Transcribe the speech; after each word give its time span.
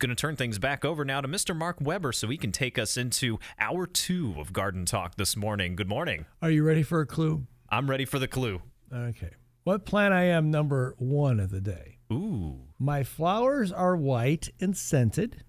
Going 0.00 0.10
to 0.10 0.14
turn 0.14 0.36
things 0.36 0.60
back 0.60 0.84
over 0.84 1.04
now 1.04 1.20
to 1.20 1.26
Mr. 1.26 1.56
Mark 1.56 1.78
Weber 1.80 2.12
so 2.12 2.28
he 2.28 2.36
can 2.36 2.52
take 2.52 2.78
us 2.78 2.96
into 2.96 3.40
hour 3.58 3.84
two 3.84 4.36
of 4.38 4.52
Garden 4.52 4.84
Talk 4.84 5.16
this 5.16 5.36
morning. 5.36 5.74
Good 5.74 5.88
morning. 5.88 6.24
Are 6.40 6.52
you 6.52 6.62
ready 6.62 6.84
for 6.84 7.00
a 7.00 7.06
clue? 7.06 7.48
I'm 7.68 7.90
ready 7.90 8.04
for 8.04 8.20
the 8.20 8.28
clue. 8.28 8.62
Okay. 8.94 9.30
What 9.64 9.84
plant 9.84 10.14
I 10.14 10.22
am 10.26 10.52
number 10.52 10.94
one 10.98 11.40
of 11.40 11.50
the 11.50 11.60
day? 11.60 11.98
Ooh. 12.12 12.60
My 12.78 13.02
flowers 13.02 13.72
are 13.72 13.96
white 13.96 14.50
and 14.60 14.76
scented. 14.76 15.42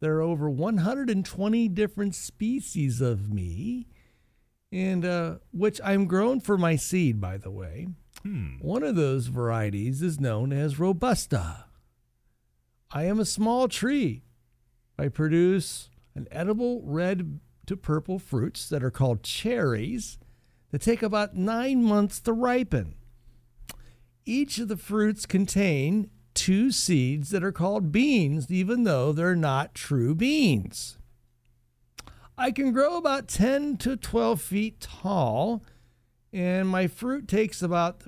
There 0.00 0.16
are 0.16 0.22
over 0.22 0.50
120 0.50 1.68
different 1.68 2.14
species 2.14 3.00
of 3.00 3.32
me, 3.32 3.86
and 4.70 5.02
uh, 5.02 5.36
which 5.50 5.80
I'm 5.82 6.04
grown 6.04 6.40
for 6.40 6.58
my 6.58 6.76
seed, 6.76 7.22
by 7.22 7.38
the 7.38 7.50
way. 7.50 7.88
Hmm. 8.22 8.58
One 8.60 8.82
of 8.82 8.96
those 8.96 9.28
varieties 9.28 10.02
is 10.02 10.20
known 10.20 10.52
as 10.52 10.78
Robusta. 10.78 11.69
I 12.92 13.04
am 13.04 13.20
a 13.20 13.24
small 13.24 13.68
tree. 13.68 14.22
I 14.98 15.08
produce 15.08 15.90
an 16.14 16.26
edible 16.30 16.82
red 16.84 17.38
to 17.66 17.76
purple 17.76 18.18
fruits 18.18 18.68
that 18.68 18.82
are 18.82 18.90
called 18.90 19.22
cherries 19.22 20.18
that 20.72 20.82
take 20.82 21.02
about 21.02 21.36
nine 21.36 21.84
months 21.84 22.20
to 22.22 22.32
ripen. 22.32 22.96
Each 24.26 24.58
of 24.58 24.68
the 24.68 24.76
fruits 24.76 25.24
contain 25.24 26.10
two 26.34 26.70
seeds 26.72 27.30
that 27.30 27.44
are 27.44 27.52
called 27.52 27.92
beans, 27.92 28.50
even 28.50 28.84
though 28.84 29.12
they're 29.12 29.36
not 29.36 29.74
true 29.74 30.14
beans. 30.14 30.98
I 32.36 32.50
can 32.50 32.72
grow 32.72 32.96
about 32.96 33.28
10 33.28 33.76
to 33.78 33.96
12 33.96 34.40
feet 34.40 34.80
tall, 34.80 35.62
and 36.32 36.68
my 36.68 36.86
fruit 36.86 37.28
takes 37.28 37.62
about 37.62 38.02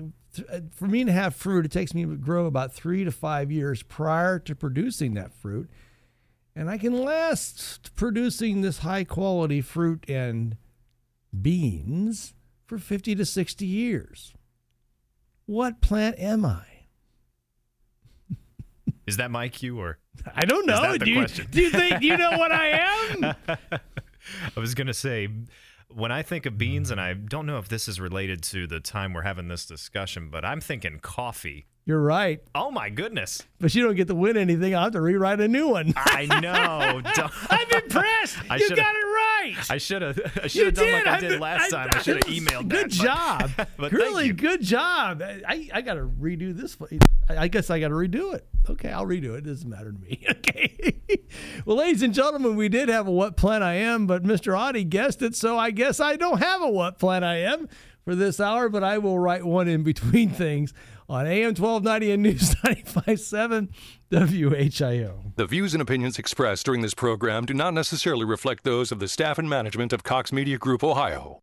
Uh, 0.51 0.61
for 0.71 0.87
me 0.87 1.03
to 1.03 1.11
have 1.11 1.35
fruit, 1.35 1.65
it 1.65 1.71
takes 1.71 1.93
me 1.93 2.03
to 2.03 2.15
grow 2.15 2.45
about 2.45 2.73
three 2.73 3.03
to 3.03 3.11
five 3.11 3.51
years 3.51 3.83
prior 3.83 4.39
to 4.39 4.55
producing 4.55 5.13
that 5.13 5.33
fruit. 5.33 5.69
And 6.55 6.69
I 6.69 6.77
can 6.77 6.93
last 7.03 7.95
producing 7.95 8.61
this 8.61 8.79
high 8.79 9.03
quality 9.03 9.61
fruit 9.61 10.05
and 10.07 10.57
beans 11.41 12.33
for 12.65 12.77
50 12.77 13.15
to 13.15 13.25
60 13.25 13.65
years. 13.65 14.33
What 15.45 15.81
plant 15.81 16.19
am 16.19 16.45
I? 16.45 16.65
Is 19.07 19.17
that 19.17 19.31
my 19.31 19.49
cue 19.49 19.79
or? 19.79 19.97
I 20.35 20.45
don't 20.45 20.65
know. 20.65 20.97
do, 20.97 21.09
you, 21.09 21.25
do 21.27 21.61
you 21.61 21.69
think 21.71 22.01
you 22.01 22.17
know 22.17 22.37
what 22.37 22.51
I 22.51 22.67
am? 23.23 23.35
I 24.55 24.59
was 24.59 24.75
going 24.75 24.87
to 24.87 24.93
say 24.93 25.27
when 25.95 26.11
I 26.11 26.21
think 26.21 26.45
of 26.45 26.57
beans, 26.57 26.91
and 26.91 26.99
I 26.99 27.13
don't 27.13 27.45
know 27.45 27.57
if 27.57 27.67
this 27.67 27.87
is 27.87 27.99
related 27.99 28.41
to 28.43 28.67
the 28.67 28.79
time 28.79 29.13
we're 29.13 29.21
having 29.23 29.47
this 29.47 29.65
discussion, 29.65 30.29
but 30.29 30.43
I'm 30.45 30.61
thinking 30.61 30.99
coffee. 30.99 31.67
You're 31.85 32.01
right. 32.01 32.41
Oh 32.55 32.71
my 32.71 32.89
goodness! 32.89 33.43
But 33.59 33.75
you 33.75 33.83
don't 33.83 33.95
get 33.95 34.07
to 34.07 34.15
win 34.15 34.37
anything. 34.37 34.73
I'll 34.73 34.83
have 34.83 34.93
to 34.93 35.01
rewrite 35.01 35.41
a 35.41 35.49
new 35.49 35.67
one. 35.67 35.93
I 35.97 36.25
know. 36.41 37.01
I'm 37.49 37.83
impressed. 37.83 38.37
I 38.49 38.55
you 38.55 38.69
got 38.69 38.95
it 38.95 39.02
right. 39.43 39.71
I 39.71 39.77
should 39.77 40.01
have. 40.01 40.19
I 40.43 40.47
should 40.47 40.65
have 40.67 40.75
done 40.75 40.85
did. 40.85 41.05
like 41.05 41.07
I 41.07 41.19
did 41.19 41.39
last 41.39 41.73
I, 41.73 41.85
time. 41.85 41.89
I, 41.93 42.01
should 42.01 42.23
have 42.23 42.33
emailed. 42.33 42.67
Good 42.67 42.91
that, 42.91 43.03
job. 43.03 43.51
But, 43.57 43.69
but 43.77 43.91
really 43.91 44.31
good 44.31 44.61
job. 44.61 45.21
I 45.21 45.69
I 45.73 45.81
got 45.81 45.95
to 45.95 46.01
redo 46.01 46.55
this. 46.55 46.77
I 47.29 47.47
guess 47.47 47.69
I 47.69 47.79
got 47.79 47.89
to 47.89 47.93
redo 47.93 48.33
it. 48.33 48.45
Okay, 48.69 48.89
I'll 48.91 49.05
redo 49.05 49.33
it. 49.33 49.39
It 49.39 49.45
doesn't 49.45 49.69
matter 49.69 49.91
to 49.91 49.99
me. 49.99 50.25
Okay. 50.43 50.99
well, 51.65 51.77
ladies 51.77 52.01
and 52.01 52.13
gentlemen, 52.13 52.55
we 52.55 52.69
did 52.69 52.89
have 52.89 53.07
a 53.07 53.11
what 53.11 53.37
plan 53.37 53.63
I 53.63 53.75
am, 53.75 54.07
but 54.07 54.23
Mr. 54.23 54.57
Audie 54.57 54.83
guessed 54.83 55.21
it, 55.21 55.35
so 55.35 55.57
I 55.57 55.71
guess 55.71 55.99
I 55.99 56.15
don't 56.15 56.39
have 56.39 56.61
a 56.61 56.69
what 56.69 56.99
plan 56.99 57.23
I 57.23 57.37
am 57.37 57.69
for 58.03 58.13
this 58.13 58.39
hour, 58.39 58.69
but 58.69 58.83
I 58.83 58.97
will 58.97 59.17
write 59.17 59.45
one 59.45 59.67
in 59.67 59.83
between 59.83 60.29
things 60.29 60.73
on 61.09 61.25
AM 61.27 61.55
1290 61.55 62.11
and 62.11 62.23
News 62.23 62.55
957 62.63 63.69
WHIO. 64.11 65.35
The 65.35 65.45
views 65.45 65.73
and 65.73 65.81
opinions 65.81 66.19
expressed 66.19 66.65
during 66.65 66.81
this 66.81 66.93
program 66.93 67.45
do 67.45 67.53
not 67.53 67.73
necessarily 67.73 68.25
reflect 68.25 68.63
those 68.63 68.91
of 68.91 68.99
the 68.99 69.07
staff 69.07 69.37
and 69.37 69.49
management 69.49 69.93
of 69.93 70.03
Cox 70.03 70.31
Media 70.31 70.57
Group 70.57 70.83
Ohio. 70.83 71.41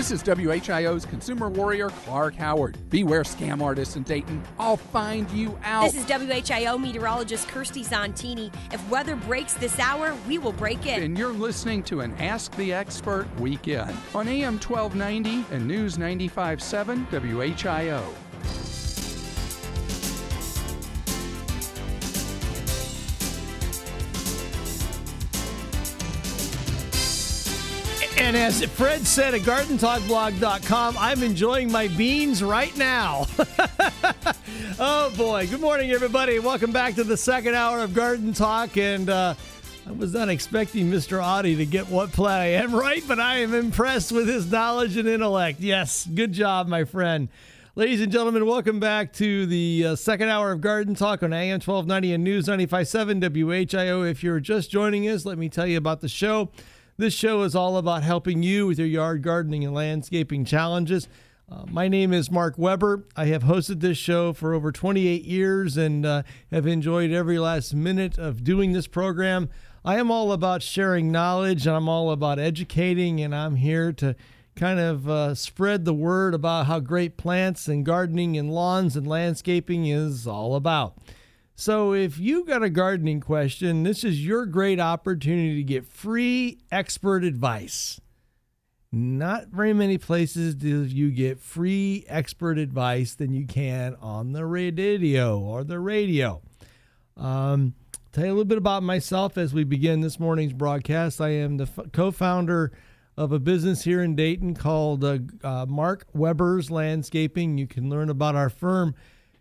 This 0.00 0.12
is 0.12 0.22
WHIO's 0.22 1.04
consumer 1.04 1.50
warrior, 1.50 1.90
Clark 1.90 2.34
Howard. 2.36 2.78
Beware 2.88 3.22
scam 3.22 3.60
artists 3.60 3.96
in 3.96 4.02
Dayton. 4.02 4.42
I'll 4.58 4.78
find 4.78 5.30
you 5.30 5.58
out. 5.62 5.82
This 5.92 5.94
is 5.94 6.06
WHIO 6.06 6.80
meteorologist 6.80 7.48
Kirstie 7.48 7.86
Zontini. 7.86 8.50
If 8.72 8.88
weather 8.88 9.14
breaks 9.14 9.52
this 9.52 9.78
hour, 9.78 10.16
we 10.26 10.38
will 10.38 10.52
break 10.52 10.86
it. 10.86 11.02
And 11.02 11.18
you're 11.18 11.34
listening 11.34 11.82
to 11.82 12.00
an 12.00 12.14
Ask 12.18 12.56
the 12.56 12.72
Expert 12.72 13.26
weekend 13.38 13.94
on 14.14 14.26
AM 14.26 14.54
1290 14.58 15.44
and 15.54 15.68
News 15.68 15.98
95.7 15.98 17.06
WHIO. 17.10 18.02
And 28.20 28.36
as 28.36 28.62
Fred 28.62 29.06
said 29.06 29.32
at 29.32 29.40
gardentalkblog.com, 29.40 30.96
I'm 30.98 31.22
enjoying 31.22 31.72
my 31.72 31.88
beans 31.88 32.44
right 32.44 32.76
now. 32.76 33.26
oh 34.78 35.10
boy. 35.16 35.46
Good 35.48 35.62
morning, 35.62 35.90
everybody. 35.90 36.38
Welcome 36.38 36.70
back 36.70 36.96
to 36.96 37.02
the 37.02 37.16
second 37.16 37.54
hour 37.54 37.80
of 37.80 37.94
Garden 37.94 38.34
Talk. 38.34 38.76
And 38.76 39.08
uh, 39.08 39.34
I 39.88 39.92
was 39.92 40.12
not 40.12 40.28
expecting 40.28 40.90
Mr. 40.90 41.24
Audie 41.24 41.56
to 41.56 41.64
get 41.64 41.88
what 41.88 42.12
play 42.12 42.58
I 42.58 42.62
am 42.62 42.74
right, 42.74 43.02
but 43.08 43.18
I 43.18 43.38
am 43.38 43.54
impressed 43.54 44.12
with 44.12 44.28
his 44.28 44.52
knowledge 44.52 44.98
and 44.98 45.08
intellect. 45.08 45.58
Yes, 45.58 46.06
good 46.06 46.34
job, 46.34 46.68
my 46.68 46.84
friend. 46.84 47.30
Ladies 47.74 48.02
and 48.02 48.12
gentlemen, 48.12 48.44
welcome 48.44 48.80
back 48.80 49.14
to 49.14 49.46
the 49.46 49.86
uh, 49.86 49.96
second 49.96 50.28
hour 50.28 50.52
of 50.52 50.60
Garden 50.60 50.94
Talk 50.94 51.22
on 51.22 51.32
AM 51.32 51.54
1290 51.54 52.12
and 52.12 52.22
News 52.22 52.46
957 52.46 53.22
WHIO. 53.22 54.08
If 54.08 54.22
you're 54.22 54.40
just 54.40 54.70
joining 54.70 55.08
us, 55.08 55.24
let 55.24 55.38
me 55.38 55.48
tell 55.48 55.66
you 55.66 55.78
about 55.78 56.02
the 56.02 56.08
show. 56.08 56.50
This 57.00 57.14
show 57.14 57.44
is 57.44 57.54
all 57.54 57.78
about 57.78 58.02
helping 58.02 58.42
you 58.42 58.66
with 58.66 58.78
your 58.78 58.86
yard 58.86 59.22
gardening 59.22 59.64
and 59.64 59.72
landscaping 59.72 60.44
challenges. 60.44 61.08
Uh, 61.50 61.64
my 61.70 61.88
name 61.88 62.12
is 62.12 62.30
Mark 62.30 62.58
Weber. 62.58 63.06
I 63.16 63.24
have 63.24 63.44
hosted 63.44 63.80
this 63.80 63.96
show 63.96 64.34
for 64.34 64.52
over 64.52 64.70
28 64.70 65.24
years 65.24 65.78
and 65.78 66.04
uh, 66.04 66.24
have 66.52 66.66
enjoyed 66.66 67.10
every 67.10 67.38
last 67.38 67.72
minute 67.72 68.18
of 68.18 68.44
doing 68.44 68.72
this 68.72 68.86
program. 68.86 69.48
I 69.82 69.98
am 69.98 70.10
all 70.10 70.30
about 70.30 70.62
sharing 70.62 71.10
knowledge 71.10 71.66
and 71.66 71.74
I'm 71.74 71.88
all 71.88 72.10
about 72.10 72.38
educating, 72.38 73.22
and 73.22 73.34
I'm 73.34 73.56
here 73.56 73.94
to 73.94 74.14
kind 74.54 74.78
of 74.78 75.08
uh, 75.08 75.34
spread 75.34 75.86
the 75.86 75.94
word 75.94 76.34
about 76.34 76.66
how 76.66 76.80
great 76.80 77.16
plants 77.16 77.66
and 77.66 77.82
gardening 77.82 78.36
and 78.36 78.52
lawns 78.52 78.94
and 78.94 79.06
landscaping 79.06 79.86
is 79.86 80.26
all 80.26 80.54
about. 80.54 80.98
So, 81.60 81.92
if 81.92 82.18
you 82.18 82.46
got 82.46 82.62
a 82.62 82.70
gardening 82.70 83.20
question, 83.20 83.82
this 83.82 84.02
is 84.02 84.24
your 84.24 84.46
great 84.46 84.80
opportunity 84.80 85.56
to 85.56 85.62
get 85.62 85.86
free 85.86 86.56
expert 86.72 87.22
advice. 87.22 88.00
Not 88.90 89.48
very 89.48 89.74
many 89.74 89.98
places 89.98 90.54
do 90.54 90.84
you 90.84 91.10
get 91.10 91.38
free 91.38 92.06
expert 92.08 92.56
advice 92.56 93.14
than 93.14 93.34
you 93.34 93.46
can 93.46 93.94
on 94.00 94.32
the 94.32 94.46
radio 94.46 95.38
or 95.38 95.62
the 95.62 95.78
radio. 95.78 96.40
Um, 97.14 97.74
tell 98.10 98.24
you 98.24 98.30
a 98.30 98.32
little 98.32 98.46
bit 98.46 98.56
about 98.56 98.82
myself 98.82 99.36
as 99.36 99.52
we 99.52 99.64
begin 99.64 100.00
this 100.00 100.18
morning's 100.18 100.54
broadcast. 100.54 101.20
I 101.20 101.28
am 101.28 101.58
the 101.58 101.64
f- 101.64 101.92
co-founder 101.92 102.72
of 103.18 103.32
a 103.32 103.38
business 103.38 103.84
here 103.84 104.02
in 104.02 104.16
Dayton 104.16 104.54
called 104.54 105.04
uh, 105.04 105.18
uh, 105.44 105.66
Mark 105.68 106.06
Weber's 106.14 106.70
Landscaping. 106.70 107.58
You 107.58 107.66
can 107.66 107.90
learn 107.90 108.08
about 108.08 108.34
our 108.34 108.48
firm 108.48 108.94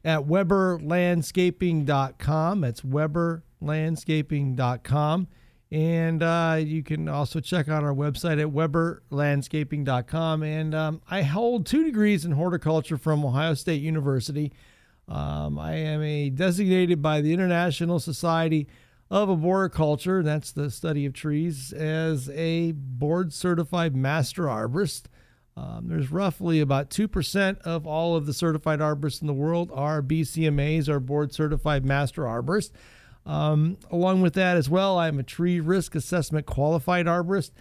at 0.04 0.22
weberlandscaping.com. 0.22 2.62
That's 2.62 2.82
weberlandscaping.com. 2.82 5.28
And 5.72 6.24
uh, 6.24 6.58
you 6.60 6.82
can 6.82 7.08
also 7.08 7.40
check 7.40 7.70
out 7.70 7.84
our 7.84 7.94
website 7.94 8.42
at 8.42 8.48
weberlandscaping.com. 8.48 10.44
And 10.44 10.74
um, 10.74 11.02
I 11.10 11.22
hold 11.22 11.68
two 11.68 11.84
degrees 11.84 12.26
in 12.26 12.32
horticulture 12.32 12.98
from 12.98 13.24
Ohio 13.24 13.54
State 13.54 13.82
University. 13.82 14.52
Um, 15.08 15.60
I 15.60 15.76
am 15.76 16.02
a 16.02 16.30
designated 16.30 17.02
by 17.02 17.22
the 17.22 17.34
International 17.34 18.00
Society 18.00 18.68
of 19.12 19.30
Arboriculture, 19.30 20.22
that's 20.22 20.52
the 20.52 20.70
study 20.70 21.06
of 21.06 21.14
trees, 21.14 21.74
as 21.74 22.30
a 22.30 22.74
board 22.74 23.34
certified 23.34 23.96
master 23.96 24.44
arborist. 24.44 25.04
Um, 25.60 25.88
there's 25.90 26.10
roughly 26.10 26.62
about 26.62 26.90
2% 26.90 27.62
of 27.62 27.86
all 27.86 28.16
of 28.16 28.26
the 28.26 28.34
certified 28.34 28.80
arborists 28.80 29.20
in 29.22 29.28
the 29.28 29.34
world 29.34 29.72
are 29.74 30.02
BCMAs, 30.02 30.88
or 30.88 31.00
board 31.02 31.34
certified 31.34 31.84
master 31.84 32.24
arborists. 32.24 32.72
Um, 33.26 33.78
along 33.92 34.22
with 34.22 34.36
that, 34.36 34.56
as 34.56 34.70
well, 34.70 34.98
I'm 34.98 35.20
a 35.20 35.24
tree 35.24 35.60
risk 35.60 35.96
assessment 35.96 36.46
qualified 36.46 37.08
arborist. 37.08 37.52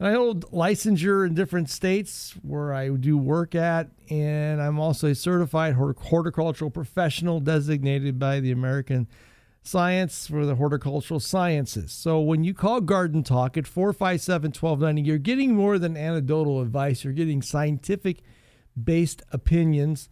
And 0.00 0.08
I 0.08 0.14
hold 0.14 0.50
licensure 0.50 1.24
in 1.24 1.34
different 1.34 1.70
states 1.70 2.34
where 2.42 2.74
I 2.74 2.88
do 2.88 3.16
work 3.16 3.54
at, 3.54 3.90
and 4.10 4.60
I'm 4.60 4.80
also 4.80 5.08
a 5.08 5.14
certified 5.14 5.74
horticultural 5.74 6.70
professional 6.70 7.38
designated 7.38 8.18
by 8.18 8.40
the 8.40 8.50
American 8.50 9.06
Science 9.66 10.26
for 10.26 10.44
the 10.44 10.56
Horticultural 10.56 11.20
Sciences. 11.20 11.90
So 11.90 12.20
when 12.20 12.44
you 12.44 12.52
call 12.52 12.82
Garden 12.82 13.22
Talk 13.22 13.56
at 13.56 13.66
457 13.66 14.48
1290, 14.50 15.02
you're 15.02 15.18
getting 15.18 15.54
more 15.54 15.78
than 15.78 15.96
anecdotal 15.96 16.60
advice, 16.60 17.02
you're 17.02 17.14
getting 17.14 17.40
scientific 17.40 18.20
based 18.82 19.22
opinions 19.32 20.10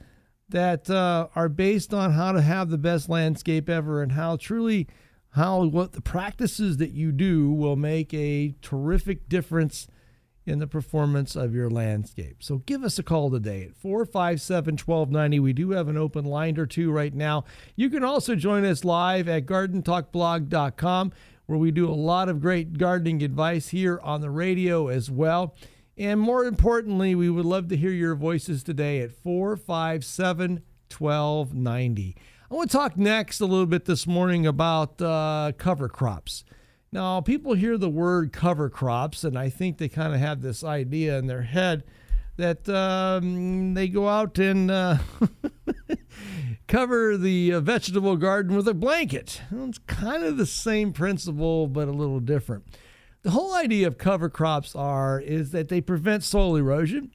that 0.48 0.88
uh, 0.88 1.28
are 1.34 1.48
based 1.48 1.92
on 1.92 2.12
how 2.12 2.32
to 2.32 2.40
have 2.40 2.70
the 2.70 2.78
best 2.78 3.08
landscape 3.08 3.68
ever 3.68 4.02
and 4.02 4.12
how 4.12 4.36
truly 4.36 4.88
how 5.30 5.64
what 5.64 5.92
the 5.92 6.02
practices 6.02 6.76
that 6.78 6.92
you 6.92 7.10
do 7.12 7.50
will 7.50 7.76
make 7.76 8.12
a 8.14 8.54
terrific 8.62 9.28
difference 9.28 9.86
in 10.44 10.58
the 10.58 10.66
performance 10.66 11.36
of 11.36 11.54
your 11.54 11.70
landscape. 11.70 12.42
So 12.42 12.58
give 12.58 12.82
us 12.82 12.98
a 12.98 13.02
call 13.02 13.30
today 13.30 13.62
at 13.62 13.76
457 13.76 14.74
1290. 14.74 15.40
We 15.40 15.52
do 15.52 15.70
have 15.70 15.88
an 15.88 15.96
open 15.96 16.24
line 16.24 16.58
or 16.58 16.66
two 16.66 16.90
right 16.90 17.14
now. 17.14 17.44
You 17.76 17.90
can 17.90 18.02
also 18.02 18.34
join 18.34 18.64
us 18.64 18.84
live 18.84 19.28
at 19.28 19.46
gardentalkblog.com 19.46 21.12
where 21.46 21.58
we 21.58 21.70
do 21.70 21.88
a 21.88 21.92
lot 21.92 22.28
of 22.28 22.40
great 22.40 22.78
gardening 22.78 23.22
advice 23.22 23.68
here 23.68 24.00
on 24.02 24.20
the 24.20 24.30
radio 24.30 24.88
as 24.88 25.10
well. 25.10 25.54
And 25.96 26.18
more 26.18 26.44
importantly, 26.44 27.14
we 27.14 27.28
would 27.28 27.44
love 27.44 27.68
to 27.68 27.76
hear 27.76 27.90
your 27.90 28.14
voices 28.14 28.62
today 28.62 29.00
at 29.00 29.12
457 29.12 30.62
1290. 30.98 32.16
I 32.50 32.54
want 32.54 32.70
to 32.70 32.76
talk 32.76 32.96
next 32.96 33.40
a 33.40 33.46
little 33.46 33.66
bit 33.66 33.86
this 33.86 34.06
morning 34.06 34.46
about 34.46 35.00
uh, 35.00 35.52
cover 35.56 35.88
crops. 35.88 36.44
Now, 36.92 37.22
people 37.22 37.54
hear 37.54 37.78
the 37.78 37.88
word 37.88 38.34
cover 38.34 38.68
crops, 38.68 39.24
and 39.24 39.38
I 39.38 39.48
think 39.48 39.78
they 39.78 39.88
kind 39.88 40.12
of 40.12 40.20
have 40.20 40.42
this 40.42 40.62
idea 40.62 41.16
in 41.16 41.26
their 41.26 41.40
head 41.40 41.84
that 42.36 42.68
um, 42.68 43.72
they 43.72 43.88
go 43.88 44.08
out 44.08 44.38
and 44.38 44.70
uh, 44.70 44.98
cover 46.68 47.16
the 47.16 47.54
uh, 47.54 47.60
vegetable 47.60 48.18
garden 48.18 48.54
with 48.54 48.68
a 48.68 48.74
blanket. 48.74 49.40
Well, 49.50 49.70
it's 49.70 49.78
kind 49.78 50.22
of 50.22 50.36
the 50.36 50.44
same 50.44 50.92
principle, 50.92 51.66
but 51.66 51.88
a 51.88 51.92
little 51.92 52.20
different. 52.20 52.64
The 53.22 53.30
whole 53.30 53.54
idea 53.54 53.86
of 53.86 53.96
cover 53.96 54.28
crops 54.28 54.76
are 54.76 55.18
is 55.18 55.50
that 55.52 55.70
they 55.70 55.80
prevent 55.80 56.24
soil 56.24 56.56
erosion. 56.56 57.10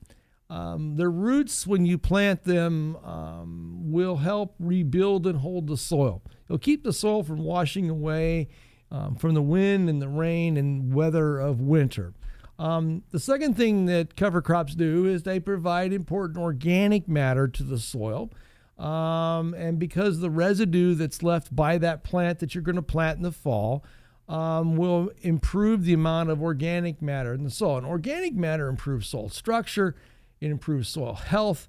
Um, 0.49 0.95
their 0.95 1.11
roots, 1.11 1.67
when 1.67 1.85
you 1.85 1.99
plant 1.99 2.45
them, 2.45 2.95
um, 3.03 3.91
will 3.91 4.17
help 4.17 4.55
rebuild 4.59 5.27
and 5.27 5.39
hold 5.39 5.67
the 5.67 5.77
soil. 5.77 6.23
It'll 6.45 6.57
keep 6.57 6.83
the 6.83 6.93
soil 6.93 7.21
from 7.21 7.43
washing 7.43 7.89
away 7.91 8.47
um, 8.91 9.15
from 9.15 9.33
the 9.33 9.41
wind 9.41 9.89
and 9.89 10.01
the 10.01 10.07
rain 10.07 10.57
and 10.57 10.93
weather 10.93 11.39
of 11.39 11.61
winter. 11.61 12.13
Um, 12.59 13.03
the 13.11 13.19
second 13.19 13.55
thing 13.55 13.85
that 13.85 14.15
cover 14.15 14.41
crops 14.41 14.73
do 14.73 15.05
is 15.05 15.23
they 15.23 15.39
provide 15.39 15.93
important 15.93 16.39
organic 16.39 17.07
matter 17.07 17.47
to 17.47 17.63
the 17.63 17.77
soil. 17.77 18.31
Um, 18.79 19.53
and 19.55 19.79
because 19.79 20.19
the 20.19 20.29
residue 20.29 20.93
that's 20.93 21.23
left 21.23 21.55
by 21.55 21.77
that 21.79 22.03
plant 22.03 22.39
that 22.39 22.53
you're 22.53 22.63
going 22.63 22.75
to 22.75 22.81
plant 22.81 23.17
in 23.17 23.23
the 23.23 23.31
fall 23.31 23.83
um, 24.29 24.75
will 24.75 25.11
improve 25.21 25.83
the 25.83 25.93
amount 25.93 26.29
of 26.29 26.41
organic 26.41 27.01
matter 27.01 27.33
in 27.33 27.43
the 27.43 27.49
soil. 27.49 27.77
And 27.77 27.87
organic 27.87 28.35
matter 28.35 28.67
improves 28.67 29.07
soil 29.07 29.29
structure, 29.29 29.95
it 30.39 30.51
improves 30.51 30.89
soil 30.89 31.15
health, 31.15 31.67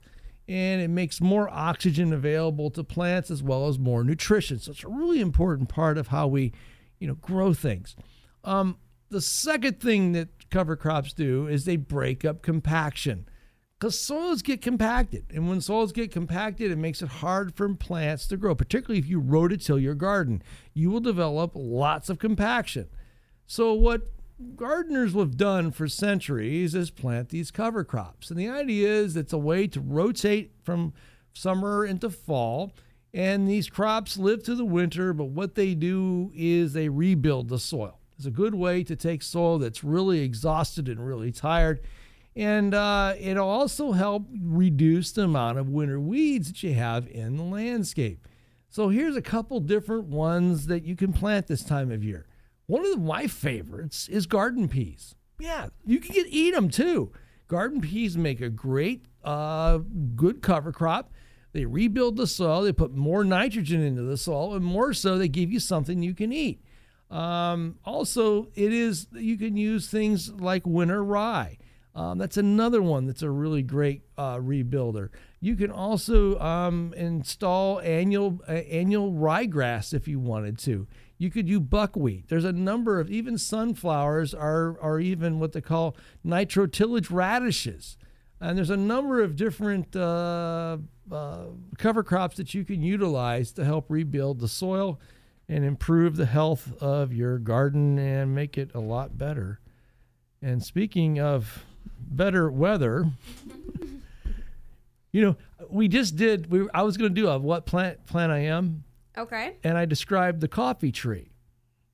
and 0.49 0.81
it 0.81 0.89
makes 0.89 1.21
more 1.21 1.49
oxygen 1.51 2.13
available 2.13 2.71
to 2.71 2.83
plants 2.83 3.31
as 3.31 3.43
well 3.43 3.69
as 3.69 3.79
more 3.79 4.03
nutrition. 4.03 4.59
So 4.59 4.73
it's 4.73 4.85
a 4.85 4.89
really 4.89 5.21
important 5.21 5.69
part 5.69 5.99
of 5.99 6.09
how 6.09 6.27
we, 6.27 6.53
you 6.99 7.09
know, 7.09 7.15
grow 7.15 7.53
things. 7.53 7.97
Um, 8.45 8.79
the 9.11 9.21
second 9.21 9.81
thing 9.81 10.13
that 10.13 10.51
cover 10.51 10.77
crops 10.77 11.13
do 11.13 11.47
is 11.47 11.65
they 11.65 11.77
break 11.77 12.25
up 12.25 12.43
compaction 12.43 13.27
because 13.79 13.99
soils 13.99 14.43
get 14.43 14.61
compacted. 14.61 15.27
And 15.33 15.49
when 15.49 15.61
soils 15.61 15.93
get 15.93 16.11
compacted, 16.11 16.71
it 16.71 16.77
makes 16.77 17.01
it 17.01 17.09
hard 17.09 17.55
for 17.55 17.73
plants 17.75 18.27
to 18.29 18.37
grow, 18.37 18.55
particularly 18.55 18.99
if 18.99 19.07
you 19.07 19.21
rototill 19.21 19.81
your 19.81 19.95
garden. 19.95 20.43
You 20.75 20.91
will 20.91 21.01
develop 21.01 21.53
lots 21.55 22.09
of 22.09 22.19
compaction. 22.19 22.89
So, 23.47 23.73
what 23.73 24.09
gardeners 24.57 25.15
have 25.15 25.37
done 25.37 25.71
for 25.71 25.89
centuries 25.89 26.75
is 26.75 26.91
plant 26.91 27.29
these 27.31 27.51
cover 27.51 27.85
crops. 27.85 28.31
And 28.31 28.39
the 28.39 28.49
idea 28.49 28.89
is 28.89 29.17
it's 29.17 29.33
a 29.33 29.39
way 29.39 29.67
to 29.69 29.81
rotate 29.81 30.53
from 30.63 30.93
summer 31.33 31.85
into 31.85 32.11
fall. 32.11 32.73
And 33.15 33.49
these 33.49 33.71
crops 33.71 34.19
live 34.19 34.45
through 34.45 34.57
the 34.57 34.65
winter, 34.65 35.13
but 35.13 35.27
what 35.27 35.55
they 35.55 35.75
do 35.75 36.31
is 36.35 36.73
they 36.73 36.89
rebuild 36.89 37.49
the 37.49 37.59
soil. 37.59 37.99
It's 38.17 38.27
a 38.27 38.31
good 38.31 38.55
way 38.55 38.85
to 38.85 38.97
take 38.97 39.23
soil 39.23 39.59
that's 39.59 39.83
really 39.83 40.21
exhausted 40.21 40.89
and 40.89 41.05
really 41.05 41.33
tired 41.33 41.81
and 42.39 42.73
uh, 42.73 43.15
it'll 43.19 43.49
also 43.49 43.91
help 43.91 44.25
reduce 44.41 45.11
the 45.11 45.25
amount 45.25 45.59
of 45.59 45.69
winter 45.69 45.99
weeds 45.99 46.47
that 46.47 46.63
you 46.63 46.73
have 46.73 47.09
in 47.09 47.37
the 47.37 47.43
landscape. 47.43 48.29
So 48.69 48.91
here's 48.91 49.17
a 49.17 49.23
couple 49.23 49.59
different 49.59 50.05
ones 50.05 50.69
that 50.69 50.85
you 50.85 50.95
can 50.95 51.13
plant 51.13 51.49
this 51.49 51.65
time 51.65 51.91
of 51.91 52.05
year. 52.05 52.27
One 52.67 52.87
of 52.87 53.03
my 53.03 53.27
favorites 53.27 54.09
is 54.09 54.27
garden 54.27 54.69
peas. 54.69 55.17
Yeah, 55.41 55.71
you 55.85 55.99
can 55.99 56.15
get, 56.15 56.27
eat 56.29 56.55
them 56.55 56.69
too. 56.69 57.11
Garden 57.49 57.81
peas 57.81 58.17
make 58.17 58.41
a 58.41 58.51
great, 58.51 59.07
uh, 59.25 59.79
good 60.15 60.41
cover 60.41 60.71
crop. 60.71 61.11
They 61.53 61.65
rebuild 61.65 62.17
the 62.17 62.27
soil. 62.27 62.63
They 62.63 62.73
put 62.73 62.95
more 62.95 63.25
nitrogen 63.25 63.83
into 63.83 64.03
the 64.03 64.17
soil, 64.17 64.55
and 64.55 64.65
more 64.65 64.93
so, 64.93 65.19
they 65.19 65.29
give 65.29 65.51
you 65.51 65.61
something 65.61 66.03
you 66.03 66.15
can 66.15 66.33
eat. 66.33 66.63
Um, 67.11 67.77
also, 67.85 68.49
it 68.55 68.73
is 68.73 69.07
you 69.13 69.39
can 69.39 69.57
use 69.57 69.89
things 69.89 70.31
like 70.33 70.67
winter 70.67 71.03
rye. 71.03 71.59
Um, 71.99 72.17
that's 72.19 72.37
another 72.37 72.81
one 72.81 73.07
that's 73.07 73.23
a 73.23 73.31
really 73.31 73.63
great 73.63 74.03
uh, 74.17 74.37
rebuilder. 74.37 75.09
You 75.41 75.57
can 75.57 75.73
also 75.73 76.39
um, 76.39 76.95
install 76.97 77.81
annual 77.81 78.41
uh, 78.49 78.53
annual 78.53 79.13
ryegrass 79.13 79.93
if 79.93 80.07
you 80.07 80.21
wanted 80.21 80.59
to. 80.61 80.87
You 81.17 81.31
could 81.31 81.47
do 81.47 81.59
buckwheat. 81.59 82.29
There's 82.29 82.45
a 82.45 82.53
number 82.53 83.01
of 83.01 83.11
even 83.11 83.37
sunflowers 83.37 84.33
are 84.33 84.79
are 84.81 85.01
even 85.01 85.41
what 85.41 85.53
they 85.53 85.61
call 85.61 85.97
nitrotillage 86.25 87.11
radishes, 87.11 87.97
and 88.41 88.57
there's 88.57 88.71
a 88.71 88.77
number 88.77 89.23
of 89.23 89.37
different 89.37 89.95
uh, 89.97 90.79
uh, 91.11 91.45
cover 91.77 92.03
crops 92.03 92.37
that 92.37 92.55
you 92.55 92.65
can 92.65 92.83
utilize 92.83 93.53
to 93.53 93.65
help 93.65 93.87
rebuild 93.89 94.41
the 94.41 94.49
soil 94.49 95.01
and 95.49 95.65
improve 95.65 96.17
the 96.17 96.27
health 96.27 96.73
of 96.83 97.13
your 97.13 97.39
garden 97.39 97.99
and 97.99 98.35
make 98.35 98.59
it 98.59 98.71
a 98.75 98.81
lot 98.81 99.17
better. 99.17 99.61
And 100.43 100.63
speaking 100.63 101.19
of 101.19 101.65
better 102.01 102.51
weather. 102.51 103.11
you 105.13 105.23
know, 105.23 105.37
we 105.69 105.89
just 105.89 106.17
did. 106.17 106.51
We 106.51 106.69
I 106.73 106.83
was 106.83 106.97
going 106.97 107.15
to 107.15 107.21
do 107.21 107.29
a 107.29 107.39
what 107.39 107.67
plant 107.67 108.07
plant 108.07 108.33
I 108.33 108.41
am. 108.41 108.85
Okay. 109.17 109.57
And 109.65 109.77
I 109.77 109.85
described 109.85 110.41
the 110.41 110.49
coffee 110.49 110.93
tree. 110.93 111.31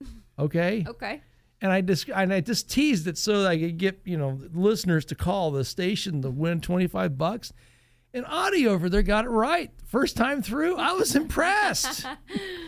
Okay. 0.37 0.85
Okay. 0.85 1.23
And 1.61 1.73
I 1.73 1.81
just 1.81 2.09
and 2.09 2.33
I 2.33 2.41
just 2.41 2.71
teased 2.71 3.07
it 3.07 3.17
so 3.17 3.43
that 3.43 3.51
I 3.51 3.59
could 3.59 3.79
get 3.79 4.01
you 4.05 4.17
know 4.17 4.39
listeners 4.53 5.05
to 5.07 5.15
call 5.15 5.51
the 5.51 5.65
station 5.65 6.23
to 6.23 6.31
win 6.31 6.61
twenty 6.61 6.87
five 6.87 7.17
bucks. 7.17 7.53
And 8.13 8.25
Audie 8.27 8.67
over 8.67 8.89
there 8.89 9.03
got 9.03 9.25
it 9.25 9.31
right 9.31 9.73
first 9.87 10.17
time 10.17 10.43
through. 10.43 10.77
I 10.77 10.93
was 10.93 11.17
impressed. 11.17 12.07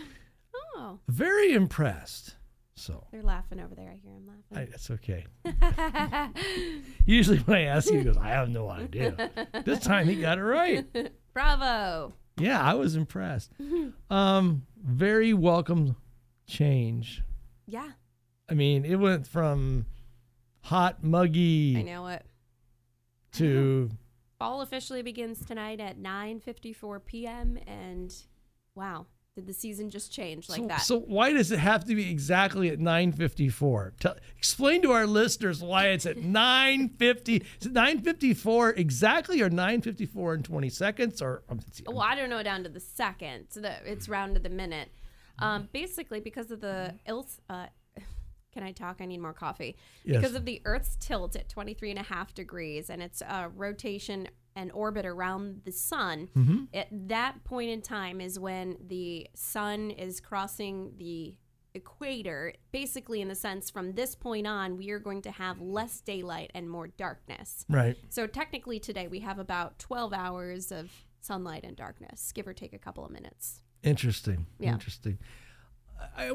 oh. 0.75 0.99
Very 1.07 1.53
impressed. 1.53 2.35
So 2.75 3.07
they're 3.11 3.23
laughing 3.23 3.59
over 3.59 3.73
there. 3.73 3.89
I 3.89 3.99
hear 4.03 4.13
them 4.13 4.27
laughing. 4.27 4.57
I, 4.57 4.65
that's 4.65 4.91
okay. 4.91 5.25
Usually 7.05 7.39
when 7.39 7.57
I 7.57 7.61
ask 7.63 7.89
you, 7.91 7.99
he 7.99 8.03
goes, 8.03 8.17
"I 8.17 8.29
have 8.29 8.49
no 8.49 8.69
idea." 8.69 9.31
this 9.65 9.79
time 9.79 10.07
he 10.07 10.15
got 10.15 10.37
it 10.37 10.43
right. 10.43 10.85
Bravo. 11.33 12.13
Yeah, 12.39 12.61
I 12.61 12.75
was 12.75 12.95
impressed. 12.95 13.51
Um, 14.11 14.67
very 14.79 15.33
welcome 15.33 15.95
change. 16.45 17.23
Yeah. 17.65 17.89
I 18.49 18.53
mean, 18.53 18.85
it 18.85 18.95
went 18.95 19.27
from 19.27 19.85
hot, 20.61 21.03
muggy. 21.03 21.77
I 21.77 21.81
know 21.81 22.07
it. 22.07 22.25
To 23.33 23.89
fall 24.39 24.61
officially 24.61 25.01
begins 25.01 25.45
tonight 25.45 25.79
at 25.79 25.99
9:54 25.99 27.05
p.m. 27.05 27.59
and 27.67 28.13
wow, 28.73 29.05
did 29.35 29.45
the 29.45 29.53
season 29.53 29.89
just 29.89 30.11
change 30.11 30.49
like 30.49 30.61
so, 30.61 30.67
that? 30.67 30.81
So 30.81 30.99
why 30.99 31.33
does 31.33 31.51
it 31.51 31.59
have 31.59 31.83
to 31.85 31.93
be 31.93 32.09
exactly 32.09 32.69
at 32.69 32.79
9:54? 32.79 33.97
Tell, 33.99 34.15
explain 34.37 34.81
to 34.81 34.91
our 34.91 35.05
listeners 35.05 35.61
why 35.61 35.87
it's 35.87 36.05
at 36.05 36.17
9:50. 36.17 37.45
Is 37.59 37.67
it 37.67 37.73
9:54 37.73 38.77
exactly, 38.77 39.41
or 39.41 39.49
9:54 39.49 40.33
and 40.33 40.45
20 40.45 40.69
seconds, 40.69 41.21
or? 41.21 41.43
Um, 41.49 41.59
well, 41.85 42.01
I 42.01 42.15
don't 42.15 42.29
know 42.29 42.41
down 42.41 42.63
to 42.63 42.69
the 42.69 42.79
second. 42.79 43.47
So 43.49 43.61
the, 43.61 43.73
it's 43.85 44.09
round 44.09 44.35
to 44.35 44.41
the 44.41 44.49
minute. 44.49 44.89
Um, 45.39 45.69
basically, 45.71 46.19
because 46.19 46.49
of 46.49 46.61
the 46.61 46.95
ills. 47.05 47.39
Uh, 47.49 47.67
can 48.57 48.65
I 48.65 48.71
talk? 48.71 48.97
I 49.01 49.05
need 49.05 49.21
more 49.21 49.33
coffee. 49.33 49.77
Yes. 50.03 50.17
Because 50.17 50.35
of 50.35 50.43
the 50.43 50.63
Earth's 50.65 50.97
tilt 50.99 51.35
at 51.35 51.47
23 51.47 51.91
and 51.91 51.99
a 51.99 52.03
half 52.03 52.33
degrees 52.33 52.89
and 52.89 53.03
its 53.03 53.21
uh, 53.21 53.49
rotation 53.55 54.27
and 54.55 54.71
orbit 54.71 55.05
around 55.05 55.61
the 55.63 55.71
sun, 55.71 56.27
mm-hmm. 56.35 56.63
at 56.73 56.87
that 56.91 57.43
point 57.43 57.69
in 57.69 57.83
time 57.83 58.19
is 58.19 58.39
when 58.39 58.75
the 58.87 59.27
sun 59.35 59.91
is 59.91 60.19
crossing 60.19 60.93
the 60.97 61.37
equator. 61.75 62.51
Basically, 62.71 63.21
in 63.21 63.27
the 63.27 63.35
sense 63.35 63.69
from 63.69 63.93
this 63.93 64.15
point 64.15 64.47
on, 64.47 64.75
we 64.75 64.89
are 64.89 64.97
going 64.97 65.21
to 65.21 65.31
have 65.31 65.61
less 65.61 66.01
daylight 66.01 66.49
and 66.55 66.67
more 66.67 66.87
darkness. 66.87 67.63
Right. 67.69 67.95
So, 68.09 68.25
technically, 68.25 68.79
today 68.79 69.07
we 69.07 69.19
have 69.19 69.37
about 69.37 69.77
12 69.77 70.13
hours 70.13 70.71
of 70.71 70.89
sunlight 71.21 71.63
and 71.63 71.77
darkness, 71.77 72.31
give 72.31 72.47
or 72.47 72.53
take 72.53 72.73
a 72.73 72.79
couple 72.79 73.05
of 73.05 73.11
minutes. 73.11 73.61
Interesting. 73.83 74.47
Yeah. 74.59 74.73
Interesting. 74.73 75.19
I, 76.17 76.31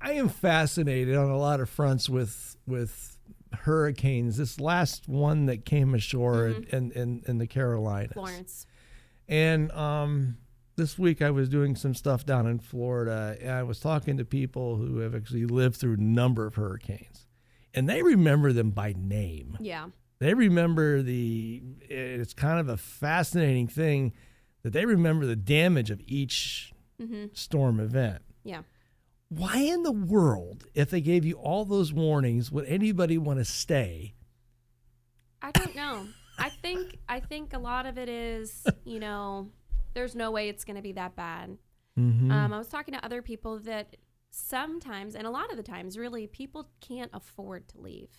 I 0.00 0.12
am 0.12 0.28
fascinated 0.28 1.16
on 1.16 1.30
a 1.30 1.38
lot 1.38 1.60
of 1.60 1.68
fronts 1.68 2.08
with 2.08 2.56
with 2.66 3.18
hurricanes. 3.52 4.36
This 4.36 4.60
last 4.60 5.08
one 5.08 5.46
that 5.46 5.64
came 5.64 5.94
ashore 5.94 6.48
Mhm. 6.50 6.68
in, 6.70 6.92
in, 6.92 7.22
in 7.26 7.38
the 7.38 7.46
Carolinas. 7.46 8.12
Florence. 8.12 8.66
And 9.28 9.70
um, 9.72 10.36
this 10.76 10.98
week 10.98 11.22
I 11.22 11.30
was 11.30 11.48
doing 11.48 11.74
some 11.76 11.94
stuff 11.94 12.26
down 12.26 12.46
in 12.46 12.58
Florida, 12.58 13.36
and 13.40 13.50
I 13.50 13.62
was 13.62 13.80
talking 13.80 14.16
to 14.18 14.24
people 14.24 14.76
who 14.76 14.98
have 14.98 15.14
actually 15.14 15.46
lived 15.46 15.76
through 15.76 15.94
a 15.94 15.98
number 16.00 16.46
of 16.46 16.56
hurricanes, 16.56 17.26
and 17.72 17.88
they 17.88 18.02
remember 18.02 18.52
them 18.52 18.70
by 18.70 18.94
name. 18.96 19.56
Yeah. 19.60 19.86
They 20.18 20.34
remember 20.34 21.02
the. 21.02 21.62
It's 21.82 22.34
kind 22.34 22.58
of 22.58 22.68
a 22.68 22.76
fascinating 22.76 23.68
thing 23.68 24.12
that 24.62 24.72
they 24.72 24.84
remember 24.86 25.26
the 25.26 25.36
damage 25.36 25.90
of 25.90 26.00
each 26.06 26.72
storm 27.32 27.78
event. 27.80 28.22
Yeah. 28.44 28.62
Why 29.28 29.58
in 29.58 29.82
the 29.82 29.92
world, 29.92 30.66
if 30.74 30.90
they 30.90 31.00
gave 31.00 31.24
you 31.24 31.34
all 31.34 31.64
those 31.64 31.92
warnings, 31.92 32.52
would 32.52 32.66
anybody 32.66 33.18
want 33.18 33.38
to 33.40 33.44
stay? 33.44 34.14
I 35.42 35.50
don't 35.50 35.74
know. 35.74 36.06
I 36.38 36.50
think 36.50 36.98
I 37.08 37.20
think 37.20 37.52
a 37.52 37.58
lot 37.58 37.86
of 37.86 37.98
it 37.98 38.08
is, 38.08 38.64
you 38.84 39.00
know, 39.00 39.50
there's 39.94 40.14
no 40.14 40.30
way 40.30 40.48
it's 40.48 40.64
going 40.64 40.76
to 40.76 40.82
be 40.82 40.92
that 40.92 41.16
bad. 41.16 41.56
Mm-hmm. 41.98 42.30
Um, 42.30 42.52
I 42.52 42.58
was 42.58 42.68
talking 42.68 42.94
to 42.94 43.04
other 43.04 43.22
people 43.22 43.58
that 43.60 43.96
sometimes, 44.30 45.14
and 45.14 45.26
a 45.26 45.30
lot 45.30 45.50
of 45.50 45.56
the 45.56 45.62
times, 45.62 45.98
really, 45.98 46.26
people 46.26 46.68
can't 46.80 47.10
afford 47.14 47.68
to 47.68 47.80
leave. 47.80 48.10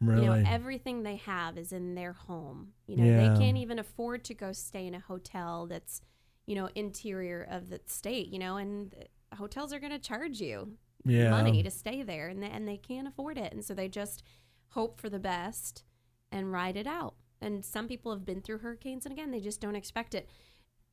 Really? 0.00 0.22
You 0.22 0.26
know, 0.28 0.44
everything 0.48 1.02
they 1.02 1.16
have 1.16 1.58
is 1.58 1.72
in 1.72 1.94
their 1.94 2.12
home. 2.14 2.68
You 2.86 2.96
know, 2.96 3.04
Yeah. 3.04 3.28
they 3.34 3.38
can't 3.38 3.58
even 3.58 3.78
afford 3.78 4.24
to 4.24 4.34
go 4.34 4.52
stay 4.52 4.86
in 4.86 4.94
a 4.94 5.00
hotel 5.00 5.66
that's, 5.66 6.00
you 6.46 6.54
know, 6.54 6.68
interior 6.74 7.46
of 7.48 7.68
the 7.68 7.80
state. 7.86 8.28
You 8.28 8.38
know, 8.38 8.56
and 8.56 8.94
hotels 9.36 9.72
are 9.72 9.78
going 9.78 9.92
to 9.92 9.98
charge 9.98 10.40
you 10.40 10.72
yeah. 11.04 11.30
money 11.30 11.62
to 11.62 11.70
stay 11.70 12.02
there, 12.02 12.28
and 12.28 12.42
they, 12.42 12.50
and 12.50 12.66
they 12.66 12.76
can't 12.76 13.08
afford 13.08 13.38
it, 13.38 13.52
and 13.52 13.64
so 13.64 13.74
they 13.74 13.88
just 13.88 14.22
hope 14.70 15.00
for 15.00 15.08
the 15.08 15.18
best 15.18 15.84
and 16.30 16.52
ride 16.52 16.76
it 16.76 16.86
out. 16.86 17.14
And 17.40 17.64
some 17.64 17.88
people 17.88 18.12
have 18.12 18.24
been 18.24 18.40
through 18.40 18.58
hurricanes, 18.58 19.06
and 19.06 19.12
again, 19.12 19.30
they 19.30 19.40
just 19.40 19.60
don't 19.60 19.76
expect 19.76 20.14
it. 20.14 20.28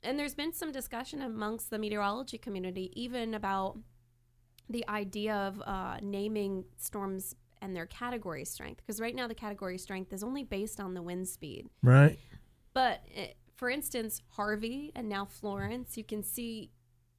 And 0.03 0.19
there's 0.19 0.35
been 0.35 0.53
some 0.53 0.71
discussion 0.71 1.21
amongst 1.21 1.69
the 1.69 1.79
meteorology 1.79 2.37
community, 2.37 2.91
even 2.93 3.33
about 3.33 3.77
the 4.69 4.87
idea 4.87 5.35
of 5.35 5.61
uh, 5.65 5.97
naming 6.01 6.65
storms 6.77 7.35
and 7.61 7.75
their 7.75 7.85
category 7.85 8.45
strength, 8.45 8.81
because 8.85 9.01
right 9.01 9.15
now 9.15 9.27
the 9.27 9.35
category 9.35 9.77
strength 9.77 10.13
is 10.13 10.23
only 10.23 10.43
based 10.43 10.79
on 10.79 10.93
the 10.93 11.01
wind 11.01 11.27
speed. 11.27 11.67
Right. 11.81 12.19
But 12.73 13.01
eh, 13.15 13.29
for 13.55 13.69
instance, 13.69 14.21
Harvey 14.29 14.91
and 14.95 15.09
now 15.09 15.25
Florence, 15.25 15.97
you 15.97 16.03
can 16.03 16.21
see, 16.21 16.71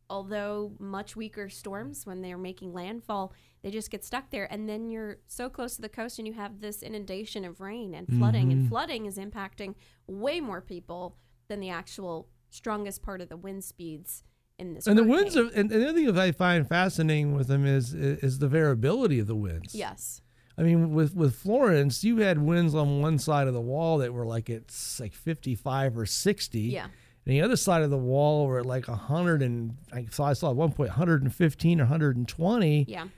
although 0.09 0.73
much 0.79 1.17
weaker 1.17 1.49
storms 1.49 2.07
when 2.07 2.23
they're 2.23 2.39
making 2.39 2.73
landfall, 2.73 3.33
they 3.63 3.71
just 3.71 3.91
get 3.91 4.05
stuck 4.05 4.31
there. 4.31 4.47
And 4.51 4.69
then 4.69 4.89
you're 4.89 5.19
so 5.27 5.49
close 5.49 5.77
to 5.77 5.83
the 5.83 5.89
coast 5.89 6.19
and 6.19 6.27
you 6.27 6.35
have 6.35 6.61
this 6.61 6.83
inundation 6.83 7.45
of 7.45 7.61
rain 7.61 7.95
and 7.95 8.07
flooding. 8.09 8.53
And 8.53 8.63
mm-hmm. 8.63 8.69
flooding 8.69 9.07
is 9.07 9.19
impacting 9.19 9.75
way 10.07 10.41
more 10.41 10.61
people 10.61 11.17
than 11.49 11.61
the 11.61 11.71
actual 11.71 12.29
strongest 12.51 13.03
part 13.03 13.21
of 13.21 13.29
the 13.29 13.37
wind 13.37 13.65
speeds 13.65 14.23
in 14.59 14.75
this. 14.75 14.87
And 14.87 14.99
the 14.99 15.05
winds 15.05 15.37
are, 15.37 15.49
and 15.49 15.71
and 15.71 15.83
the 15.83 15.89
other 15.89 15.99
thing 15.99 16.07
that 16.07 16.19
I 16.19 16.33
find 16.33 16.67
fascinating 16.67 17.35
with 17.35 17.49
them 17.49 17.67
is 17.67 17.95
is 17.95 18.39
the 18.39 18.49
variability 18.49 19.19
of 19.19 19.27
the 19.27 19.37
winds. 19.37 19.75
Yes. 19.75 20.23
I 20.59 20.63
mean, 20.63 20.95
with 20.95 21.15
with 21.15 21.37
Florence, 21.37 22.03
you 22.03 22.19
had 22.19 22.39
winds 22.39 22.75
on 22.75 23.01
one 23.01 23.19
side 23.19 23.47
of 23.47 23.55
the 23.55 23.61
wall 23.61 23.99
that 23.99 24.15
were 24.15 24.25
like 24.25 24.49
it's 24.49 24.99
like 24.99 25.13
fifty 25.13 25.55
five 25.55 25.99
or 25.99 26.07
sixty. 26.07 26.61
Yeah. 26.61 26.87
The 27.27 27.43
other 27.43 27.57
side 27.57 27.83
of 27.83 27.91
the 27.91 27.99
wall 27.99 28.47
were 28.47 28.61
at 28.61 28.67
like 28.67 28.87
hundred 28.87 29.43
and 29.43 29.77
I 29.93 30.07
saw 30.11 30.27
I 30.27 30.33
saw 30.33 30.51
at 30.51 30.57
one 30.57 30.73
point 30.73 30.91
hundred 30.91 31.23
and 31.23 31.35
fifteen 31.35 31.81
or 31.81 31.87
hundred 31.87 32.17
and 32.17 32.27
twenty. 32.29 32.85
Yeah. 32.89 33.09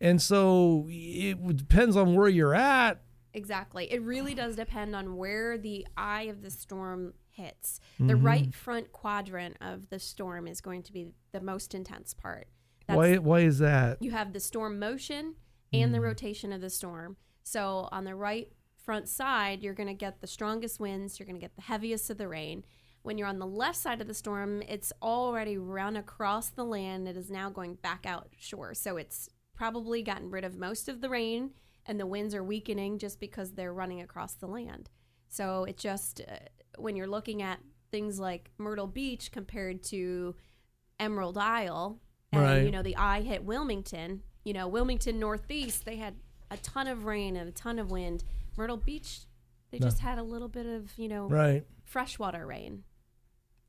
And 0.00 0.22
so 0.22 0.86
it 0.88 1.56
depends 1.56 1.96
on 1.96 2.14
where 2.14 2.28
you're 2.28 2.54
at. 2.54 3.00
Exactly. 3.34 3.92
It 3.92 4.00
really 4.02 4.34
does 4.34 4.54
depend 4.56 4.94
on 4.94 5.16
where 5.16 5.58
the 5.58 5.86
eye 5.96 6.22
of 6.22 6.42
the 6.42 6.50
storm 6.50 7.14
hits. 7.30 7.80
The 7.98 8.14
Mm-hmm. 8.14 8.26
right 8.26 8.54
front 8.54 8.92
quadrant 8.92 9.56
of 9.60 9.90
the 9.90 9.98
storm 9.98 10.46
is 10.46 10.60
going 10.60 10.82
to 10.84 10.92
be 10.92 11.08
the 11.32 11.40
most 11.40 11.74
intense 11.74 12.14
part. 12.14 12.46
Why 12.86 13.16
why 13.18 13.40
is 13.40 13.58
that? 13.58 14.00
you 14.00 14.12
have 14.12 14.32
the 14.32 14.40
storm 14.40 14.78
motion 14.78 15.34
and 15.72 15.90
Mm. 15.90 15.94
the 15.94 16.00
rotation 16.00 16.52
of 16.52 16.60
the 16.60 16.70
storm. 16.70 17.16
So 17.42 17.88
on 17.92 18.04
the 18.04 18.14
right 18.14 18.52
front 18.76 19.08
side, 19.08 19.62
you're 19.62 19.74
going 19.74 19.88
to 19.88 19.94
get 19.94 20.20
the 20.20 20.26
strongest 20.26 20.80
winds, 20.80 21.18
you're 21.18 21.26
going 21.26 21.36
to 21.36 21.40
get 21.40 21.56
the 21.56 21.62
heaviest 21.62 22.08
of 22.08 22.16
the 22.18 22.28
rain. 22.28 22.64
When 23.08 23.16
you're 23.16 23.26
on 23.26 23.38
the 23.38 23.46
left 23.46 23.78
side 23.78 24.02
of 24.02 24.06
the 24.06 24.12
storm, 24.12 24.60
it's 24.68 24.92
already 25.00 25.56
run 25.56 25.96
across 25.96 26.50
the 26.50 26.62
land. 26.62 27.08
It 27.08 27.16
is 27.16 27.30
now 27.30 27.48
going 27.48 27.76
back 27.76 28.04
out 28.04 28.28
shore. 28.36 28.74
So 28.74 28.98
it's 28.98 29.30
probably 29.56 30.02
gotten 30.02 30.28
rid 30.30 30.44
of 30.44 30.58
most 30.58 30.90
of 30.90 31.00
the 31.00 31.08
rain 31.08 31.52
and 31.86 31.98
the 31.98 32.04
winds 32.04 32.34
are 32.34 32.44
weakening 32.44 32.98
just 32.98 33.18
because 33.18 33.52
they're 33.52 33.72
running 33.72 34.02
across 34.02 34.34
the 34.34 34.46
land. 34.46 34.90
So 35.30 35.64
it 35.64 35.78
just, 35.78 36.20
uh, 36.20 36.34
when 36.76 36.96
you're 36.96 37.06
looking 37.06 37.40
at 37.40 37.60
things 37.90 38.20
like 38.20 38.50
Myrtle 38.58 38.86
Beach 38.86 39.32
compared 39.32 39.82
to 39.84 40.34
Emerald 41.00 41.38
Isle, 41.38 42.00
and 42.30 42.42
Right. 42.42 42.62
you 42.62 42.70
know 42.70 42.82
the 42.82 42.96
eye 42.98 43.22
hit 43.22 43.42
Wilmington. 43.42 44.22
You 44.44 44.52
know 44.52 44.68
Wilmington 44.68 45.18
Northeast, 45.18 45.86
they 45.86 45.96
had 45.96 46.16
a 46.50 46.58
ton 46.58 46.86
of 46.86 47.06
rain 47.06 47.36
and 47.36 47.48
a 47.48 47.52
ton 47.52 47.78
of 47.78 47.90
wind. 47.90 48.22
Myrtle 48.58 48.76
Beach, 48.76 49.20
they 49.70 49.78
just 49.78 50.00
had 50.00 50.18
a 50.18 50.22
little 50.22 50.48
bit 50.48 50.66
of 50.66 50.92
you 50.98 51.08
know 51.08 51.26
Right. 51.26 51.64
freshwater 51.84 52.46
rain. 52.46 52.84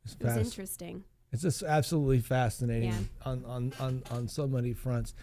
It's 0.03 0.15
It 0.15 0.23
was 0.23 0.37
interesting. 0.37 1.03
It's 1.31 1.43
just 1.43 1.61
absolutely 1.63 2.19
fascinating 2.19 2.89
Yeah. 2.89 2.99
on, 3.25 3.45
on, 3.45 3.73
on, 3.79 4.03
on 4.11 4.27
so 4.27 4.47
many 4.47 4.73
fronts. 4.73 5.13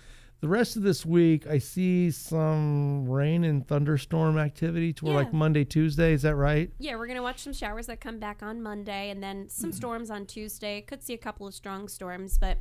The 0.41 0.49
rest 0.49 0.77
of 0.77 0.83
this 0.83 1.05
week, 1.05 1.47
I 1.47 1.59
see 1.59 2.11
some 2.11 3.09
rain 3.09 3.43
and 3.43 3.67
thunderstorm 3.67 4.39
activity 4.39 4.93
toward 4.93 5.13
Yeah. 5.13 5.19
like 5.19 5.33
Monday, 5.33 5.65
Tuesday. 5.65 6.13
Is 6.13 6.23
that 6.23 6.37
right? 6.37 6.71
Yeah, 6.79 6.97
we're 6.97 7.07
gonna 7.07 7.23
watch 7.23 7.41
some 7.41 7.55
showers 7.55 7.87
that 7.87 8.01
come 8.01 8.19
back 8.19 8.43
on 8.43 8.63
Monday, 8.63 9.11
and 9.11 9.23
then 9.23 9.49
some 9.49 9.73
storms 9.73 10.11
on 10.11 10.27
Tuesday. 10.27 10.83
Could 10.83 11.03
see 11.03 11.15
a 11.15 11.19
couple 11.19 11.47
of 11.47 11.55
strong 11.55 11.89
storms, 11.89 12.39
but 12.39 12.59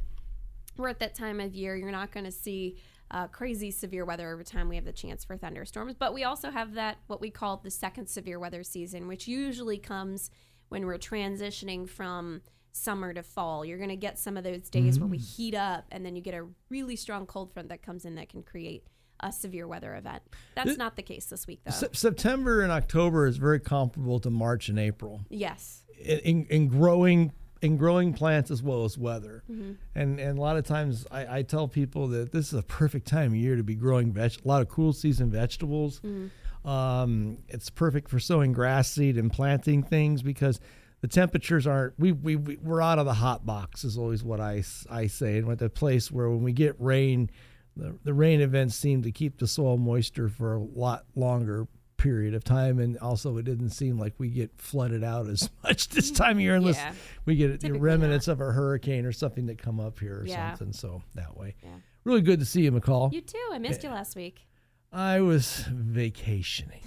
we're 0.77 0.87
at 0.87 0.99
that 0.99 1.15
time 1.15 1.39
of 1.39 1.53
year. 1.53 1.75
You're 1.75 1.91
not 1.91 2.11
going 2.11 2.25
to 2.25 2.31
see 2.31 2.77
uh, 3.11 3.27
crazy 3.27 3.71
severe 3.71 4.03
weather 4.03 4.29
every 4.29 4.43
time 4.43 4.67
we 4.67 4.75
have 4.75 4.83
the 4.83 4.91
chance 4.91 5.23
for 5.23 5.37
thunderstorms. 5.37 5.93
But 5.97 6.13
we 6.13 6.23
also 6.25 6.49
have 6.51 6.73
that 6.73 6.97
what 7.07 7.21
we 7.21 7.29
call 7.29 7.57
the 7.57 7.71
second 7.71 8.07
severe 8.09 8.39
weather 8.39 8.61
season, 8.63 9.07
which 9.07 9.25
usually 9.27 9.77
comes 9.77 10.31
when 10.69 10.85
we're 10.85 10.97
transitioning 10.97 11.87
from 11.87 12.41
summer 12.71 13.13
to 13.13 13.23
fall. 13.23 13.63
You're 13.65 13.77
going 13.77 13.89
to 13.89 13.95
get 13.95 14.19
some 14.19 14.37
of 14.37 14.43
those 14.43 14.69
days 14.69 14.99
where 14.99 15.07
we 15.07 15.17
heat 15.17 15.55
up, 15.55 15.85
and 15.91 16.05
then 16.05 16.15
you 16.15 16.21
get 16.21 16.33
a 16.33 16.45
really 16.69 16.95
strong 16.95 17.25
cold 17.25 17.53
front 17.53 17.69
that 17.69 17.81
comes 17.81 18.05
in 18.05 18.15
that 18.15 18.29
can 18.29 18.43
create 18.43 18.83
a 19.21 19.31
severe 19.31 19.67
weather 19.67 19.95
event. 19.95 20.21
That's 20.55 20.67
Th- 20.69 20.77
not 20.77 20.95
the 20.97 21.01
case 21.01 21.25
this 21.27 21.47
week, 21.47 21.61
though. 21.63 21.71
Se- 21.71 21.89
September 21.93 22.61
and 22.61 22.71
October 22.71 23.27
is 23.27 23.37
very 23.37 23.59
comparable 23.59 24.19
to 24.19 24.29
March 24.29 24.67
and 24.67 24.77
April 24.77 25.21
yes. 25.29 25.83
in, 25.99 26.19
in, 26.19 26.45
in 26.49 26.67
growing 26.67 27.31
in 27.61 27.77
growing 27.77 28.13
plants 28.13 28.51
as 28.51 28.61
well 28.61 28.83
as 28.83 28.97
weather. 28.97 29.43
Mm-hmm. 29.49 29.71
And 29.95 30.19
and 30.19 30.37
a 30.37 30.41
lot 30.41 30.57
of 30.57 30.65
times 30.65 31.07
I, 31.09 31.37
I 31.37 31.41
tell 31.41 31.67
people 31.67 32.09
that 32.09 32.31
this 32.31 32.47
is 32.47 32.59
a 32.59 32.61
perfect 32.63 33.07
time 33.07 33.31
of 33.31 33.37
year 33.37 33.55
to 33.55 33.63
be 33.63 33.75
growing 33.75 34.11
veg- 34.11 34.41
a 34.43 34.47
lot 34.47 34.61
of 34.61 34.67
cool 34.67 34.91
season 34.93 35.31
vegetables. 35.31 35.99
Mm-hmm. 35.99 36.27
Um, 36.65 37.37
it's 37.47 37.69
perfect 37.69 38.09
for 38.09 38.19
sowing 38.19 38.51
grass 38.53 38.91
seed 38.91 39.17
and 39.17 39.31
planting 39.31 39.83
things 39.83 40.21
because 40.23 40.59
the 41.01 41.07
temperatures 41.07 41.67
aren't 41.67 41.93
we, 41.99 42.11
we, 42.11 42.35
we 42.35 42.57
we're 42.57 42.81
out 42.81 42.97
of 42.97 43.05
the 43.05 43.13
hot 43.13 43.45
box 43.45 43.83
is 43.83 43.97
always 43.97 44.23
what 44.23 44.39
I 44.39 44.63
I 44.89 45.05
say 45.07 45.37
and 45.37 45.45
we're 45.45 45.53
at 45.53 45.59
the 45.59 45.69
place 45.69 46.11
where 46.11 46.29
when 46.29 46.41
we 46.41 46.51
get 46.53 46.75
rain 46.79 47.29
the, 47.77 47.95
the 48.03 48.13
rain 48.13 48.41
events 48.41 48.75
seem 48.75 49.03
to 49.03 49.11
keep 49.11 49.37
the 49.37 49.45
soil 49.45 49.77
moisture 49.77 50.29
for 50.29 50.55
a 50.55 50.59
lot 50.59 51.05
longer 51.15 51.67
period 51.97 52.33
of 52.33 52.43
time 52.43 52.79
and 52.79 52.97
also 52.97 53.37
it 53.37 53.45
didn't 53.45 53.69
seem 53.69 53.99
like 53.99 54.13
we 54.17 54.29
get 54.29 54.49
flooded 54.57 55.03
out 55.03 55.27
as 55.27 55.49
much 55.63 55.89
this 55.89 56.09
time 56.09 56.37
of 56.37 56.41
year 56.41 56.55
unless 56.55 56.77
Yeah. 56.77 56.93
we 57.25 57.35
get 57.35 57.51
the 57.51 57.57
Typically 57.59 57.79
remnants 57.81 58.27
of 58.27 58.41
a 58.41 58.45
hurricane 58.51 59.05
or 59.05 59.11
something 59.11 59.45
that 59.47 59.59
come 59.59 59.79
up 59.79 59.99
here 59.99 60.21
or 60.21 60.25
Yeah. 60.25 60.55
something 60.55 60.73
so 60.73 61.03
that 61.13 61.37
way 61.37 61.53
Yeah. 61.61 61.69
really 62.03 62.21
good 62.21 62.39
to 62.39 62.45
see 62.45 62.63
you 62.63 62.71
mccall 62.71 63.13
You 63.13 63.21
too. 63.21 63.37
I 63.51 63.59
missed 63.59 63.83
you 63.83 63.89
last 63.89 64.15
week. 64.15 64.47
I 64.95 65.19
was 65.19 65.65
vacationing 65.69 66.81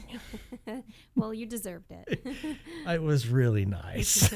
Well, 1.15 1.35
you 1.35 1.45
deserved 1.47 1.91
it. 1.91 2.21
it 2.87 3.03
was 3.03 3.29
really 3.29 3.67
nice 3.67 4.33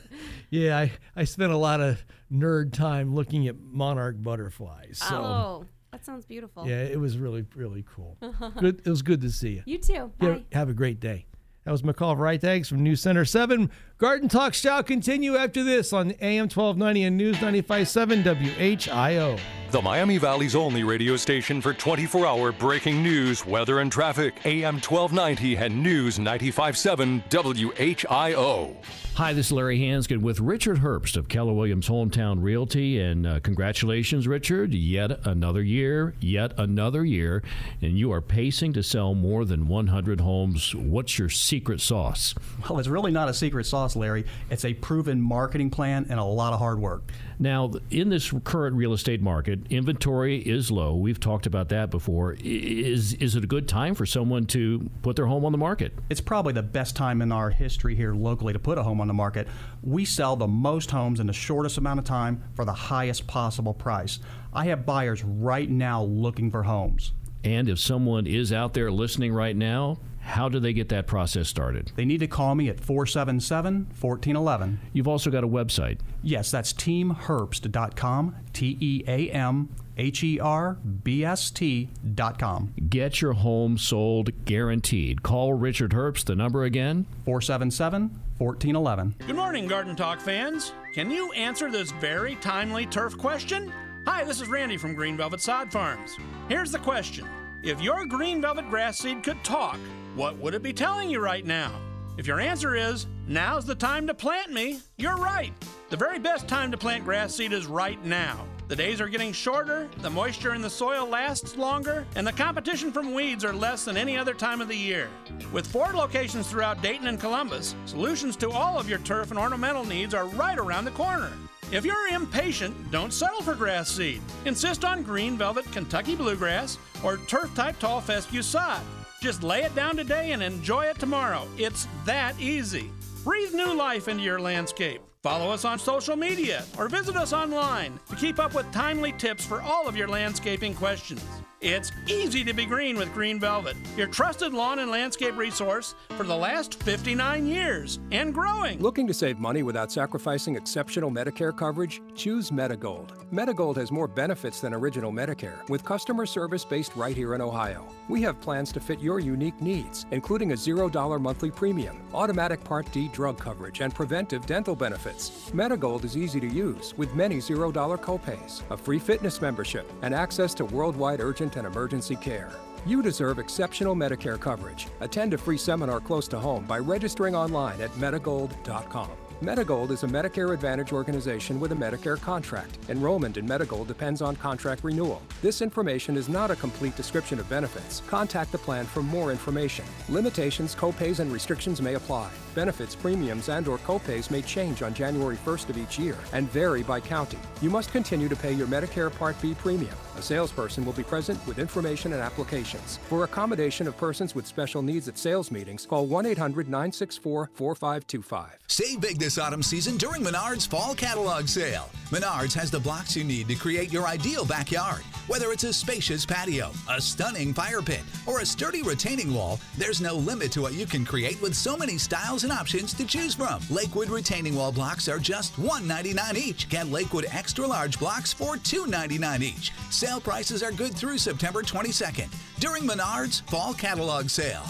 yeah 0.50 0.78
I, 0.78 0.92
I 1.16 1.24
spent 1.24 1.50
a 1.52 1.56
lot 1.56 1.80
of 1.80 2.04
nerd 2.32 2.72
time 2.72 3.14
looking 3.14 3.48
at 3.48 3.56
monarch 3.58 4.22
butterflies 4.22 4.98
so 4.98 5.16
oh, 5.16 5.64
that 5.90 6.04
sounds 6.04 6.24
beautiful. 6.24 6.66
yeah 6.68 6.82
it 6.82 7.00
was 7.00 7.18
really 7.18 7.44
really 7.56 7.84
cool 7.94 8.16
good 8.60 8.80
it 8.84 8.88
was 8.90 9.02
good 9.02 9.20
to 9.22 9.30
see 9.30 9.54
you 9.54 9.62
You 9.66 9.78
too. 9.78 10.12
Bye. 10.18 10.26
Yeah, 10.28 10.38
have 10.58 10.68
a 10.68 10.74
great 10.74 11.00
day. 11.00 11.26
That 11.64 11.72
was 11.72 11.82
McCall 11.82 12.16
Vrydaghs 12.16 12.68
from 12.68 12.84
News 12.84 13.00
Center 13.00 13.24
7. 13.24 13.68
Garden 13.98 14.28
Talk 14.28 14.52
shall 14.52 14.82
continue 14.82 15.36
after 15.36 15.64
this 15.64 15.90
on 15.90 16.10
AM 16.20 16.50
1290 16.50 17.04
and 17.04 17.16
News 17.16 17.36
95.7 17.38 18.24
WHIO. 18.24 19.40
The 19.70 19.80
Miami 19.82 20.18
Valley's 20.18 20.54
only 20.54 20.84
radio 20.84 21.16
station 21.16 21.62
for 21.62 21.72
24 21.72 22.26
hour 22.26 22.52
breaking 22.52 23.02
news, 23.02 23.44
weather, 23.46 23.80
and 23.80 23.90
traffic. 23.90 24.34
AM 24.44 24.74
1290 24.74 25.56
and 25.56 25.82
News 25.82 26.18
95.7 26.18 27.22
WHIO. 27.30 28.76
Hi, 29.16 29.32
this 29.32 29.46
is 29.46 29.52
Larry 29.52 29.78
Hansgen 29.78 30.20
with 30.20 30.40
Richard 30.40 30.80
Herbst 30.80 31.16
of 31.16 31.28
Keller 31.28 31.54
Williams 31.54 31.88
Hometown 31.88 32.42
Realty. 32.42 33.00
And 33.00 33.26
uh, 33.26 33.40
congratulations, 33.40 34.28
Richard. 34.28 34.74
Yet 34.74 35.26
another 35.26 35.62
year, 35.62 36.14
yet 36.20 36.52
another 36.58 37.02
year. 37.02 37.42
And 37.80 37.98
you 37.98 38.12
are 38.12 38.20
pacing 38.20 38.74
to 38.74 38.82
sell 38.82 39.14
more 39.14 39.46
than 39.46 39.68
100 39.68 40.20
homes. 40.20 40.74
What's 40.74 41.18
your 41.18 41.30
secret 41.30 41.80
sauce? 41.80 42.34
Well, 42.68 42.78
it's 42.78 42.88
really 42.88 43.10
not 43.10 43.30
a 43.30 43.34
secret 43.34 43.64
sauce. 43.64 43.85
Sauce, 43.86 43.96
Larry. 43.96 44.24
It's 44.50 44.64
a 44.64 44.74
proven 44.74 45.20
marketing 45.20 45.70
plan 45.70 46.06
and 46.08 46.18
a 46.18 46.24
lot 46.24 46.52
of 46.52 46.58
hard 46.58 46.78
work. 46.78 47.10
Now, 47.38 47.72
in 47.90 48.08
this 48.08 48.32
current 48.44 48.76
real 48.76 48.92
estate 48.92 49.20
market, 49.20 49.60
inventory 49.70 50.38
is 50.38 50.70
low. 50.70 50.94
We've 50.94 51.20
talked 51.20 51.46
about 51.46 51.68
that 51.68 51.90
before. 51.90 52.36
Is 52.40 53.14
is 53.14 53.36
it 53.36 53.44
a 53.44 53.46
good 53.46 53.68
time 53.68 53.94
for 53.94 54.06
someone 54.06 54.46
to 54.46 54.90
put 55.02 55.16
their 55.16 55.26
home 55.26 55.44
on 55.44 55.52
the 55.52 55.58
market? 55.58 55.92
It's 56.10 56.20
probably 56.20 56.52
the 56.52 56.62
best 56.62 56.96
time 56.96 57.22
in 57.22 57.30
our 57.30 57.50
history 57.50 57.94
here 57.94 58.14
locally 58.14 58.52
to 58.52 58.58
put 58.58 58.78
a 58.78 58.82
home 58.82 59.00
on 59.00 59.08
the 59.08 59.14
market. 59.14 59.48
We 59.82 60.04
sell 60.04 60.36
the 60.36 60.46
most 60.46 60.90
homes 60.90 61.20
in 61.20 61.26
the 61.26 61.32
shortest 61.32 61.78
amount 61.78 62.00
of 62.00 62.04
time 62.04 62.42
for 62.54 62.64
the 62.64 62.72
highest 62.72 63.26
possible 63.26 63.74
price. 63.74 64.18
I 64.52 64.64
have 64.66 64.86
buyers 64.86 65.22
right 65.22 65.68
now 65.68 66.02
looking 66.02 66.50
for 66.50 66.62
homes. 66.62 67.12
And 67.44 67.68
if 67.68 67.78
someone 67.78 68.26
is 68.26 68.52
out 68.52 68.74
there 68.74 68.90
listening 68.90 69.32
right 69.32 69.56
now, 69.56 69.98
how 70.26 70.48
do 70.48 70.58
they 70.58 70.72
get 70.72 70.88
that 70.88 71.06
process 71.06 71.48
started? 71.48 71.92
They 71.94 72.04
need 72.04 72.18
to 72.18 72.26
call 72.26 72.56
me 72.56 72.68
at 72.68 72.80
477 72.80 73.86
1411. 74.00 74.80
You've 74.92 75.06
also 75.06 75.30
got 75.30 75.44
a 75.44 75.48
website. 75.48 76.00
Yes, 76.22 76.50
that's 76.50 76.72
teamherbst.com, 76.72 78.34
T 78.52 78.76
E 78.80 79.04
A 79.06 79.30
M 79.30 79.68
H 79.96 80.24
E 80.24 80.40
R 80.40 80.74
B 80.74 81.24
S 81.24 81.50
T.com. 81.50 82.74
Get 82.88 83.20
your 83.20 83.34
home 83.34 83.78
sold 83.78 84.44
guaranteed. 84.44 85.22
Call 85.22 85.54
Richard 85.54 85.92
Herbst. 85.92 86.24
The 86.24 86.34
number 86.34 86.64
again 86.64 87.06
477 87.24 88.10
1411. 88.38 89.14
Good 89.26 89.36
morning, 89.36 89.66
Garden 89.68 89.94
Talk 89.94 90.20
fans. 90.20 90.72
Can 90.92 91.10
you 91.10 91.30
answer 91.32 91.70
this 91.70 91.92
very 91.92 92.34
timely 92.36 92.84
turf 92.86 93.16
question? 93.16 93.72
Hi, 94.06 94.22
this 94.22 94.40
is 94.40 94.46
Randy 94.46 94.76
from 94.76 94.94
Green 94.94 95.16
Velvet 95.16 95.40
Sod 95.40 95.72
Farms. 95.72 96.16
Here's 96.48 96.70
the 96.70 96.78
question 96.78 97.26
If 97.64 97.80
your 97.80 98.06
green 98.06 98.40
velvet 98.40 98.70
grass 98.70 98.98
seed 98.98 99.24
could 99.24 99.42
talk, 99.42 99.78
what 100.14 100.38
would 100.38 100.54
it 100.54 100.62
be 100.62 100.72
telling 100.72 101.10
you 101.10 101.18
right 101.18 101.44
now? 101.44 101.72
If 102.16 102.24
your 102.24 102.38
answer 102.38 102.76
is, 102.76 103.08
now's 103.26 103.66
the 103.66 103.74
time 103.74 104.06
to 104.06 104.14
plant 104.14 104.52
me, 104.52 104.78
you're 104.96 105.16
right. 105.16 105.52
The 105.90 105.96
very 105.96 106.20
best 106.20 106.46
time 106.46 106.70
to 106.70 106.78
plant 106.78 107.04
grass 107.04 107.34
seed 107.34 107.52
is 107.52 107.66
right 107.66 108.02
now. 108.04 108.46
The 108.68 108.76
days 108.76 109.00
are 109.00 109.08
getting 109.08 109.32
shorter, 109.32 109.88
the 109.98 110.10
moisture 110.10 110.54
in 110.54 110.62
the 110.62 110.70
soil 110.70 111.08
lasts 111.08 111.56
longer, 111.56 112.06
and 112.14 112.24
the 112.24 112.32
competition 112.32 112.92
from 112.92 113.12
weeds 113.12 113.44
are 113.44 113.52
less 113.52 113.84
than 113.84 113.96
any 113.96 114.16
other 114.16 114.34
time 114.34 114.60
of 114.60 114.68
the 114.68 114.76
year. 114.76 115.08
With 115.52 115.66
four 115.66 115.88
locations 115.92 116.48
throughout 116.48 116.80
Dayton 116.80 117.08
and 117.08 117.20
Columbus, 117.20 117.74
solutions 117.86 118.36
to 118.36 118.50
all 118.50 118.78
of 118.78 118.88
your 118.88 119.00
turf 119.00 119.30
and 119.30 119.38
ornamental 119.38 119.84
needs 119.84 120.14
are 120.14 120.26
right 120.28 120.58
around 120.58 120.84
the 120.84 120.92
corner. 120.92 121.32
If 121.72 121.84
you're 121.84 122.06
impatient, 122.08 122.92
don't 122.92 123.12
settle 123.12 123.42
for 123.42 123.54
grass 123.54 123.90
seed. 123.90 124.22
Insist 124.44 124.84
on 124.84 125.02
green 125.02 125.36
velvet 125.36 125.70
Kentucky 125.72 126.14
bluegrass 126.14 126.78
or 127.02 127.16
turf 127.16 127.52
type 127.56 127.80
tall 127.80 128.00
fescue 128.00 128.42
sod. 128.42 128.80
Just 129.20 129.42
lay 129.42 129.62
it 129.62 129.74
down 129.74 129.96
today 129.96 130.30
and 130.30 130.44
enjoy 130.44 130.84
it 130.84 130.98
tomorrow. 131.00 131.48
It's 131.58 131.88
that 132.04 132.38
easy. 132.38 132.92
Breathe 133.24 133.52
new 133.52 133.74
life 133.74 134.06
into 134.06 134.22
your 134.22 134.38
landscape. 134.40 135.00
Follow 135.24 135.50
us 135.50 135.64
on 135.64 135.80
social 135.80 136.14
media 136.14 136.64
or 136.78 136.88
visit 136.88 137.16
us 137.16 137.32
online 137.32 137.98
to 138.10 138.14
keep 138.14 138.38
up 138.38 138.54
with 138.54 138.70
timely 138.70 139.10
tips 139.12 139.44
for 139.44 139.60
all 139.60 139.88
of 139.88 139.96
your 139.96 140.06
landscaping 140.06 140.72
questions. 140.72 141.24
It's 141.68 141.90
easy 142.06 142.44
to 142.44 142.52
be 142.54 142.64
green 142.64 142.96
with 142.96 143.12
Green 143.12 143.40
Velvet, 143.40 143.76
your 143.96 144.06
trusted 144.06 144.54
lawn 144.54 144.78
and 144.78 144.88
landscape 144.88 145.36
resource 145.36 145.96
for 146.10 146.22
the 146.22 146.36
last 146.36 146.80
59 146.84 147.44
years 147.44 147.98
and 148.12 148.32
growing. 148.32 148.80
Looking 148.80 149.08
to 149.08 149.12
save 149.12 149.40
money 149.40 149.64
without 149.64 149.90
sacrificing 149.90 150.54
exceptional 150.54 151.10
Medicare 151.10 151.56
coverage? 151.56 152.02
Choose 152.14 152.52
Medigold. 152.52 153.10
Medigold 153.32 153.74
has 153.74 153.90
more 153.90 154.06
benefits 154.06 154.60
than 154.60 154.74
original 154.74 155.10
Medicare, 155.10 155.68
with 155.68 155.84
customer 155.84 156.24
service 156.24 156.64
based 156.64 156.94
right 156.94 157.16
here 157.16 157.34
in 157.34 157.40
Ohio. 157.40 157.84
We 158.08 158.22
have 158.22 158.40
plans 158.40 158.70
to 158.70 158.78
fit 158.78 159.00
your 159.00 159.18
unique 159.18 159.60
needs, 159.60 160.06
including 160.12 160.52
a 160.52 160.54
$0 160.54 161.20
monthly 161.20 161.50
premium, 161.50 162.00
automatic 162.14 162.62
Part 162.62 162.92
D 162.92 163.08
drug 163.08 163.40
coverage, 163.40 163.80
and 163.80 163.92
preventive 163.92 164.46
dental 164.46 164.76
benefits. 164.76 165.50
Medigold 165.50 166.04
is 166.04 166.16
easy 166.16 166.38
to 166.38 166.46
use, 166.46 166.94
with 166.96 167.12
many 167.16 167.38
$0 167.38 167.72
copays, 167.98 168.62
a 168.70 168.76
free 168.76 169.00
fitness 169.00 169.40
membership, 169.40 169.92
and 170.02 170.14
access 170.14 170.54
to 170.54 170.64
worldwide 170.64 171.20
urgent 171.20 171.55
and 171.56 171.66
emergency 171.66 172.16
care. 172.16 172.50
You 172.86 173.02
deserve 173.02 173.38
exceptional 173.38 173.94
Medicare 173.96 174.38
coverage. 174.38 174.86
Attend 175.00 175.34
a 175.34 175.38
free 175.38 175.58
seminar 175.58 176.00
close 176.00 176.28
to 176.28 176.38
home 176.38 176.64
by 176.64 176.78
registering 176.78 177.34
online 177.34 177.80
at 177.80 177.90
Medigold.com. 177.92 179.10
Medigold 179.42 179.90
is 179.90 180.02
a 180.02 180.06
Medicare 180.06 180.54
Advantage 180.54 180.94
organization 180.94 181.60
with 181.60 181.72
a 181.72 181.74
Medicare 181.74 182.18
contract. 182.18 182.78
Enrollment 182.88 183.36
in 183.36 183.46
Medigold 183.46 183.86
depends 183.86 184.22
on 184.22 184.34
contract 184.36 184.82
renewal. 184.82 185.20
This 185.42 185.60
information 185.60 186.16
is 186.16 186.30
not 186.30 186.50
a 186.50 186.56
complete 186.56 186.96
description 186.96 187.38
of 187.38 187.46
benefits. 187.50 188.00
Contact 188.08 188.50
the 188.50 188.56
plan 188.56 188.86
for 188.86 189.02
more 189.02 189.30
information. 189.30 189.84
Limitations, 190.08 190.74
copays, 190.74 191.20
and 191.20 191.30
restrictions 191.30 191.82
may 191.82 191.96
apply. 191.96 192.30
Benefits, 192.54 192.94
premiums, 192.94 193.50
and 193.50 193.68
or 193.68 193.76
copays 193.78 194.30
may 194.30 194.40
change 194.40 194.80
on 194.80 194.94
January 194.94 195.36
1st 195.36 195.68
of 195.68 195.76
each 195.76 195.98
year 195.98 196.16
and 196.32 196.50
vary 196.50 196.82
by 196.82 196.98
county. 196.98 197.36
You 197.60 197.68
must 197.68 197.92
continue 197.92 198.30
to 198.30 198.36
pay 198.36 198.54
your 198.54 198.66
Medicare 198.66 199.14
Part 199.14 199.38
B 199.42 199.52
premium. 199.52 199.94
A 200.16 200.22
salesperson 200.22 200.86
will 200.86 200.94
be 200.94 201.02
present 201.02 201.46
with 201.46 201.58
information 201.58 202.14
and 202.14 202.22
applications. 202.22 202.96
For 203.10 203.24
accommodation 203.24 203.86
of 203.86 203.98
persons 203.98 204.34
with 204.34 204.46
special 204.46 204.80
needs 204.80 205.08
at 205.08 205.18
sales 205.18 205.50
meetings, 205.50 205.84
call 205.84 206.08
1-800-964-4525. 206.08 208.46
Save 208.68 209.02
big 209.02 209.18
this 209.26 209.38
autumn 209.38 209.60
season 209.60 209.96
during 209.96 210.22
Menards 210.22 210.68
Fall 210.68 210.94
Catalog 210.94 211.48
Sale. 211.48 211.90
Menards 212.10 212.54
has 212.54 212.70
the 212.70 212.78
blocks 212.78 213.16
you 213.16 213.24
need 213.24 213.48
to 213.48 213.56
create 213.56 213.92
your 213.92 214.06
ideal 214.06 214.44
backyard. 214.44 215.00
Whether 215.26 215.50
it's 215.50 215.64
a 215.64 215.72
spacious 215.72 216.24
patio, 216.24 216.70
a 216.88 217.00
stunning 217.00 217.52
fire 217.52 217.82
pit, 217.82 218.02
or 218.28 218.38
a 218.38 218.46
sturdy 218.46 218.82
retaining 218.82 219.34
wall, 219.34 219.58
there's 219.76 220.00
no 220.00 220.14
limit 220.14 220.52
to 220.52 220.62
what 220.62 220.74
you 220.74 220.86
can 220.86 221.04
create 221.04 221.42
with 221.42 221.56
so 221.56 221.76
many 221.76 221.98
styles 221.98 222.44
and 222.44 222.52
options 222.52 222.94
to 222.94 223.04
choose 223.04 223.34
from. 223.34 223.60
Lakewood 223.68 224.10
retaining 224.10 224.54
wall 224.54 224.70
blocks 224.70 225.08
are 225.08 225.18
just 225.18 225.56
$1.99 225.56 226.36
each. 226.36 226.68
Get 226.68 226.86
Lakewood 226.86 227.26
extra 227.32 227.66
large 227.66 227.98
blocks 227.98 228.32
for 228.32 228.54
$2.99 228.54 229.42
each. 229.42 229.72
Sale 229.90 230.20
prices 230.20 230.62
are 230.62 230.70
good 230.70 230.94
through 230.94 231.18
September 231.18 231.62
22nd 231.64 232.28
during 232.60 232.84
Menards 232.84 233.42
Fall 233.50 233.74
Catalog 233.74 234.28
Sale. 234.28 234.62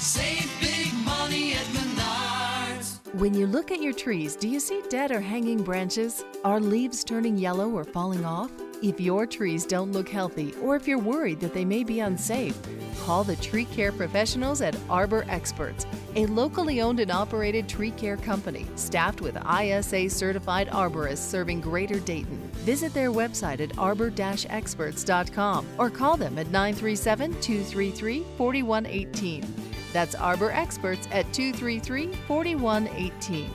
Save 0.00 0.50
big 0.60 0.92
money 1.04 1.52
at 1.52 1.66
Menards. 1.66 2.99
When 3.14 3.34
you 3.34 3.48
look 3.48 3.72
at 3.72 3.82
your 3.82 3.92
trees, 3.92 4.36
do 4.36 4.46
you 4.48 4.60
see 4.60 4.82
dead 4.88 5.10
or 5.10 5.20
hanging 5.20 5.64
branches? 5.64 6.24
Are 6.44 6.60
leaves 6.60 7.02
turning 7.02 7.36
yellow 7.36 7.68
or 7.68 7.82
falling 7.82 8.24
off? 8.24 8.52
If 8.84 9.00
your 9.00 9.26
trees 9.26 9.66
don't 9.66 9.90
look 9.90 10.08
healthy 10.08 10.54
or 10.62 10.76
if 10.76 10.86
you're 10.86 11.00
worried 11.00 11.40
that 11.40 11.52
they 11.52 11.64
may 11.64 11.82
be 11.82 11.98
unsafe, 11.98 12.56
call 13.00 13.24
the 13.24 13.34
tree 13.34 13.64
care 13.64 13.90
professionals 13.90 14.62
at 14.62 14.76
Arbor 14.88 15.24
Experts, 15.28 15.88
a 16.14 16.26
locally 16.26 16.80
owned 16.80 17.00
and 17.00 17.10
operated 17.10 17.68
tree 17.68 17.90
care 17.90 18.16
company 18.16 18.64
staffed 18.76 19.20
with 19.20 19.36
ISA 19.44 20.08
certified 20.08 20.68
arborists 20.68 21.28
serving 21.28 21.60
Greater 21.60 21.98
Dayton. 21.98 22.38
Visit 22.58 22.94
their 22.94 23.10
website 23.10 23.58
at 23.58 23.76
arbor-experts.com 23.76 25.66
or 25.78 25.90
call 25.90 26.16
them 26.16 26.38
at 26.38 26.46
937 26.46 27.40
233 27.40 28.24
4118. 28.36 29.79
That's 29.92 30.14
Arbor 30.14 30.50
Experts 30.52 31.08
at 31.10 31.32
233 31.32 32.12
4118. 32.26 33.50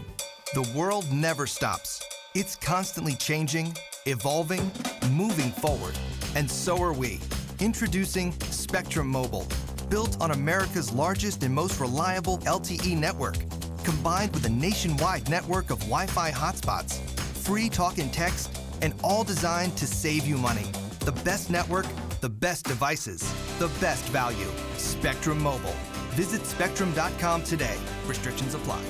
The 0.54 0.71
world 0.78 1.12
never 1.12 1.48
stops. 1.48 2.04
It's 2.34 2.56
constantly 2.56 3.15
changing, 3.15 3.76
evolving, 4.06 4.71
moving 5.12 5.52
forward. 5.52 5.98
And 6.36 6.50
so 6.50 6.82
are 6.82 6.93
we. 6.93 7.19
Introducing 7.60 8.34
Spectrum 8.41 9.08
Mobile, 9.08 9.48
built 9.89 10.19
on 10.21 10.32
America's 10.32 10.91
largest 10.91 11.43
and 11.43 11.54
most 11.54 11.80
reliable 11.80 12.39
LTE 12.39 12.98
network, 12.98 13.38
combined 13.84 14.34
with 14.34 14.45
a 14.45 14.50
nationwide 14.50 15.30
network 15.30 15.69
of 15.69 15.80
Wi 15.82 16.08
Fi 16.08 16.32
hotspots, 16.32 17.00
free 17.19 17.69
talk 17.69 17.98
and 17.98 18.12
text, 18.12 18.60
and 18.82 18.93
all 19.04 19.24
designed 19.24 19.78
to 19.78 19.88
save 19.88 20.28
you 20.28 20.38
money. 20.38 20.65
The 21.00 21.13
best 21.24 21.50
network, 21.50 21.86
the 22.19 22.30
best 22.30 22.65
devices, 22.65 23.21
the 23.60 23.69
best 23.80 24.04
value. 24.06 24.50
Spectrum 24.78 25.41
Mobile. 25.41 25.76
Visit 26.15 26.45
spectrum.com 26.45 27.43
today. 27.43 27.78
Restrictions 28.08 28.56
apply. 28.56 28.82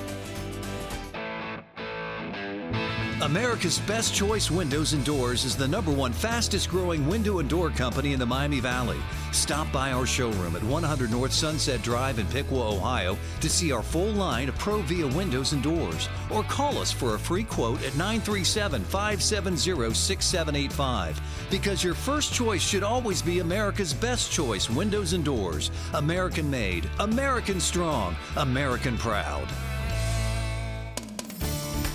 America's 3.22 3.80
Best 3.80 4.14
Choice 4.14 4.50
Windows 4.50 4.92
and 4.92 5.04
Doors 5.04 5.44
is 5.44 5.56
the 5.56 5.66
number 5.66 5.90
one 5.90 6.12
fastest 6.12 6.68
growing 6.68 7.08
window 7.08 7.40
and 7.40 7.48
door 7.48 7.70
company 7.70 8.12
in 8.12 8.20
the 8.20 8.26
Miami 8.26 8.60
Valley. 8.60 8.98
Stop 9.32 9.72
by 9.72 9.90
our 9.90 10.06
showroom 10.06 10.54
at 10.54 10.62
100 10.62 11.10
North 11.10 11.32
Sunset 11.32 11.82
Drive 11.82 12.18
in 12.18 12.26
Piqua, 12.26 12.74
Ohio 12.74 13.16
to 13.40 13.48
see 13.48 13.72
our 13.72 13.82
full 13.82 14.12
line 14.12 14.48
of 14.48 14.58
Provia 14.58 15.12
windows 15.16 15.54
and 15.54 15.62
doors 15.62 16.08
or 16.30 16.44
call 16.44 16.78
us 16.78 16.92
for 16.92 17.14
a 17.14 17.18
free 17.18 17.42
quote 17.42 17.82
at 17.82 17.96
937 17.96 18.84
570 18.84 19.94
6785 19.94 21.20
because 21.50 21.82
your 21.82 21.94
first 21.94 22.32
choice 22.32 22.62
should 22.62 22.82
always 22.82 23.22
be 23.22 23.40
America's 23.40 23.94
Best 23.94 24.30
Choice 24.32 24.68
Windows 24.70 25.12
and 25.12 25.24
Doors. 25.24 25.70
American 25.94 26.50
made, 26.50 26.88
American 27.00 27.60
strong, 27.60 28.16
American 28.36 28.96
proud. 28.98 29.46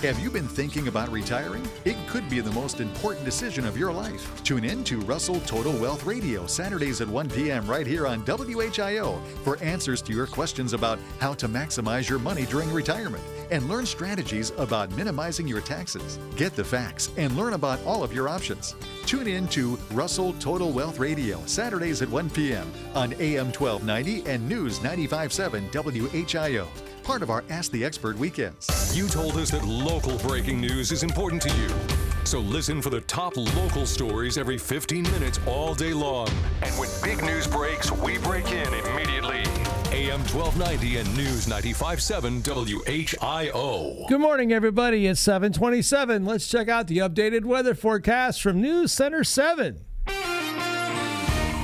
Have 0.02 0.18
you 0.18 0.32
been 0.32 0.48
thinking 0.48 0.88
about 0.88 1.12
retiring? 1.12 1.64
It 1.84 1.96
could 2.08 2.28
be 2.28 2.40
the 2.40 2.50
most 2.50 2.80
important 2.80 3.24
decision 3.24 3.64
of 3.64 3.78
your 3.78 3.92
life. 3.92 4.42
Tune 4.42 4.64
in 4.64 4.82
to 4.82 4.98
Russell 5.02 5.38
Total 5.46 5.72
Wealth 5.74 6.04
Radio 6.04 6.44
Saturdays 6.48 7.00
at 7.00 7.06
1 7.06 7.30
p.m. 7.30 7.64
right 7.68 7.86
here 7.86 8.08
on 8.08 8.24
WHIO 8.24 9.24
for 9.44 9.58
answers 9.58 10.02
to 10.02 10.12
your 10.12 10.26
questions 10.26 10.72
about 10.72 10.98
how 11.20 11.34
to 11.34 11.46
maximize 11.46 12.08
your 12.08 12.18
money 12.18 12.46
during 12.46 12.72
retirement 12.72 13.22
and 13.52 13.68
learn 13.68 13.86
strategies 13.86 14.50
about 14.58 14.90
minimizing 14.96 15.46
your 15.46 15.60
taxes. 15.60 16.18
Get 16.34 16.56
the 16.56 16.64
facts 16.64 17.10
and 17.16 17.36
learn 17.36 17.52
about 17.52 17.78
all 17.86 18.02
of 18.02 18.12
your 18.12 18.28
options. 18.28 18.74
Tune 19.06 19.28
in 19.28 19.46
to 19.48 19.78
Russell 19.92 20.32
Total 20.40 20.72
Wealth 20.72 20.98
Radio, 20.98 21.40
Saturdays 21.46 22.02
at 22.02 22.08
1 22.08 22.30
p.m. 22.30 22.72
on 22.94 23.12
AM 23.20 23.52
1290 23.52 24.28
and 24.28 24.48
News 24.48 24.80
95.7 24.80 25.70
WHIO 25.70 26.66
part 27.02 27.22
of 27.22 27.30
our 27.30 27.44
Ask 27.50 27.72
the 27.72 27.84
Expert 27.84 28.16
weekends. 28.16 28.96
You 28.96 29.08
told 29.08 29.36
us 29.36 29.50
that 29.50 29.64
local 29.64 30.18
breaking 30.18 30.60
news 30.60 30.92
is 30.92 31.02
important 31.02 31.42
to 31.42 31.56
you. 31.56 31.68
So 32.24 32.38
listen 32.38 32.80
for 32.80 32.90
the 32.90 33.00
top 33.02 33.36
local 33.36 33.86
stories 33.86 34.38
every 34.38 34.58
15 34.58 35.02
minutes 35.04 35.40
all 35.46 35.74
day 35.74 35.92
long. 35.92 36.28
And 36.62 36.72
when 36.78 36.88
big 37.02 37.24
news 37.24 37.46
breaks, 37.46 37.90
we 37.90 38.18
break 38.18 38.50
in 38.52 38.72
immediately. 38.72 39.42
AM 40.02 40.18
1290 40.24 40.96
and 40.96 41.16
News 41.16 41.46
95.7 41.46 42.42
WHIO. 42.42 44.08
Good 44.08 44.20
morning, 44.20 44.52
everybody. 44.52 45.06
It's 45.06 45.20
727. 45.20 46.24
Let's 46.24 46.48
check 46.48 46.68
out 46.68 46.88
the 46.88 46.98
updated 46.98 47.44
weather 47.44 47.72
forecast 47.72 48.42
from 48.42 48.60
News 48.60 48.90
Center 48.90 49.22
7. 49.22 49.84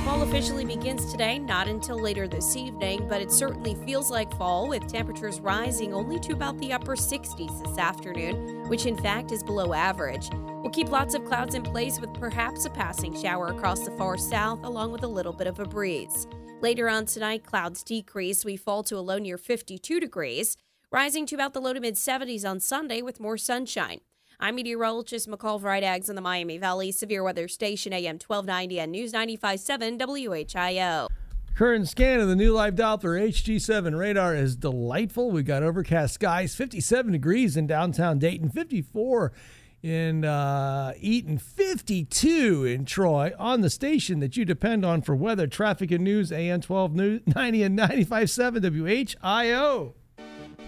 Fall 0.05 0.21
officially 0.21 0.63
begins 0.63 1.11
today, 1.11 1.37
not 1.37 1.67
until 1.67 1.99
later 1.99 2.29
this 2.29 2.55
evening, 2.55 3.09
but 3.09 3.21
it 3.21 3.29
certainly 3.29 3.75
feels 3.85 4.09
like 4.09 4.31
fall 4.37 4.69
with 4.69 4.87
temperatures 4.87 5.41
rising 5.41 5.93
only 5.93 6.17
to 6.21 6.31
about 6.31 6.57
the 6.59 6.71
upper 6.71 6.95
60s 6.95 7.65
this 7.65 7.77
afternoon, 7.77 8.69
which 8.69 8.85
in 8.85 8.95
fact 8.95 9.33
is 9.33 9.43
below 9.43 9.73
average. 9.73 10.29
We'll 10.31 10.71
keep 10.71 10.89
lots 10.89 11.13
of 11.13 11.25
clouds 11.25 11.55
in 11.55 11.63
place 11.63 11.99
with 11.99 12.13
perhaps 12.13 12.63
a 12.63 12.69
passing 12.69 13.21
shower 13.21 13.47
across 13.47 13.81
the 13.81 13.91
far 13.97 14.17
south, 14.17 14.63
along 14.63 14.93
with 14.93 15.03
a 15.03 15.07
little 15.07 15.33
bit 15.33 15.47
of 15.47 15.59
a 15.59 15.65
breeze. 15.65 16.25
Later 16.61 16.89
on 16.89 17.05
tonight, 17.05 17.45
clouds 17.45 17.83
decrease. 17.83 18.43
We 18.43 18.57
fall 18.57 18.83
to 18.83 18.97
a 18.97 18.99
low 18.99 19.17
near 19.17 19.37
52 19.37 19.97
degrees, 20.01 20.57
rising 20.91 21.25
to 21.27 21.35
about 21.35 21.53
the 21.53 21.61
low 21.61 21.71
to 21.71 21.79
mid 21.79 21.95
70s 21.95 22.45
on 22.45 22.59
Sunday 22.59 23.01
with 23.01 23.21
more 23.21 23.37
sunshine. 23.37 24.01
I'm 24.41 24.55
meteorologist 24.55 25.29
McCall 25.29 25.61
Vrydaghs 25.61 26.09
in 26.09 26.15
the 26.15 26.21
Miami 26.21 26.57
Valley 26.57 26.91
Severe 26.91 27.23
Weather 27.23 27.47
Station, 27.47 27.93
AM 27.93 28.15
1290 28.15 28.77
and 28.77 28.91
News 28.91 29.13
95.7 29.13 29.97
WHIO. 29.97 31.07
Current 31.55 31.87
scan 31.87 32.19
of 32.19 32.27
the 32.27 32.35
new 32.35 32.51
live 32.51 32.75
Doppler 32.75 33.21
HG7 33.21 33.97
radar 33.97 34.35
is 34.35 34.57
delightful. 34.57 35.31
We've 35.31 35.45
got 35.45 35.63
overcast 35.63 36.13
skies, 36.13 36.55
57 36.55 37.13
degrees 37.13 37.55
in 37.55 37.67
downtown 37.67 38.19
Dayton, 38.19 38.49
54 38.49 39.31
in 39.81 40.25
uh, 40.25 40.93
Eaton, 40.99 41.37
52 41.37 42.65
in 42.65 42.85
Troy. 42.85 43.31
On 43.39 43.61
the 43.61 43.69
station 43.69 44.19
that 44.19 44.37
you 44.37 44.45
depend 44.45 44.85
on 44.85 45.01
for 45.01 45.15
weather, 45.15 45.47
traffic, 45.47 45.91
and 45.91 46.03
news, 46.03 46.31
AM 46.31 46.61
1290 46.61 47.63
and 47.63 47.79
95.7 47.79 49.15
WHIO. 49.21 49.93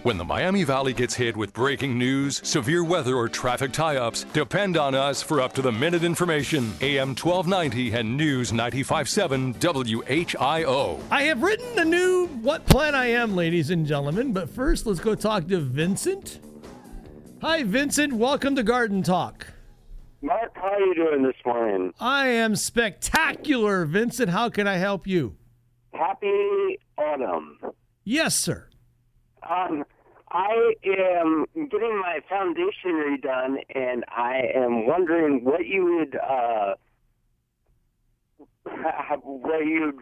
When 0.02 0.18
the 0.18 0.24
Miami 0.24 0.64
Valley 0.64 0.94
gets 0.94 1.14
hit 1.14 1.36
with 1.36 1.52
breaking 1.52 1.96
news, 1.96 2.40
severe 2.42 2.82
weather, 2.82 3.14
or 3.14 3.28
traffic 3.28 3.70
tie 3.70 3.98
ups, 3.98 4.24
depend 4.32 4.76
on 4.76 4.96
us 4.96 5.22
for 5.22 5.40
up 5.40 5.52
to 5.52 5.62
the 5.62 5.70
minute 5.70 6.02
information. 6.02 6.72
AM 6.80 7.10
1290 7.10 7.92
and 7.92 8.16
News 8.16 8.50
95.7 8.50 9.54
WHIO. 9.60 11.00
I 11.08 11.22
have 11.22 11.44
written 11.44 11.76
the 11.76 11.84
new 11.84 12.26
What 12.26 12.66
Plan 12.66 12.96
I 12.96 13.06
Am, 13.10 13.36
ladies 13.36 13.70
and 13.70 13.86
gentlemen, 13.86 14.32
but 14.32 14.50
first 14.50 14.86
let's 14.86 14.98
go 14.98 15.14
talk 15.14 15.46
to 15.46 15.60
Vincent. 15.60 16.40
Hi, 17.42 17.64
Vincent. 17.64 18.12
Welcome 18.12 18.54
to 18.54 18.62
Garden 18.62 19.02
Talk. 19.02 19.48
Mark, 20.20 20.52
how 20.54 20.74
are 20.74 20.80
you 20.80 20.94
doing 20.94 21.24
this 21.24 21.34
morning? 21.44 21.92
I 21.98 22.28
am 22.28 22.54
spectacular, 22.54 23.84
Vincent. 23.84 24.30
How 24.30 24.48
can 24.48 24.68
I 24.68 24.76
help 24.76 25.08
you? 25.08 25.34
Happy 25.92 26.78
autumn. 26.96 27.58
Yes, 28.04 28.36
sir. 28.36 28.68
Um, 29.42 29.82
I 30.30 30.74
am 30.86 31.46
getting 31.68 32.00
my 32.00 32.20
foundation 32.28 32.92
redone, 32.92 33.56
and 33.74 34.04
I 34.06 34.42
am 34.54 34.86
wondering 34.86 35.42
what 35.42 35.66
you 35.66 35.96
would, 35.96 36.16
uh, 36.16 36.74
what 39.20 39.66
you'd 39.66 39.98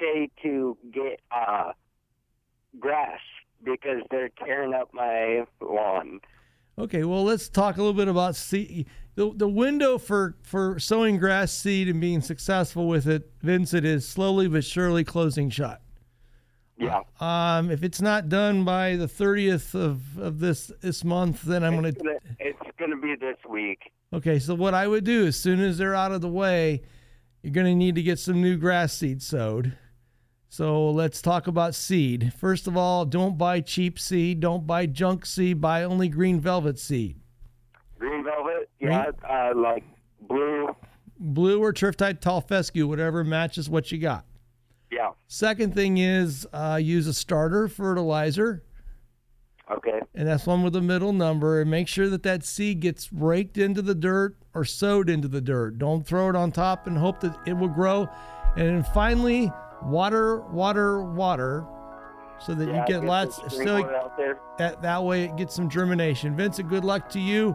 say 0.00 0.30
to 0.44 0.78
get 0.90 1.20
uh, 1.30 1.72
grass 2.78 3.20
because 3.62 4.00
they're 4.10 4.30
tearing 4.42 4.72
up 4.72 4.88
my 4.94 5.44
lawn. 5.60 6.20
Okay, 6.80 7.04
well, 7.04 7.24
let's 7.24 7.50
talk 7.50 7.76
a 7.76 7.80
little 7.80 7.92
bit 7.92 8.08
about 8.08 8.36
seed. 8.36 8.86
The, 9.14 9.30
the 9.34 9.48
window 9.48 9.98
for, 9.98 10.36
for 10.42 10.78
sowing 10.78 11.18
grass 11.18 11.52
seed 11.52 11.88
and 11.88 12.00
being 12.00 12.22
successful 12.22 12.88
with 12.88 13.06
it, 13.06 13.30
Vincent, 13.42 13.84
is 13.84 14.08
slowly 14.08 14.48
but 14.48 14.64
surely 14.64 15.04
closing 15.04 15.50
shut. 15.50 15.82
Yeah. 16.78 17.00
Um, 17.20 17.70
if 17.70 17.82
it's 17.82 18.00
not 18.00 18.30
done 18.30 18.64
by 18.64 18.96
the 18.96 19.06
30th 19.06 19.74
of, 19.74 20.18
of 20.18 20.40
this 20.40 20.72
this 20.80 21.04
month, 21.04 21.42
then 21.42 21.62
I'm 21.62 21.78
going 21.78 21.92
gonna, 21.92 22.14
it's 22.38 22.58
going 22.78 22.92
to 22.92 22.96
be 22.96 23.14
this 23.14 23.36
week. 23.46 23.92
Okay, 24.14 24.38
so 24.38 24.54
what 24.54 24.72
I 24.72 24.88
would 24.88 25.04
do 25.04 25.26
as 25.26 25.36
soon 25.36 25.60
as 25.60 25.76
they're 25.76 25.94
out 25.94 26.12
of 26.12 26.22
the 26.22 26.28
way, 26.28 26.80
you're 27.42 27.52
going 27.52 27.66
to 27.66 27.74
need 27.74 27.96
to 27.96 28.02
get 28.02 28.18
some 28.18 28.40
new 28.40 28.56
grass 28.56 28.94
seed 28.94 29.22
sowed. 29.22 29.76
So 30.52 30.90
let's 30.90 31.22
talk 31.22 31.46
about 31.46 31.76
seed. 31.76 32.32
First 32.36 32.66
of 32.66 32.76
all, 32.76 33.04
don't 33.04 33.38
buy 33.38 33.60
cheap 33.60 34.00
seed. 34.00 34.40
Don't 34.40 34.66
buy 34.66 34.84
junk 34.86 35.24
seed. 35.24 35.60
Buy 35.60 35.84
only 35.84 36.08
green 36.08 36.40
velvet 36.40 36.76
seed. 36.76 37.20
Green 38.00 38.24
velvet, 38.24 38.68
yeah, 38.80 39.12
uh, 39.28 39.52
like 39.54 39.84
blue. 40.22 40.74
Blue 41.20 41.62
or 41.62 41.72
turf 41.72 41.96
type 41.96 42.20
tall 42.20 42.40
fescue, 42.40 42.88
whatever 42.88 43.22
matches 43.22 43.70
what 43.70 43.92
you 43.92 43.98
got. 43.98 44.24
Yeah. 44.90 45.10
Second 45.28 45.72
thing 45.72 45.98
is 45.98 46.48
uh, 46.52 46.80
use 46.82 47.06
a 47.06 47.14
starter 47.14 47.68
fertilizer. 47.68 48.64
Okay. 49.70 50.00
And 50.16 50.26
that's 50.26 50.46
one 50.46 50.64
with 50.64 50.74
a 50.74 50.80
middle 50.80 51.12
number. 51.12 51.60
And 51.60 51.70
make 51.70 51.86
sure 51.86 52.08
that 52.08 52.24
that 52.24 52.42
seed 52.42 52.80
gets 52.80 53.12
raked 53.12 53.56
into 53.56 53.82
the 53.82 53.94
dirt 53.94 54.36
or 54.52 54.64
sowed 54.64 55.08
into 55.08 55.28
the 55.28 55.40
dirt. 55.40 55.78
Don't 55.78 56.04
throw 56.04 56.28
it 56.28 56.34
on 56.34 56.50
top 56.50 56.88
and 56.88 56.98
hope 56.98 57.20
that 57.20 57.38
it 57.46 57.52
will 57.52 57.68
grow. 57.68 58.08
And 58.56 58.66
then 58.66 58.82
finally, 58.92 59.52
water, 59.82 60.40
water, 60.52 61.02
water, 61.02 61.64
so 62.38 62.54
that 62.54 62.68
Yeah, 62.68 62.80
you 62.80 62.86
get 62.86 63.00
get 63.00 63.04
lots. 63.04 63.36
some 63.36 63.50
So 63.50 63.84
out 63.94 64.16
there. 64.16 64.38
that 64.58 64.80
that 64.82 65.02
way 65.04 65.24
it 65.24 65.36
gets 65.36 65.54
some 65.54 65.68
germination. 65.68 66.36
Vincent, 66.36 66.68
good 66.68 66.84
luck 66.84 67.08
to 67.10 67.20
you. 67.20 67.54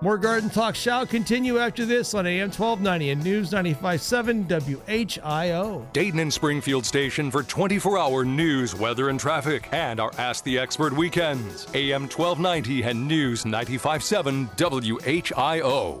More 0.00 0.16
garden 0.16 0.48
talk 0.48 0.76
shall 0.76 1.04
continue 1.04 1.58
after 1.58 1.84
this 1.84 2.14
on 2.14 2.24
AM 2.24 2.50
1290 2.52 3.10
and 3.10 3.24
News 3.24 3.50
95.7 3.50 4.46
WHIO. 4.46 5.92
Dayton 5.92 6.20
and 6.20 6.32
Springfield 6.32 6.86
station 6.86 7.32
for 7.32 7.42
24 7.42 7.98
hour 7.98 8.24
news, 8.24 8.76
weather, 8.76 9.08
and 9.08 9.18
traffic, 9.18 9.68
and 9.72 9.98
our 9.98 10.12
Ask 10.16 10.44
the 10.44 10.56
Expert 10.56 10.92
weekends. 10.92 11.66
AM 11.74 12.02
1290 12.02 12.82
and 12.82 13.08
News 13.08 13.42
95.7 13.42 14.48
WHIO. 14.56 16.00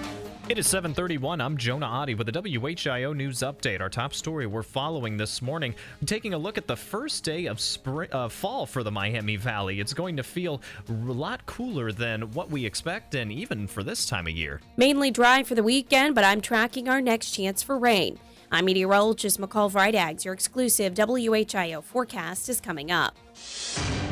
It 0.51 0.57
is 0.57 0.67
731. 0.67 1.39
I'm 1.39 1.55
Jonah 1.55 1.85
Adi 1.85 2.13
with 2.13 2.27
the 2.27 2.33
WHIO 2.33 3.15
News 3.15 3.39
Update. 3.39 3.79
Our 3.79 3.87
top 3.87 4.13
story 4.13 4.47
we're 4.47 4.63
following 4.63 5.15
this 5.15 5.41
morning, 5.41 5.73
taking 6.05 6.33
a 6.33 6.37
look 6.37 6.57
at 6.57 6.67
the 6.67 6.75
first 6.75 7.23
day 7.23 7.45
of 7.45 7.57
spring, 7.57 8.09
uh, 8.11 8.27
fall 8.27 8.65
for 8.65 8.83
the 8.83 8.91
Miami 8.91 9.37
Valley. 9.37 9.79
It's 9.79 9.93
going 9.93 10.17
to 10.17 10.23
feel 10.23 10.61
a 10.89 10.91
lot 10.91 11.45
cooler 11.45 11.93
than 11.93 12.23
what 12.33 12.51
we 12.51 12.65
expect, 12.65 13.15
and 13.15 13.31
even 13.31 13.65
for 13.65 13.81
this 13.81 14.05
time 14.05 14.27
of 14.27 14.33
year. 14.33 14.59
Mainly 14.75 15.09
dry 15.09 15.43
for 15.43 15.55
the 15.55 15.63
weekend, 15.63 16.15
but 16.15 16.25
I'm 16.25 16.41
tracking 16.41 16.89
our 16.89 16.99
next 16.99 17.31
chance 17.31 17.63
for 17.63 17.79
rain. 17.79 18.19
I'm 18.51 18.65
meteorologist 18.65 19.39
McCall 19.39 19.71
Vrydaghs. 19.71 20.25
Your 20.25 20.33
exclusive 20.33 20.93
WHIO 20.95 21.81
forecast 21.81 22.49
is 22.49 22.59
coming 22.59 22.91
up. 22.91 23.15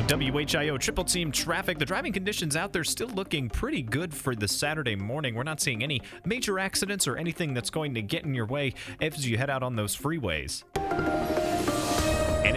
WHIO 0.09 0.79
triple 0.79 1.03
team 1.03 1.31
traffic. 1.31 1.77
The 1.77 1.85
driving 1.85 2.11
conditions 2.11 2.55
out 2.55 2.73
there 2.73 2.83
still 2.83 3.09
looking 3.09 3.47
pretty 3.47 3.83
good 3.83 4.11
for 4.11 4.33
the 4.33 4.47
Saturday 4.47 4.95
morning. 4.95 5.35
We're 5.35 5.43
not 5.43 5.61
seeing 5.61 5.83
any 5.83 6.01
major 6.25 6.57
accidents 6.57 7.07
or 7.07 7.15
anything 7.15 7.53
that's 7.53 7.69
going 7.69 7.93
to 7.93 8.01
get 8.01 8.25
in 8.25 8.33
your 8.33 8.47
way 8.47 8.73
as 8.99 9.29
you 9.29 9.37
head 9.37 9.51
out 9.51 9.61
on 9.61 9.75
those 9.75 9.95
freeways. 9.95 10.63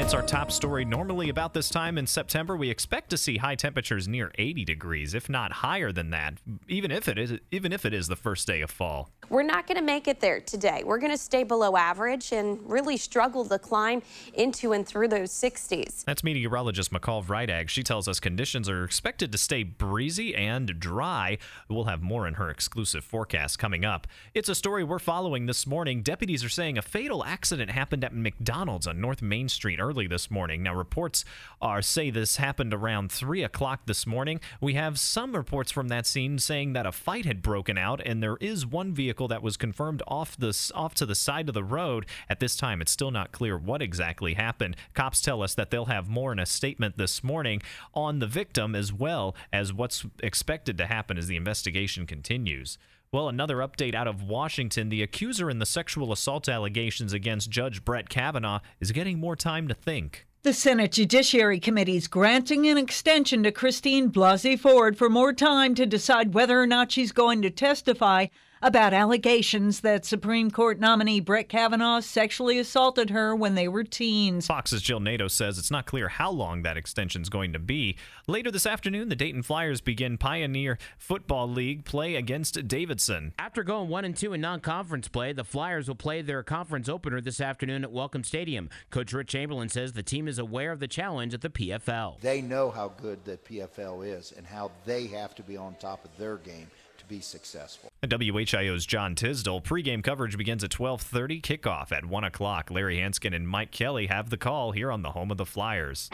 It's 0.03 0.15
our 0.15 0.23
top 0.23 0.51
story. 0.51 0.85
Normally, 0.85 1.29
about 1.29 1.55
this 1.55 1.69
time 1.69 1.97
in 1.97 2.09
September, 2.09 2.57
we 2.57 2.69
expect 2.69 3.09
to 3.11 3.17
see 3.17 3.37
high 3.37 3.55
temperatures 3.55 4.09
near 4.09 4.33
80 4.35 4.65
degrees, 4.65 5.15
if 5.15 5.29
not 5.29 5.53
higher 5.53 5.93
than 5.93 6.11
that, 6.11 6.35
even 6.67 6.91
if 6.91 7.07
it 7.07 7.19
is 7.19 7.39
even 7.53 7.73
if 7.73 7.87
it 7.87 7.95
is 7.95 8.09
the 8.09 8.17
first 8.17 8.49
day 8.49 8.63
of 8.63 8.71
fall. 8.73 9.11
We're 9.29 9.45
not 9.45 9.69
going 9.69 9.79
to 9.79 9.85
make 9.85 10.09
it 10.09 10.19
there 10.19 10.41
today. 10.41 10.83
We're 10.85 10.99
going 10.99 11.13
to 11.13 11.17
stay 11.17 11.45
below 11.45 11.77
average 11.77 12.33
and 12.33 12.59
really 12.69 12.97
struggle 12.97 13.45
to 13.45 13.61
climb 13.61 14.03
into 14.35 14.73
and 14.73 14.85
through 14.85 15.07
those 15.09 15.31
60s. 15.31 16.05
That's 16.05 16.25
meteorologist 16.25 16.93
McCall 16.93 17.25
Vrydag. 17.25 17.69
She 17.69 17.85
tells 17.85 18.09
us 18.09 18.19
conditions 18.19 18.69
are 18.69 18.85
expected 18.85 19.31
to 19.31 19.39
stay 19.39 19.63
breezy 19.63 20.35
and 20.35 20.81
dry. 20.81 21.39
We'll 21.69 21.85
have 21.85 22.03
more 22.03 22.27
in 22.27 22.35
her 22.35 22.51
exclusive 22.51 23.05
forecast 23.05 23.61
coming 23.61 23.85
up. 23.85 24.09
It's 24.35 24.49
a 24.49 24.55
story 24.57 24.83
we're 24.83 24.99
following 24.99 25.47
this 25.47 25.65
morning. 25.65 26.03
Deputies 26.03 26.43
are 26.43 26.49
saying 26.51 26.77
a 26.77 26.83
fatal 26.83 27.25
accident 27.25 27.71
happened 27.71 28.03
at 28.03 28.13
McDonald's 28.13 28.89
on 28.89 29.01
North 29.01 29.23
Main 29.23 29.49
Street 29.49 29.79
early 29.79 29.92
this 29.93 30.31
morning. 30.31 30.63
Now, 30.63 30.75
reports 30.75 31.25
are 31.61 31.83
say 31.83 32.09
this 32.09 32.37
happened 32.37 32.73
around 32.73 33.13
3 33.13 33.43
o'clock 33.43 33.83
this 33.85 34.07
morning. 34.07 34.41
We 34.61 34.75
have 34.75 34.99
some 34.99 35.37
reports 35.37 35.71
from 35.71 35.89
that 35.89 36.07
scene 36.07 36.39
saying 36.39 36.73
that 36.73 36.87
a 36.87 36.93
fight 36.93 37.27
had 37.27 37.43
broken 37.43 37.77
out, 37.77 38.01
and 38.05 38.23
there 38.23 38.39
is 38.41 38.65
one 38.65 38.95
vehicle 38.95 39.29
that 39.29 39.43
was 39.43 39.59
confirmed 39.59 40.03
off, 40.09 40.37
the, 40.37 40.57
off 40.75 40.95
to 40.95 41.07
the 41.07 41.15
side 41.15 41.49
of 41.49 41.55
the 41.55 41.63
road. 41.63 42.07
At 42.31 42.41
this 42.41 42.57
time, 42.57 42.81
it's 42.81 42.91
still 42.93 43.11
not 43.11 43.33
clear 43.33 43.59
what 43.59 43.83
exactly 43.83 44.35
happened. 44.35 44.77
Cops 44.95 45.21
tell 45.21 45.43
us 45.43 45.55
that 45.55 45.71
they'll 45.71 45.85
have 45.85 46.09
more 46.09 46.33
in 46.33 46.39
a 46.39 46.47
statement 46.47 46.97
this 46.97 47.23
morning 47.23 47.61
on 47.93 48.19
the 48.19 48.27
victim 48.27 48.75
as 48.75 48.93
well 48.93 49.37
as 49.53 49.73
what's 49.73 50.07
expected 50.23 50.79
to 50.79 50.87
happen 50.87 51.19
as 51.19 51.27
the 51.27 51.37
investigation 51.37 52.07
continues. 52.07 52.79
Well, 53.13 53.29
another 53.29 53.57
update 53.57 53.95
out 53.95 54.09
of 54.09 54.23
Washington. 54.23 54.89
The 54.89 55.03
accuser 55.03 55.51
in 55.51 55.59
the 55.59 55.67
sexual 55.67 56.13
assault 56.13 56.49
allegations 56.49 57.13
against 57.13 57.51
Judge 57.51 57.85
Brett 57.85 58.09
Kavanaugh 58.09 58.61
is 58.81 58.91
getting 58.91 59.21
more 59.21 59.37
time 59.37 59.69
to 59.69 59.75
think. 59.75 60.27
The 60.45 60.55
Senate 60.55 60.93
Judiciary 60.93 61.61
Committee 61.61 61.99
is 61.99 62.09
granting 62.09 62.67
an 62.67 62.79
extension 62.79 63.43
to 63.43 63.53
Christine 63.53 64.11
Blasey 64.11 64.59
Ford 64.59 64.97
for 64.97 65.11
more 65.11 65.35
time 65.35 65.75
to 65.75 65.85
decide 65.85 66.33
whether 66.33 66.59
or 66.59 66.67
not 66.67 66.91
she's 66.91 67.13
going 67.13 67.43
to 67.43 67.51
testify 67.51 68.29
about 68.63 68.95
allegations 68.95 69.81
that 69.81 70.05
Supreme 70.05 70.51
Court 70.51 70.79
nominee 70.79 71.19
Brett 71.19 71.49
Kavanaugh 71.49 72.01
sexually 72.01 72.59
assaulted 72.59 73.11
her 73.11 73.35
when 73.35 73.57
they 73.57 73.67
were 73.67 73.83
teens. 73.83 74.47
Fox's 74.47 74.81
Jill 74.81 75.01
Nato 75.01 75.27
says 75.27 75.59
it's 75.59 75.71
not 75.71 75.85
clear 75.85 76.09
how 76.09 76.31
long 76.31 76.63
that 76.63 76.77
extension 76.77 77.23
is 77.23 77.29
going 77.29 77.53
to 77.53 77.59
be. 77.59 77.97
Later 78.29 78.53
this 78.53 78.65
afternoon, 78.65 79.09
the 79.09 79.17
Dayton 79.17 79.43
Flyers 79.43 79.81
begin 79.81 80.17
Pioneer 80.17 80.79
Football 80.97 81.49
League 81.49 81.85
play 81.85 82.15
against 82.15 82.69
Davidson. 82.69 83.35
After 83.39 83.65
going 83.65 83.89
1 83.89 84.05
and 84.05 84.17
2 84.17 84.33
in 84.33 84.41
non 84.41 84.61
conference 84.61 85.09
play, 85.09 85.33
the 85.33 85.45
Flyers 85.45 85.89
will 85.89 85.97
play 85.97 86.23
their 86.23 86.45
conference 86.45 86.89
opener 86.89 87.21
this 87.21 87.41
afternoon 87.41 87.83
at 87.83 87.91
Welcome 87.91 88.23
Stadium. 88.23 88.71
Coach 88.91 89.13
Rick 89.13 89.27
Chamberlin 89.27 89.71
says 89.71 89.93
the 89.93 90.03
team 90.05 90.29
is 90.29 90.39
aware 90.39 90.71
of 90.71 90.79
the 90.79 90.89
challenge 90.89 91.35
at 91.35 91.41
the 91.41 91.51
PFL. 91.51 92.21
They 92.21 92.41
know 92.41 92.71
how 92.71 92.89
good 92.89 93.25
the 93.25 93.39
PFL 93.39 94.07
is 94.07 94.33
and 94.37 94.47
how 94.47 94.71
they 94.85 95.09
have 95.09 95.35
to 95.35 95.43
be 95.43 95.57
on 95.57 95.75
top 95.75 96.05
of 96.05 96.17
their 96.17 96.37
game 96.37 96.69
to 96.69 96.82
be 97.13 97.21
successful. 97.21 97.93
WHIO's 98.03 98.87
John 98.87 99.15
Tisdale. 99.15 99.61
Pregame 99.61 100.03
coverage 100.03 100.39
begins 100.39 100.65
at 100.65 100.71
12:30. 100.71 101.43
Kickoff 101.43 101.93
at 101.93 102.07
1 102.07 102.25
o'clock. 102.25 102.71
Larry 102.71 102.97
Hansgen 102.97 103.37
and 103.37 103.47
Mike 103.47 103.71
Kelly 103.71 104.07
have 104.07 104.31
the 104.31 104.39
call 104.39 104.73
here 104.73 104.91
on 104.91 105.03
the 105.03 105.11
home 105.11 105.31
of 105.31 105.37
the 105.37 105.45
Flyers. 105.45 106.09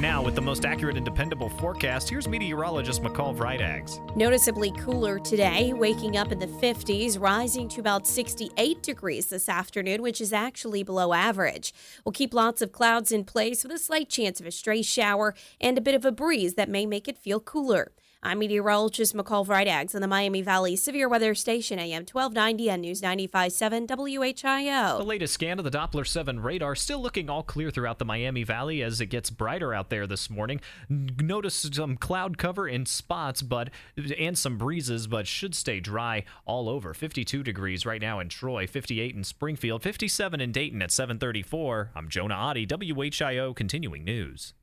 Now, 0.00 0.22
with 0.22 0.34
the 0.34 0.40
most 0.40 0.64
accurate 0.64 0.96
and 0.96 1.04
dependable 1.04 1.48
forecast, 1.48 2.08
here's 2.08 2.28
meteorologist 2.28 3.02
McCall 3.02 3.36
Vrydaghs. 3.36 4.16
Noticeably 4.16 4.72
cooler 4.78 5.18
today, 5.18 5.72
waking 5.72 6.16
up 6.16 6.32
in 6.32 6.38
the 6.38 6.46
50s, 6.46 7.20
rising 7.20 7.68
to 7.68 7.80
about 7.80 8.06
68 8.06 8.82
degrees 8.82 9.26
this 9.26 9.48
afternoon, 9.48 10.02
which 10.02 10.20
is 10.20 10.32
actually 10.32 10.84
below 10.84 11.12
average. 11.12 11.72
We'll 12.04 12.12
keep 12.12 12.34
lots 12.34 12.62
of 12.62 12.72
clouds 12.72 13.12
in 13.12 13.24
place 13.24 13.64
with 13.64 13.72
a 13.72 13.78
slight 13.78 14.08
chance 14.08 14.38
of 14.40 14.46
a 14.46 14.52
stray 14.52 14.82
shower 14.82 15.34
and 15.60 15.76
a 15.76 15.80
bit 15.80 15.96
of 15.96 16.04
a 16.04 16.12
breeze 16.12 16.54
that 16.54 16.68
may 16.68 16.86
make 16.86 17.08
it 17.08 17.18
feel 17.18 17.40
cooler. 17.40 17.90
I'm 18.20 18.40
meteorologist 18.40 19.14
McCall 19.14 19.46
Vrydaghs 19.46 19.94
on 19.94 20.00
the 20.00 20.08
Miami 20.08 20.42
Valley 20.42 20.74
Severe 20.74 21.08
Weather 21.08 21.36
Station, 21.36 21.78
AM 21.78 22.02
1290 22.02 22.68
and 22.68 22.82
News 22.82 23.00
95.7 23.00 23.86
WHIO. 23.86 24.98
The 24.98 25.04
latest 25.04 25.34
scan 25.34 25.60
of 25.60 25.64
the 25.64 25.70
Doppler 25.70 26.04
7 26.04 26.40
radar 26.40 26.74
still 26.74 27.00
looking 27.00 27.30
all 27.30 27.44
clear 27.44 27.70
throughout 27.70 28.00
the 28.00 28.04
Miami 28.04 28.42
Valley 28.42 28.82
as 28.82 29.00
it 29.00 29.06
gets 29.06 29.30
brighter 29.30 29.72
out 29.72 29.88
there 29.90 30.04
this 30.04 30.28
morning. 30.28 30.60
Notice 30.88 31.68
some 31.72 31.96
cloud 31.96 32.38
cover 32.38 32.66
in 32.66 32.86
spots, 32.86 33.40
but 33.40 33.70
and 34.18 34.36
some 34.36 34.58
breezes, 34.58 35.06
but 35.06 35.28
should 35.28 35.54
stay 35.54 35.78
dry 35.78 36.24
all 36.44 36.68
over. 36.68 36.94
52 36.94 37.44
degrees 37.44 37.86
right 37.86 38.02
now 38.02 38.18
in 38.18 38.28
Troy, 38.28 38.66
58 38.66 39.14
in 39.14 39.22
Springfield, 39.22 39.84
57 39.84 40.40
in 40.40 40.50
Dayton 40.50 40.82
at 40.82 40.90
734. 40.90 41.92
I'm 41.94 42.08
Jonah 42.08 42.34
Adi, 42.34 42.66
WHIO 42.66 43.54
Continuing 43.54 44.02
News. 44.02 44.54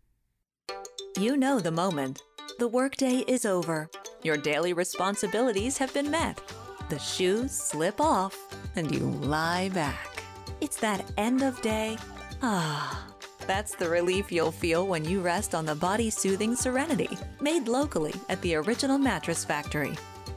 You 1.17 1.37
know 1.37 1.61
the 1.61 1.71
moment. 1.71 2.21
The 2.57 2.67
workday 2.67 3.23
is 3.27 3.45
over. 3.45 3.89
Your 4.23 4.37
daily 4.37 4.73
responsibilities 4.73 5.77
have 5.77 5.93
been 5.93 6.09
met. 6.09 6.41
The 6.89 6.99
shoes 6.99 7.51
slip 7.51 7.99
off 7.99 8.37
and 8.75 8.93
you 8.93 9.01
lie 9.01 9.69
back. 9.69 10.23
It's 10.61 10.77
that 10.77 11.11
end 11.17 11.41
of 11.41 11.61
day. 11.61 11.97
Ah. 12.41 13.05
That's 13.47 13.75
the 13.75 13.89
relief 13.89 14.31
you'll 14.31 14.51
feel 14.51 14.87
when 14.87 15.05
you 15.05 15.19
rest 15.21 15.53
on 15.53 15.65
the 15.65 15.75
body 15.75 16.09
soothing 16.09 16.55
Serenity, 16.55 17.09
made 17.41 17.67
locally 17.67 18.13
at 18.29 18.41
the 18.41 18.55
Original 18.55 18.97
Mattress 18.97 19.45
Factory. 19.45 19.93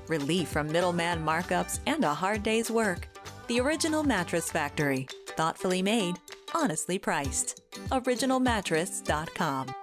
Relief 0.09 0.49
from 0.49 0.71
middleman 0.71 1.25
markups 1.25 1.79
and 1.87 2.05
a 2.05 2.13
hard 2.13 2.43
day's 2.43 2.71
work. 2.71 3.09
The 3.47 3.61
Original 3.61 4.03
Mattress 4.03 4.51
Factory. 4.51 5.09
Thoughtfully 5.29 5.83
made, 5.83 6.17
honestly 6.55 6.99
priced. 6.99 7.63
OriginalMattress.com. 7.91 9.75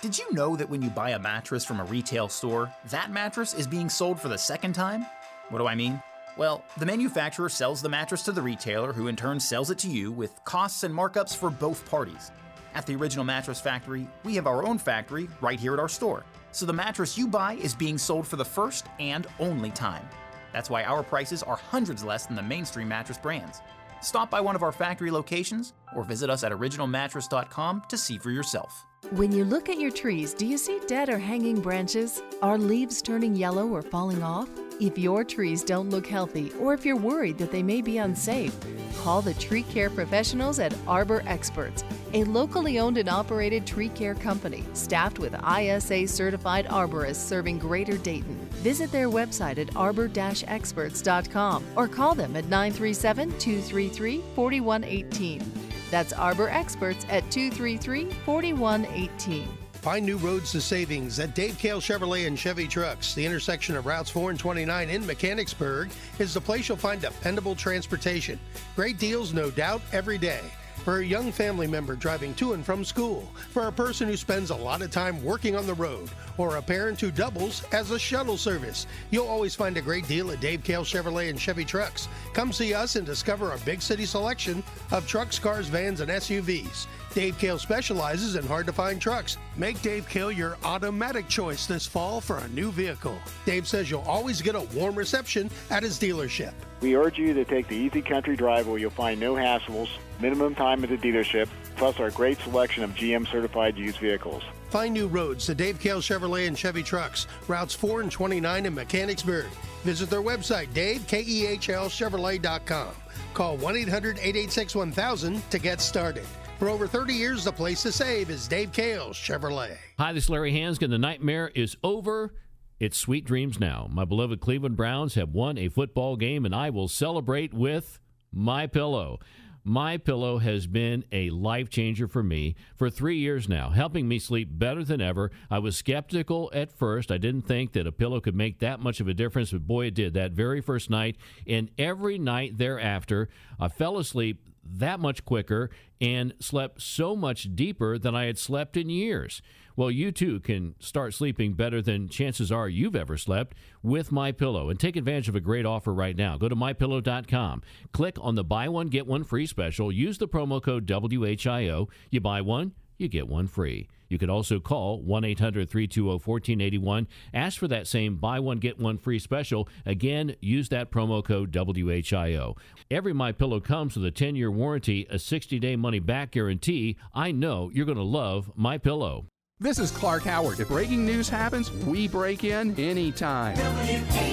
Did 0.00 0.16
you 0.16 0.32
know 0.32 0.54
that 0.54 0.70
when 0.70 0.80
you 0.80 0.90
buy 0.90 1.10
a 1.10 1.18
mattress 1.18 1.64
from 1.64 1.80
a 1.80 1.84
retail 1.84 2.28
store, 2.28 2.72
that 2.90 3.10
mattress 3.10 3.52
is 3.52 3.66
being 3.66 3.88
sold 3.88 4.20
for 4.20 4.28
the 4.28 4.38
second 4.38 4.72
time? 4.72 5.04
What 5.48 5.58
do 5.58 5.66
I 5.66 5.74
mean? 5.74 6.00
Well, 6.36 6.62
the 6.76 6.86
manufacturer 6.86 7.48
sells 7.48 7.82
the 7.82 7.88
mattress 7.88 8.22
to 8.22 8.32
the 8.32 8.40
retailer, 8.40 8.92
who 8.92 9.08
in 9.08 9.16
turn 9.16 9.40
sells 9.40 9.72
it 9.72 9.78
to 9.78 9.88
you 9.88 10.12
with 10.12 10.38
costs 10.44 10.84
and 10.84 10.94
markups 10.94 11.34
for 11.34 11.50
both 11.50 11.84
parties. 11.90 12.30
At 12.74 12.86
the 12.86 12.94
Original 12.94 13.24
Mattress 13.24 13.60
Factory, 13.60 14.06
we 14.22 14.36
have 14.36 14.46
our 14.46 14.64
own 14.64 14.78
factory 14.78 15.28
right 15.40 15.58
here 15.58 15.74
at 15.74 15.80
our 15.80 15.88
store. 15.88 16.24
So 16.52 16.64
the 16.64 16.72
mattress 16.72 17.18
you 17.18 17.26
buy 17.26 17.54
is 17.54 17.74
being 17.74 17.98
sold 17.98 18.24
for 18.24 18.36
the 18.36 18.44
first 18.44 18.86
and 19.00 19.26
only 19.40 19.72
time. 19.72 20.08
That's 20.52 20.70
why 20.70 20.84
our 20.84 21.02
prices 21.02 21.42
are 21.42 21.56
hundreds 21.56 22.04
less 22.04 22.26
than 22.26 22.36
the 22.36 22.42
mainstream 22.42 22.86
mattress 22.86 23.18
brands. 23.18 23.62
Stop 24.00 24.30
by 24.30 24.40
one 24.40 24.54
of 24.54 24.62
our 24.62 24.70
factory 24.70 25.10
locations 25.10 25.72
or 25.96 26.04
visit 26.04 26.30
us 26.30 26.44
at 26.44 26.52
originalmattress.com 26.52 27.82
to 27.88 27.98
see 27.98 28.16
for 28.16 28.30
yourself. 28.30 28.84
When 29.10 29.30
you 29.30 29.44
look 29.44 29.68
at 29.68 29.78
your 29.78 29.92
trees, 29.92 30.34
do 30.34 30.44
you 30.44 30.58
see 30.58 30.80
dead 30.88 31.08
or 31.08 31.18
hanging 31.18 31.60
branches? 31.60 32.20
Are 32.42 32.58
leaves 32.58 33.00
turning 33.00 33.36
yellow 33.36 33.68
or 33.68 33.80
falling 33.80 34.24
off? 34.24 34.48
If 34.80 34.98
your 34.98 35.22
trees 35.22 35.62
don't 35.62 35.88
look 35.88 36.06
healthy 36.06 36.52
or 36.60 36.74
if 36.74 36.84
you're 36.84 36.96
worried 36.96 37.38
that 37.38 37.52
they 37.52 37.62
may 37.62 37.80
be 37.80 37.98
unsafe, 37.98 38.54
call 38.98 39.22
the 39.22 39.34
tree 39.34 39.62
care 39.62 39.88
professionals 39.88 40.58
at 40.58 40.74
Arbor 40.86 41.22
Experts, 41.26 41.84
a 42.12 42.24
locally 42.24 42.80
owned 42.80 42.98
and 42.98 43.08
operated 43.08 43.66
tree 43.66 43.88
care 43.88 44.16
company 44.16 44.64
staffed 44.72 45.20
with 45.20 45.34
ISA 45.48 46.08
certified 46.08 46.66
arborists 46.66 47.24
serving 47.24 47.60
Greater 47.60 47.96
Dayton. 47.96 48.36
Visit 48.62 48.90
their 48.90 49.08
website 49.08 49.58
at 49.58 49.74
arbor-experts.com 49.76 51.64
or 51.76 51.88
call 51.88 52.14
them 52.16 52.36
at 52.36 52.46
937 52.46 53.38
233 53.38 54.22
4118. 54.34 55.67
That's 55.90 56.12
Arbor 56.12 56.48
Experts 56.48 57.06
at 57.08 57.30
233 57.30 58.10
4118. 58.24 59.48
Find 59.72 60.04
new 60.04 60.16
roads 60.16 60.50
to 60.52 60.60
savings 60.60 61.20
at 61.20 61.34
Dave 61.36 61.56
Kehl 61.56 61.80
Chevrolet 61.80 62.26
and 62.26 62.38
Chevy 62.38 62.66
Trucks. 62.66 63.14
The 63.14 63.24
intersection 63.24 63.76
of 63.76 63.86
Routes 63.86 64.10
4 64.10 64.30
and 64.30 64.38
29 64.38 64.90
in 64.90 65.06
Mechanicsburg 65.06 65.90
is 66.18 66.34
the 66.34 66.40
place 66.40 66.68
you'll 66.68 66.76
find 66.76 67.00
dependable 67.00 67.54
transportation. 67.54 68.40
Great 68.74 68.98
deals, 68.98 69.32
no 69.32 69.50
doubt, 69.50 69.80
every 69.92 70.18
day. 70.18 70.40
For 70.88 71.00
a 71.00 71.04
young 71.04 71.32
family 71.32 71.66
member 71.66 71.96
driving 71.96 72.32
to 72.36 72.54
and 72.54 72.64
from 72.64 72.82
school, 72.82 73.30
for 73.50 73.68
a 73.68 73.72
person 73.72 74.08
who 74.08 74.16
spends 74.16 74.48
a 74.48 74.56
lot 74.56 74.80
of 74.80 74.90
time 74.90 75.22
working 75.22 75.54
on 75.54 75.66
the 75.66 75.74
road, 75.74 76.08
or 76.38 76.56
a 76.56 76.62
parent 76.62 76.98
who 76.98 77.10
doubles 77.10 77.62
as 77.72 77.90
a 77.90 77.98
shuttle 77.98 78.38
service, 78.38 78.86
you'll 79.10 79.28
always 79.28 79.54
find 79.54 79.76
a 79.76 79.82
great 79.82 80.08
deal 80.08 80.30
at 80.30 80.40
Dave 80.40 80.62
Kehl 80.62 80.86
Chevrolet 80.86 81.28
and 81.28 81.38
Chevy 81.38 81.66
Trucks. 81.66 82.08
Come 82.32 82.54
see 82.54 82.72
us 82.72 82.96
and 82.96 83.04
discover 83.04 83.50
our 83.50 83.58
big 83.66 83.82
city 83.82 84.06
selection 84.06 84.64
of 84.90 85.06
trucks, 85.06 85.38
cars, 85.38 85.68
vans, 85.68 86.00
and 86.00 86.10
SUVs. 86.10 86.86
Dave 87.12 87.36
Kehl 87.36 87.60
specializes 87.60 88.36
in 88.36 88.46
hard 88.46 88.64
to 88.64 88.72
find 88.72 88.98
trucks. 88.98 89.36
Make 89.58 89.82
Dave 89.82 90.08
Kehl 90.08 90.34
your 90.34 90.56
automatic 90.64 91.28
choice 91.28 91.66
this 91.66 91.84
fall 91.84 92.18
for 92.22 92.38
a 92.38 92.48
new 92.48 92.72
vehicle. 92.72 93.18
Dave 93.44 93.68
says 93.68 93.90
you'll 93.90 94.00
always 94.06 94.40
get 94.40 94.54
a 94.54 94.62
warm 94.74 94.94
reception 94.94 95.50
at 95.68 95.82
his 95.82 95.98
dealership. 95.98 96.54
We 96.80 96.96
urge 96.96 97.18
you 97.18 97.34
to 97.34 97.44
take 97.44 97.68
the 97.68 97.76
easy 97.76 98.00
country 98.00 98.36
drive 98.36 98.66
where 98.66 98.78
you'll 98.78 98.90
find 98.90 99.20
no 99.20 99.34
hassles, 99.34 99.90
minimum 100.20 100.54
time 100.54 100.82
at 100.84 100.90
the 100.90 100.96
dealership, 100.96 101.48
plus 101.76 101.98
our 102.00 102.10
great 102.10 102.38
selection 102.40 102.84
of 102.84 102.90
GM 102.90 103.26
certified 103.30 103.76
used 103.76 103.98
vehicles. 103.98 104.42
Find 104.70 104.92
new 104.92 105.06
roads 105.06 105.46
to 105.46 105.54
Dave 105.54 105.78
Kehl 105.78 106.00
Chevrolet 106.00 106.46
and 106.46 106.58
Chevy 106.58 106.82
Trucks, 106.82 107.26
routes 107.46 107.74
4 107.74 108.02
and 108.02 108.10
29 108.12 108.66
in 108.66 108.74
Mechanicsburg. 108.74 109.46
Visit 109.82 110.10
their 110.10 110.22
website, 110.22 110.72
Dave, 110.74 111.06
K-E-H-L, 111.06 111.88
Chevrolet.com. 111.88 112.88
Call 113.32 113.56
1-800-886-1000 113.58 115.48
to 115.48 115.58
get 115.58 115.80
started. 115.80 116.24
For 116.58 116.68
over 116.68 116.88
30 116.88 117.14
years, 117.14 117.44
the 117.44 117.52
place 117.52 117.82
to 117.84 117.92
save 117.92 118.30
is 118.30 118.48
Dave 118.48 118.72
Kehl's 118.72 119.16
Chevrolet. 119.16 119.76
Hi, 119.98 120.12
this 120.12 120.24
is 120.24 120.30
Larry 120.30 120.52
Hansgen. 120.52 120.90
The 120.90 120.98
nightmare 120.98 121.52
is 121.54 121.76
over. 121.84 122.34
It's 122.80 122.98
sweet 122.98 123.24
dreams 123.24 123.60
now. 123.60 123.88
My 123.90 124.04
beloved 124.04 124.40
Cleveland 124.40 124.76
Browns 124.76 125.14
have 125.14 125.30
won 125.30 125.56
a 125.56 125.68
football 125.68 126.16
game, 126.16 126.44
and 126.44 126.54
I 126.54 126.70
will 126.70 126.88
celebrate 126.88 127.54
with 127.54 128.00
my 128.32 128.66
pillow. 128.66 129.20
My 129.64 129.96
Pillow 129.96 130.38
has 130.38 130.66
been 130.66 131.04
a 131.12 131.30
life 131.30 131.68
changer 131.68 132.08
for 132.08 132.22
me 132.22 132.54
for 132.76 132.88
three 132.88 133.18
years 133.18 133.48
now, 133.48 133.70
helping 133.70 134.08
me 134.08 134.18
sleep 134.18 134.48
better 134.50 134.84
than 134.84 135.00
ever. 135.00 135.30
I 135.50 135.58
was 135.58 135.76
skeptical 135.76 136.50
at 136.54 136.72
first. 136.72 137.10
I 137.10 137.18
didn't 137.18 137.42
think 137.42 137.72
that 137.72 137.86
a 137.86 137.92
pillow 137.92 138.20
could 138.20 138.34
make 138.34 138.60
that 138.60 138.80
much 138.80 139.00
of 139.00 139.08
a 139.08 139.14
difference, 139.14 139.52
but 139.52 139.66
boy, 139.66 139.86
it 139.86 139.94
did. 139.94 140.14
That 140.14 140.32
very 140.32 140.60
first 140.60 140.90
night, 140.90 141.16
and 141.46 141.70
every 141.78 142.18
night 142.18 142.58
thereafter, 142.58 143.28
I 143.60 143.68
fell 143.68 143.98
asleep 143.98 144.48
that 144.64 145.00
much 145.00 145.24
quicker 145.24 145.70
and 146.00 146.34
slept 146.40 146.82
so 146.82 147.16
much 147.16 147.54
deeper 147.54 147.98
than 147.98 148.14
I 148.14 148.24
had 148.24 148.38
slept 148.38 148.76
in 148.76 148.88
years. 148.88 149.42
Well, 149.78 149.92
you 149.92 150.10
too 150.10 150.40
can 150.40 150.74
start 150.80 151.14
sleeping 151.14 151.52
better 151.52 151.80
than 151.80 152.08
chances 152.08 152.50
are 152.50 152.68
you've 152.68 152.96
ever 152.96 153.16
slept 153.16 153.56
with 153.80 154.10
My 154.10 154.32
Pillow 154.32 154.70
and 154.70 154.80
take 154.80 154.96
advantage 154.96 155.28
of 155.28 155.36
a 155.36 155.40
great 155.40 155.64
offer 155.64 155.94
right 155.94 156.16
now. 156.16 156.36
Go 156.36 156.48
to 156.48 156.56
mypillow.com. 156.56 157.62
Click 157.92 158.16
on 158.20 158.34
the 158.34 158.42
buy 158.42 158.68
one 158.68 158.88
get 158.88 159.06
one 159.06 159.22
free 159.22 159.46
special. 159.46 159.92
Use 159.92 160.18
the 160.18 160.26
promo 160.26 160.60
code 160.60 160.84
WHIO. 160.84 161.88
You 162.10 162.20
buy 162.20 162.40
one, 162.40 162.72
you 162.96 163.06
get 163.06 163.28
one 163.28 163.46
free. 163.46 163.86
You 164.08 164.18
could 164.18 164.30
also 164.30 164.58
call 164.58 165.00
1 165.00 165.22
800 165.22 165.70
320 165.70 166.08
1481. 166.08 167.06
Ask 167.32 167.60
for 167.60 167.68
that 167.68 167.86
same 167.86 168.16
buy 168.16 168.40
one, 168.40 168.58
get 168.58 168.80
one 168.80 168.98
free 168.98 169.20
special. 169.20 169.68
Again, 169.86 170.34
use 170.40 170.70
that 170.70 170.90
promo 170.90 171.24
code 171.24 171.52
WHIO. 171.52 172.56
Every 172.90 173.12
My 173.12 173.30
Pillow 173.30 173.60
comes 173.60 173.94
with 173.94 174.06
a 174.06 174.10
10 174.10 174.34
year 174.34 174.50
warranty, 174.50 175.06
a 175.08 175.20
60 175.20 175.60
day 175.60 175.76
money 175.76 176.00
back 176.00 176.32
guarantee. 176.32 176.96
I 177.14 177.30
know 177.30 177.70
you're 177.72 177.86
going 177.86 177.96
to 177.96 178.02
love 178.02 178.50
My 178.56 178.76
Pillow. 178.76 179.26
This 179.60 179.80
is 179.80 179.90
Clark 179.90 180.22
Howard. 180.22 180.60
If 180.60 180.68
breaking 180.68 181.04
news 181.04 181.28
happens, 181.28 181.72
we 181.72 182.06
break 182.06 182.44
in 182.44 182.78
anytime. 182.78 183.56
W-H-I-O. 183.56 184.28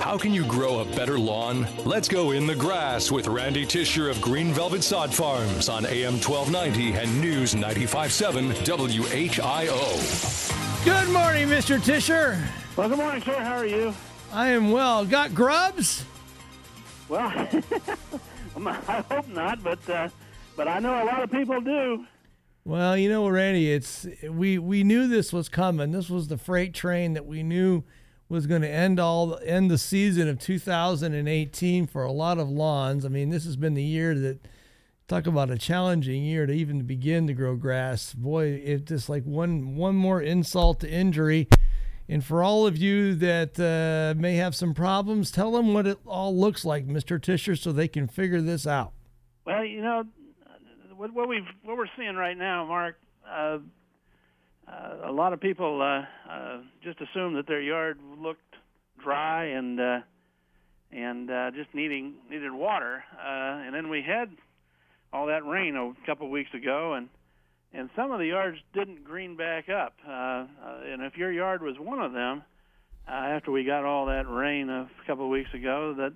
How 0.00 0.16
can 0.16 0.32
you 0.32 0.46
grow 0.46 0.78
a 0.80 0.86
better 0.96 1.18
lawn? 1.18 1.68
Let's 1.84 2.08
go 2.08 2.30
in 2.30 2.46
the 2.46 2.54
grass 2.54 3.10
with 3.10 3.28
Randy 3.28 3.66
Tisher 3.66 4.08
of 4.08 4.18
Green 4.22 4.50
Velvet 4.54 4.82
Sod 4.82 5.12
Farms 5.12 5.68
on 5.68 5.84
AM 5.84 6.14
1290 6.14 6.94
and 6.94 7.20
News 7.20 7.54
957 7.54 8.52
WHIO. 8.64 9.76
Good 10.86 11.10
morning, 11.10 11.48
Mr. 11.48 11.78
Tisher. 11.78 12.42
Well, 12.76 12.88
good 12.88 12.96
morning, 12.96 13.20
sir. 13.20 13.34
How 13.34 13.56
are 13.56 13.66
you? 13.66 13.92
I 14.32 14.48
am 14.52 14.70
well. 14.70 15.04
Got 15.04 15.34
grubs? 15.34 16.02
Well, 17.10 17.28
I 18.66 19.04
hope 19.10 19.28
not, 19.28 19.62
but 19.62 19.90
uh, 19.90 20.08
but 20.56 20.66
I 20.66 20.78
know 20.78 21.02
a 21.02 21.04
lot 21.04 21.22
of 21.22 21.30
people 21.30 21.60
do. 21.60 22.06
Well, 22.68 22.98
you 22.98 23.08
know, 23.08 23.26
Randy, 23.26 23.72
it's 23.72 24.06
we 24.28 24.58
we 24.58 24.84
knew 24.84 25.08
this 25.08 25.32
was 25.32 25.48
coming. 25.48 25.90
This 25.90 26.10
was 26.10 26.28
the 26.28 26.36
freight 26.36 26.74
train 26.74 27.14
that 27.14 27.24
we 27.24 27.42
knew 27.42 27.82
was 28.28 28.46
going 28.46 28.60
to 28.60 28.68
end 28.68 29.00
all 29.00 29.38
end 29.42 29.70
the 29.70 29.78
season 29.78 30.28
of 30.28 30.38
2018 30.38 31.86
for 31.86 32.02
a 32.02 32.12
lot 32.12 32.36
of 32.36 32.50
lawns. 32.50 33.06
I 33.06 33.08
mean, 33.08 33.30
this 33.30 33.46
has 33.46 33.56
been 33.56 33.72
the 33.72 33.82
year 33.82 34.14
that 34.16 34.40
talk 35.06 35.26
about 35.26 35.50
a 35.50 35.56
challenging 35.56 36.22
year 36.22 36.44
to 36.44 36.52
even 36.52 36.82
begin 36.82 37.26
to 37.28 37.32
grow 37.32 37.56
grass. 37.56 38.12
Boy, 38.12 38.60
it's 38.62 38.90
just 38.90 39.08
like 39.08 39.24
one 39.24 39.74
one 39.74 39.94
more 39.94 40.20
insult 40.20 40.80
to 40.80 40.90
injury. 40.90 41.48
And 42.06 42.22
for 42.22 42.42
all 42.42 42.66
of 42.66 42.76
you 42.76 43.14
that 43.14 43.58
uh, 43.58 44.20
may 44.20 44.34
have 44.34 44.54
some 44.54 44.74
problems, 44.74 45.30
tell 45.30 45.52
them 45.52 45.72
what 45.72 45.86
it 45.86 46.00
all 46.06 46.36
looks 46.36 46.66
like, 46.66 46.86
Mr. 46.86 47.18
Tisher, 47.18 47.56
so 47.56 47.72
they 47.72 47.88
can 47.88 48.06
figure 48.06 48.42
this 48.42 48.66
out. 48.66 48.92
Well, 49.46 49.64
you 49.64 49.80
know, 49.80 50.04
what, 50.98 51.14
what 51.14 51.28
we've 51.28 51.46
what 51.62 51.76
we're 51.76 51.86
seeing 51.96 52.16
right 52.16 52.36
now, 52.36 52.66
Mark. 52.66 52.96
Uh, 53.26 53.58
uh, 54.66 55.08
a 55.08 55.12
lot 55.12 55.32
of 55.32 55.40
people 55.40 55.80
uh, 55.80 56.30
uh, 56.30 56.58
just 56.82 56.98
assumed 57.00 57.36
that 57.36 57.46
their 57.46 57.62
yard 57.62 57.98
looked 58.20 58.40
dry 59.02 59.44
and 59.46 59.80
uh, 59.80 60.00
and 60.90 61.30
uh, 61.30 61.50
just 61.52 61.72
needing 61.72 62.14
needed 62.28 62.52
water. 62.52 63.02
Uh, 63.16 63.64
and 63.64 63.74
then 63.74 63.88
we 63.88 64.02
had 64.02 64.28
all 65.12 65.26
that 65.26 65.46
rain 65.46 65.76
a 65.76 65.94
couple 66.04 66.28
weeks 66.30 66.52
ago, 66.52 66.94
and 66.94 67.08
and 67.72 67.88
some 67.94 68.10
of 68.10 68.18
the 68.18 68.26
yards 68.26 68.58
didn't 68.74 69.04
green 69.04 69.36
back 69.36 69.68
up. 69.68 69.94
Uh, 70.06 70.10
uh, 70.10 70.46
and 70.84 71.02
if 71.02 71.16
your 71.16 71.32
yard 71.32 71.62
was 71.62 71.76
one 71.78 72.00
of 72.00 72.12
them, 72.12 72.42
uh, 73.08 73.12
after 73.12 73.52
we 73.52 73.64
got 73.64 73.84
all 73.84 74.06
that 74.06 74.28
rain 74.28 74.68
a 74.68 74.90
couple 75.06 75.28
weeks 75.30 75.52
ago, 75.54 75.94
that 75.96 76.12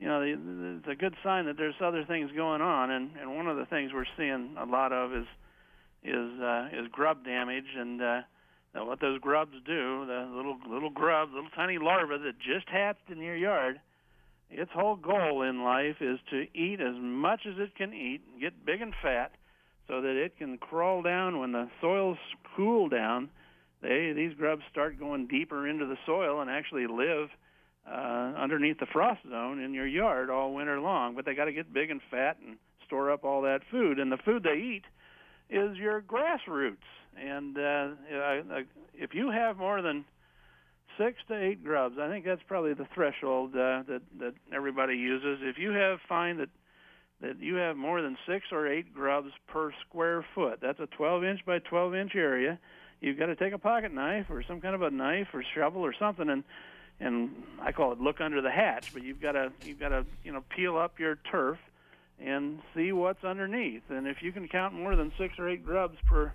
you 0.00 0.08
know 0.08 0.22
it's 0.22 0.88
a 0.88 0.94
good 0.94 1.14
sign 1.22 1.44
that 1.46 1.56
there's 1.56 1.74
other 1.84 2.04
things 2.04 2.30
going 2.34 2.62
on. 2.62 2.90
And 2.90 3.10
and 3.20 3.36
one 3.36 3.46
of 3.46 3.56
the 3.56 3.66
things 3.66 3.92
we're 3.92 4.04
seeing 4.16 4.56
a 4.58 4.64
lot 4.64 4.92
of 4.92 5.12
is 5.12 5.26
is 6.02 6.40
uh, 6.40 6.68
is 6.72 6.88
grub 6.90 7.24
damage, 7.24 7.76
and 7.76 8.00
uh, 8.00 8.20
what 8.74 9.00
those 9.00 9.20
grubs 9.20 9.54
do, 9.66 10.06
the 10.06 10.28
little 10.34 10.58
little 10.68 10.90
grubs, 10.90 11.32
little 11.34 11.50
tiny 11.54 11.78
larvae 11.78 12.16
that 12.24 12.38
just 12.38 12.68
hatched 12.68 13.10
in 13.10 13.18
your 13.18 13.36
yard. 13.36 13.80
Its 14.52 14.70
whole 14.74 14.96
goal 14.96 15.42
in 15.42 15.62
life 15.62 15.96
is 16.00 16.18
to 16.30 16.46
eat 16.58 16.80
as 16.80 16.94
much 16.98 17.42
as 17.46 17.54
it 17.58 17.76
can 17.76 17.94
eat, 17.94 18.20
get 18.40 18.66
big 18.66 18.80
and 18.80 18.94
fat, 19.00 19.30
so 19.86 20.00
that 20.00 20.16
it 20.16 20.36
can 20.38 20.58
crawl 20.58 21.02
down 21.02 21.38
when 21.38 21.52
the 21.52 21.68
soils 21.80 22.18
cool 22.56 22.88
down. 22.88 23.28
They 23.82 24.12
these 24.16 24.34
grubs 24.34 24.62
start 24.70 24.98
going 24.98 25.26
deeper 25.26 25.68
into 25.68 25.86
the 25.86 25.98
soil 26.06 26.40
and 26.40 26.50
actually 26.50 26.86
live 26.86 27.28
uh, 27.90 28.32
underneath 28.38 28.78
the 28.78 28.86
frost 28.86 29.20
zone 29.28 29.60
in 29.60 29.74
your 29.74 29.86
yard 29.86 30.30
all 30.30 30.54
winter 30.54 30.80
long. 30.80 31.14
But 31.14 31.24
they 31.24 31.34
got 31.34 31.46
to 31.46 31.52
get 31.52 31.72
big 31.72 31.90
and 31.90 32.00
fat 32.10 32.36
and 32.44 32.56
store 32.86 33.10
up 33.10 33.24
all 33.24 33.42
that 33.42 33.60
food, 33.70 33.98
and 33.98 34.10
the 34.10 34.18
food 34.18 34.42
they 34.42 34.58
eat 34.58 34.82
is 35.48 35.76
your 35.76 36.00
grass 36.00 36.40
roots. 36.46 36.82
And 37.16 37.56
uh, 37.56 37.88
if 38.94 39.14
you 39.14 39.30
have 39.30 39.56
more 39.56 39.82
than 39.82 40.04
six 40.98 41.18
to 41.28 41.34
eight 41.34 41.64
grubs, 41.64 41.96
I 42.00 42.08
think 42.08 42.24
that's 42.24 42.42
probably 42.46 42.74
the 42.74 42.86
threshold 42.94 43.50
uh, 43.54 43.82
that 43.88 44.02
that 44.18 44.34
everybody 44.54 44.96
uses. 44.96 45.38
If 45.42 45.58
you 45.58 45.70
have 45.72 45.98
find 46.08 46.38
that 46.40 46.50
that 47.20 47.40
you 47.40 47.56
have 47.56 47.76
more 47.76 48.00
than 48.00 48.16
six 48.26 48.46
or 48.52 48.66
eight 48.66 48.94
grubs 48.94 49.30
per 49.48 49.72
square 49.86 50.24
foot, 50.34 50.60
that's 50.62 50.80
a 50.80 50.86
12 50.86 51.24
inch 51.24 51.40
by 51.44 51.58
12 51.58 51.94
inch 51.94 52.12
area. 52.14 52.58
You've 53.00 53.18
got 53.18 53.26
to 53.26 53.36
take 53.36 53.52
a 53.52 53.58
pocket 53.58 53.92
knife 53.92 54.26
or 54.30 54.42
some 54.46 54.60
kind 54.60 54.74
of 54.74 54.82
a 54.82 54.90
knife 54.90 55.28
or 55.32 55.42
shovel 55.54 55.82
or 55.82 55.94
something 55.98 56.28
and 56.28 56.44
and 57.00 57.30
I 57.60 57.72
call 57.72 57.92
it 57.92 58.00
look 58.00 58.20
under 58.20 58.40
the 58.42 58.50
hatch, 58.50 58.92
but 58.92 59.02
you've 59.02 59.20
got 59.20 59.32
to 59.32 59.52
you've 59.64 59.80
got 59.80 59.88
to 59.88 60.04
you 60.22 60.32
know 60.32 60.44
peel 60.54 60.76
up 60.76 60.98
your 60.98 61.16
turf 61.30 61.58
and 62.22 62.60
see 62.74 62.92
what's 62.92 63.24
underneath. 63.24 63.82
And 63.88 64.06
if 64.06 64.18
you 64.22 64.32
can 64.32 64.46
count 64.46 64.74
more 64.74 64.94
than 64.94 65.10
six 65.18 65.38
or 65.38 65.48
eight 65.48 65.64
grubs 65.64 65.96
per 66.06 66.32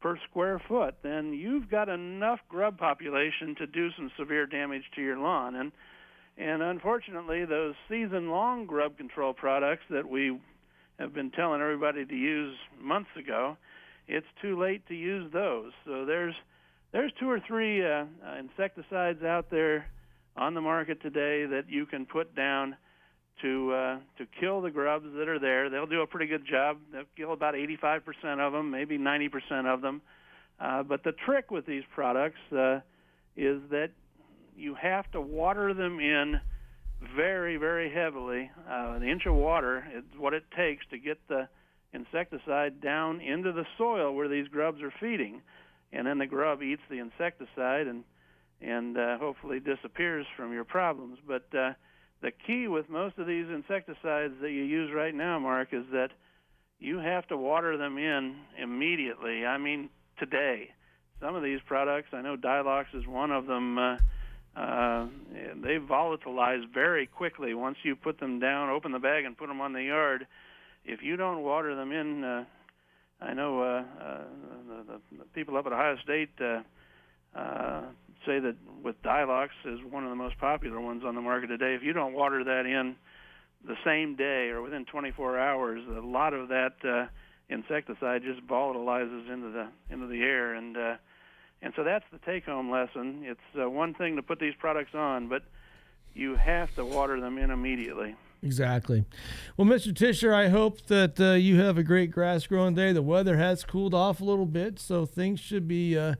per 0.00 0.18
square 0.30 0.60
foot, 0.66 0.94
then 1.02 1.32
you've 1.34 1.68
got 1.68 1.88
enough 1.88 2.38
grub 2.48 2.78
population 2.78 3.54
to 3.56 3.66
do 3.66 3.90
some 3.96 4.10
severe 4.18 4.46
damage 4.46 4.84
to 4.94 5.02
your 5.02 5.18
lawn. 5.18 5.54
And 5.56 5.72
and 6.38 6.62
unfortunately, 6.62 7.44
those 7.44 7.74
season-long 7.88 8.64
grub 8.64 8.96
control 8.96 9.34
products 9.34 9.82
that 9.90 10.08
we 10.08 10.40
have 10.98 11.12
been 11.12 11.30
telling 11.30 11.60
everybody 11.60 12.06
to 12.06 12.14
use 12.14 12.56
months 12.80 13.10
ago, 13.18 13.56
it's 14.08 14.26
too 14.40 14.58
late 14.58 14.86
to 14.88 14.94
use 14.94 15.30
those. 15.32 15.72
So 15.84 16.06
there's 16.06 16.34
there's 16.92 17.12
two 17.20 17.28
or 17.28 17.40
three 17.46 17.84
uh, 17.84 18.04
uh, 18.26 18.38
insecticides 18.38 19.22
out 19.22 19.50
there 19.50 19.86
on 20.36 20.54
the 20.54 20.60
market 20.60 21.00
today 21.02 21.46
that 21.46 21.64
you 21.68 21.86
can 21.86 22.06
put 22.06 22.34
down 22.34 22.76
to 23.42 23.72
uh, 23.72 23.98
to 24.18 24.26
kill 24.38 24.60
the 24.60 24.70
grubs 24.70 25.06
that 25.16 25.28
are 25.28 25.38
there. 25.38 25.70
They'll 25.70 25.86
do 25.86 26.02
a 26.02 26.06
pretty 26.06 26.26
good 26.26 26.46
job. 26.46 26.78
They'll 26.92 27.04
kill 27.16 27.32
about 27.32 27.54
85% 27.54 28.00
of 28.38 28.52
them, 28.52 28.70
maybe 28.70 28.98
90% 28.98 29.66
of 29.66 29.80
them. 29.80 30.02
Uh, 30.60 30.82
but 30.82 31.04
the 31.04 31.12
trick 31.12 31.50
with 31.50 31.64
these 31.64 31.84
products 31.94 32.40
uh, 32.52 32.80
is 33.36 33.60
that 33.70 33.90
you 34.56 34.74
have 34.74 35.10
to 35.12 35.20
water 35.20 35.72
them 35.72 36.00
in 36.00 36.40
very, 37.16 37.56
very 37.56 37.90
heavily. 37.90 38.50
Uh, 38.68 38.92
an 38.92 39.02
inch 39.02 39.24
of 39.24 39.34
water 39.34 39.86
is 39.96 40.04
what 40.18 40.34
it 40.34 40.44
takes 40.54 40.84
to 40.90 40.98
get 40.98 41.18
the 41.28 41.48
insecticide 41.94 42.80
down 42.80 43.20
into 43.20 43.52
the 43.52 43.64
soil 43.78 44.14
where 44.14 44.28
these 44.28 44.46
grubs 44.48 44.82
are 44.82 44.92
feeding, 45.00 45.40
and 45.92 46.06
then 46.06 46.18
the 46.18 46.26
grub 46.26 46.62
eats 46.62 46.82
the 46.88 46.98
insecticide 46.98 47.86
and 47.86 48.04
and 48.62 48.98
uh, 48.98 49.16
hopefully 49.18 49.58
disappears 49.58 50.26
from 50.36 50.52
your 50.52 50.64
problems. 50.64 51.18
But 51.26 51.46
uh, 51.56 51.72
the 52.20 52.30
key 52.30 52.68
with 52.68 52.90
most 52.90 53.16
of 53.18 53.26
these 53.26 53.46
insecticides 53.48 54.34
that 54.42 54.50
you 54.50 54.62
use 54.62 54.92
right 54.94 55.14
now, 55.14 55.38
Mark, 55.38 55.68
is 55.72 55.84
that 55.92 56.10
you 56.78 56.98
have 56.98 57.26
to 57.28 57.36
water 57.36 57.78
them 57.78 57.96
in 57.96 58.36
immediately. 58.60 59.46
I 59.46 59.56
mean, 59.56 59.88
today. 60.18 60.70
Some 61.20 61.34
of 61.34 61.42
these 61.42 61.60
products, 61.66 62.08
I 62.12 62.22
know 62.22 62.36
Dylox 62.36 62.86
is 62.94 63.06
one 63.06 63.30
of 63.30 63.46
them. 63.46 63.78
Uh, 63.78 63.96
uh, 64.56 65.06
they 65.62 65.78
volatilize 65.78 66.62
very 66.72 67.06
quickly 67.06 67.54
once 67.54 67.76
you 67.82 67.94
put 67.94 68.18
them 68.18 68.40
down, 68.40 68.70
open 68.70 68.92
the 68.92 68.98
bag, 68.98 69.24
and 69.24 69.36
put 69.36 69.48
them 69.48 69.60
on 69.60 69.72
the 69.72 69.82
yard. 69.82 70.26
If 70.84 71.02
you 71.02 71.16
don't 71.16 71.42
water 71.42 71.76
them 71.76 71.92
in, 71.92 72.24
uh, 72.24 72.44
I 73.20 73.34
know 73.34 73.60
uh, 73.60 73.84
uh, 74.02 74.18
the, 74.86 75.00
the, 75.18 75.24
people 75.34 75.56
up 75.56 75.66
at 75.66 75.72
Ohio 75.72 75.96
State 76.02 76.30
uh, 76.40 76.60
uh, 77.38 77.82
say 78.26 78.38
that 78.38 78.56
with 78.82 79.00
Dylox 79.02 79.48
is 79.64 79.80
one 79.88 80.04
of 80.04 80.10
the 80.10 80.16
most 80.16 80.38
popular 80.38 80.80
ones 80.80 81.02
on 81.04 81.14
the 81.14 81.20
market 81.20 81.48
today. 81.48 81.74
If 81.74 81.82
you 81.82 81.92
don't 81.92 82.14
water 82.14 82.42
that 82.44 82.66
in 82.66 82.96
the 83.66 83.76
same 83.84 84.16
day 84.16 84.48
or 84.48 84.62
within 84.62 84.86
24 84.86 85.38
hours, 85.38 85.82
a 85.86 86.00
lot 86.00 86.32
of 86.32 86.48
that 86.48 86.74
uh, 86.84 87.06
insecticide 87.50 88.22
just 88.22 88.46
volatilizes 88.46 89.30
into 89.30 89.50
the 89.50 89.68
into 89.90 90.06
the 90.06 90.22
air, 90.22 90.54
and 90.54 90.76
uh, 90.76 90.96
and 91.60 91.72
so 91.76 91.84
that's 91.84 92.04
the 92.10 92.18
take-home 92.18 92.70
lesson. 92.70 93.22
It's 93.24 93.40
uh, 93.60 93.68
one 93.68 93.92
thing 93.94 94.16
to 94.16 94.22
put 94.22 94.38
these 94.38 94.54
products 94.58 94.94
on, 94.94 95.28
but 95.28 95.42
you 96.14 96.36
have 96.36 96.74
to 96.76 96.84
water 96.84 97.20
them 97.20 97.36
in 97.36 97.50
immediately. 97.50 98.16
Exactly. 98.42 99.04
Well, 99.56 99.66
Mr. 99.66 99.94
Tisher, 99.94 100.32
I 100.32 100.48
hope 100.48 100.86
that 100.86 101.20
uh, 101.20 101.32
you 101.32 101.60
have 101.60 101.76
a 101.76 101.82
great 101.82 102.10
grass 102.10 102.46
growing 102.46 102.74
day. 102.74 102.92
The 102.92 103.02
weather 103.02 103.36
has 103.36 103.64
cooled 103.64 103.92
off 103.94 104.20
a 104.20 104.24
little 104.24 104.46
bit, 104.46 104.78
so 104.78 105.04
things 105.04 105.38
should 105.40 105.68
be 105.68 105.98
uh, 105.98 106.14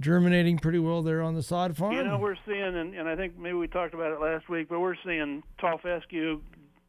germinating 0.00 0.58
pretty 0.58 0.78
well 0.78 1.00
there 1.02 1.22
on 1.22 1.34
the 1.34 1.42
sod 1.42 1.76
farm. 1.76 1.94
You 1.94 2.04
know, 2.04 2.18
we're 2.18 2.36
seeing, 2.46 2.60
and, 2.76 2.94
and 2.94 3.08
I 3.08 3.16
think 3.16 3.38
maybe 3.38 3.54
we 3.56 3.68
talked 3.68 3.94
about 3.94 4.12
it 4.12 4.20
last 4.20 4.48
week, 4.50 4.68
but 4.68 4.80
we're 4.80 4.96
seeing 5.04 5.42
tall 5.60 5.78
fescue 5.78 6.40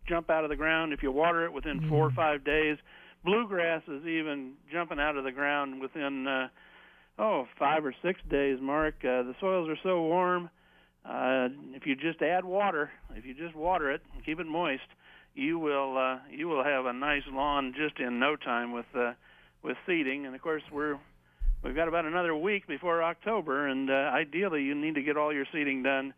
jump 0.08 0.30
out 0.30 0.44
of 0.44 0.50
the 0.50 0.56
ground 0.58 0.92
if 0.92 1.02
you 1.02 1.12
water 1.14 1.46
it 1.46 1.54
within 1.54 1.88
four 1.88 2.08
or 2.08 2.12
Mm. 2.12 2.16
five 2.16 2.44
days. 2.44 2.78
Bluegrass 3.24 3.84
is 3.88 4.06
even 4.06 4.54
jumping 4.70 5.00
out 5.00 5.16
of 5.16 5.24
the 5.24 5.32
ground 5.32 5.80
within 5.80 6.28
uh, 6.28 6.50
oh 7.18 7.48
five 7.58 7.86
or 7.86 7.96
six 8.02 8.20
days. 8.30 8.60
Mark, 8.62 8.96
uh, 9.06 9.24
the 9.24 9.34
soils 9.40 9.70
are 9.70 9.78
so 9.82 10.02
warm. 10.02 10.50
Uh, 11.06 11.50
if 11.76 11.86
you 11.86 11.96
just 11.96 12.22
add 12.22 12.46
water, 12.46 12.90
if 13.16 13.26
you 13.26 13.34
just 13.34 13.56
water 13.56 13.92
it 13.92 14.02
and 14.14 14.24
keep 14.26 14.40
it 14.40 14.48
moist, 14.48 14.84
you 15.36 15.60
will 15.60 15.98
uh, 15.98 16.20
you 16.32 16.48
will 16.48 16.64
have 16.64 16.86
a 16.86 16.94
nice 16.94 17.24
lawn 17.32 17.74
just 17.76 18.00
in 18.00 18.20
no 18.20 18.36
time 18.36 18.72
with 18.72 18.86
uh, 18.96 19.14
with 19.64 19.78
seeding. 19.86 20.26
And 20.26 20.34
of 20.36 20.42
course, 20.42 20.64
we're 20.72 20.98
we've 21.64 21.76
got 21.76 21.88
about 21.88 22.06
another 22.06 22.36
week 22.36 22.68
before 22.68 23.04
October, 23.04 23.68
and 23.68 23.90
uh, 23.90 23.94
ideally, 23.94 24.64
you 24.64 24.76
need 24.76 24.96
to 24.96 25.02
get 25.02 25.18
all 25.18 25.34
your 25.34 25.46
seeding 25.52 25.84
done 25.84 26.14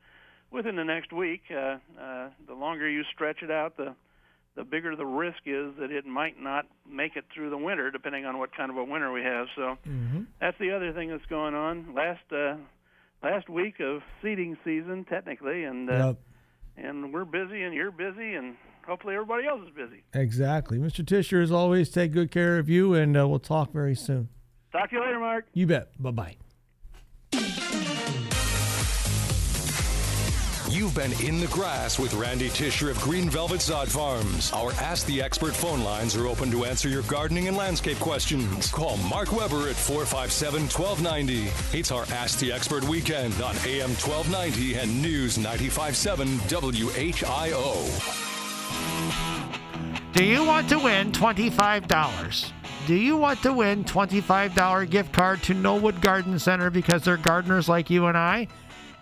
within 0.52 0.76
the 0.76 0.84
next 0.84 1.12
week. 1.12 1.42
Uh, 1.50 1.78
uh, 2.00 2.30
the 2.48 2.54
longer 2.54 2.88
you 2.88 3.04
stretch 3.14 3.42
it 3.42 3.50
out, 3.50 3.78
the 3.78 3.96
the 4.56 4.64
bigger 4.64 4.96
the 4.96 5.06
risk 5.06 5.40
is 5.46 5.74
that 5.80 5.92
it 5.92 6.06
might 6.06 6.40
not 6.42 6.66
make 6.90 7.16
it 7.16 7.26
through 7.34 7.50
the 7.50 7.58
winter, 7.58 7.90
depending 7.92 8.26
on 8.26 8.38
what 8.38 8.56
kind 8.56 8.70
of 8.72 8.78
a 8.78 8.84
winter 8.84 9.12
we 9.12 9.24
have. 9.24 9.48
So 9.56 9.78
Mm-hmm. 9.88 10.22
that's 10.40 10.58
the 10.60 10.72
other 10.72 10.94
thing 10.94 11.10
that's 11.10 11.26
going 11.26 11.56
on. 11.56 11.94
Last 11.94 12.22
uh, 12.32 12.56
last 13.24 13.50
week 13.50 13.80
of 13.80 14.02
seeding 14.22 14.58
season, 14.64 15.06
technically, 15.06 15.64
and 15.64 15.90
uh, 15.90 15.94
Yep. 16.78 16.86
and 16.88 17.14
we're 17.14 17.26
busy, 17.26 17.64
and 17.64 17.74
you're 17.74 17.92
busy, 17.92 18.36
and 18.36 18.56
hopefully 18.86 19.16
everybody 19.16 19.48
else 19.48 19.62
is 19.68 19.74
busy. 19.76 20.04
Exactly. 20.14 20.78
Mr. 20.78 21.06
Tisher, 21.06 21.42
as 21.42 21.52
always, 21.52 21.90
take 21.90 22.12
good 22.12 22.32
care 22.32 22.58
of 22.60 22.70
you, 22.70 22.94
and 22.94 23.18
uh, 23.18 23.28
we'll 23.28 23.40
talk 23.40 23.72
very 23.74 23.96
soon. 23.96 24.30
Talk 24.72 24.90
to 24.90 24.96
you 24.98 25.02
later, 25.02 25.20
Mark. 25.20 25.46
You 25.54 25.68
bet. 25.68 25.90
Bye 26.02 26.12
bye. 26.12 26.36
You've 30.76 30.94
been 30.94 31.14
in 31.26 31.40
the 31.40 31.48
grass 31.48 31.98
with 31.98 32.14
Randy 32.16 32.50
Tisher 32.50 32.90
of 32.90 33.00
Green 33.00 33.30
Velvet 33.30 33.62
Sod 33.62 33.88
Farms. 33.88 34.52
Our 34.52 34.74
Ask 34.74 35.06
the 35.06 35.22
Expert 35.22 35.56
phone 35.56 35.86
lines 35.86 36.18
are 36.18 36.28
open 36.28 36.52
to 36.52 36.66
answer 36.66 36.90
your 36.90 37.04
gardening 37.04 37.48
and 37.48 37.56
landscape 37.56 37.98
questions. 38.00 38.70
Call 38.72 38.98
Mark 38.98 39.32
Weber 39.32 39.70
at 39.70 39.78
457 39.78 40.64
1290. 40.64 41.78
It's 41.80 41.94
our 41.94 42.04
Ask 42.12 42.40
the 42.40 42.52
Expert 42.52 42.84
weekend 42.84 43.36
on 43.36 43.56
AM 43.66 43.92
1290 43.92 44.76
and 44.76 45.02
News 45.02 45.38
957 45.38 46.28
WHIO. 46.40 47.74
Do 50.12 50.26
you 50.26 50.44
want 50.44 50.68
to 50.68 50.80
win 50.80 51.14
$25? 51.14 52.52
Do 52.86 52.96
you 52.96 53.16
want 53.16 53.42
to 53.44 53.54
win 53.54 53.86
$25 53.86 54.90
gift 54.90 55.14
card 55.14 55.42
to 55.44 55.54
Knollwood 55.54 56.02
Garden 56.02 56.38
Center 56.38 56.70
because 56.70 57.04
they're 57.04 57.16
gardeners 57.16 57.70
like 57.70 57.90
you 57.90 58.08
and 58.08 58.18
I? 58.18 58.50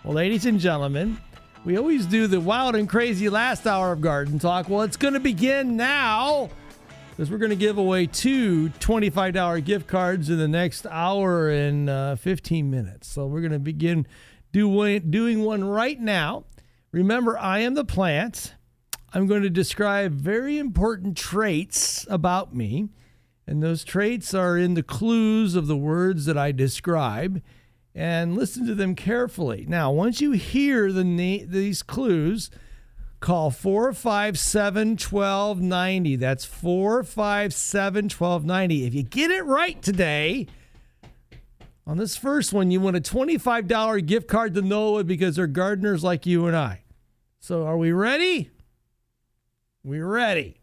Well, 0.04 0.12
ladies 0.12 0.44
and 0.44 0.60
gentlemen, 0.60 1.18
we 1.64 1.78
always 1.78 2.04
do 2.04 2.26
the 2.26 2.40
wild 2.40 2.76
and 2.76 2.88
crazy 2.88 3.30
last 3.30 3.66
hour 3.66 3.92
of 3.92 4.02
Garden 4.02 4.38
Talk. 4.38 4.68
Well, 4.68 4.82
it's 4.82 4.98
going 4.98 5.14
to 5.14 5.20
begin 5.20 5.76
now 5.76 6.50
because 7.10 7.30
we're 7.30 7.38
going 7.38 7.50
to 7.50 7.56
give 7.56 7.78
away 7.78 8.06
two 8.06 8.68
$25 8.80 9.64
gift 9.64 9.86
cards 9.86 10.28
in 10.28 10.36
the 10.36 10.48
next 10.48 10.86
hour 10.86 11.48
and 11.48 11.88
uh, 11.88 12.16
15 12.16 12.70
minutes. 12.70 13.08
So 13.08 13.26
we're 13.26 13.40
going 13.40 13.52
to 13.52 13.58
begin 13.58 14.06
doing, 14.52 15.10
doing 15.10 15.42
one 15.42 15.64
right 15.64 15.98
now. 15.98 16.44
Remember, 16.92 17.38
I 17.38 17.60
am 17.60 17.74
the 17.74 17.84
plant. 17.84 18.54
I'm 19.14 19.26
going 19.26 19.42
to 19.42 19.50
describe 19.50 20.12
very 20.12 20.58
important 20.58 21.16
traits 21.16 22.06
about 22.10 22.54
me. 22.54 22.90
And 23.46 23.62
those 23.62 23.84
traits 23.84 24.34
are 24.34 24.58
in 24.58 24.74
the 24.74 24.82
clues 24.82 25.54
of 25.54 25.66
the 25.66 25.76
words 25.76 26.26
that 26.26 26.36
I 26.36 26.52
describe 26.52 27.42
and 27.94 28.34
listen 28.34 28.66
to 28.66 28.74
them 28.74 28.94
carefully. 28.94 29.66
Now, 29.68 29.90
once 29.92 30.20
you 30.20 30.32
hear 30.32 30.90
the 30.90 31.04
na- 31.04 31.44
these 31.46 31.82
clues, 31.82 32.50
call 33.20 33.50
457 33.50 34.90
1290. 34.90 36.16
That's 36.16 36.44
457 36.44 38.04
1290. 38.04 38.86
If 38.86 38.94
you 38.94 39.02
get 39.02 39.30
it 39.30 39.44
right 39.44 39.80
today, 39.80 40.48
on 41.86 41.98
this 41.98 42.16
first 42.16 42.52
one, 42.52 42.70
you 42.70 42.80
win 42.80 42.94
a 42.94 43.00
$25 43.00 44.06
gift 44.06 44.26
card 44.26 44.54
to 44.54 44.62
Knollwood 44.62 45.06
because 45.06 45.36
they're 45.36 45.46
gardeners 45.46 46.02
like 46.02 46.26
you 46.26 46.46
and 46.46 46.56
I. 46.56 46.82
So, 47.40 47.66
are 47.66 47.76
we 47.76 47.92
ready? 47.92 48.50
We 49.82 50.00
ready? 50.00 50.60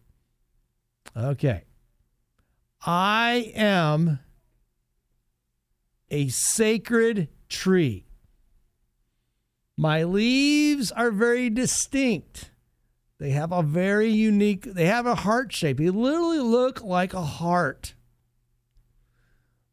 Okay. 1.15 1.63
I 2.83 3.51
am 3.55 4.19
a 6.11 6.27
sacred 6.27 7.29
tree. 7.49 8.05
My 9.77 10.03
leaves 10.03 10.91
are 10.91 11.09
very 11.09 11.49
distinct. 11.49 12.51
They 13.17 13.31
have 13.31 13.51
a 13.51 13.63
very 13.63 14.09
unique, 14.09 14.63
they 14.63 14.85
have 14.85 15.05
a 15.05 15.15
heart 15.15 15.53
shape. 15.53 15.77
They 15.77 15.89
literally 15.89 16.39
look 16.39 16.83
like 16.83 17.13
a 17.13 17.21
heart. 17.21 17.95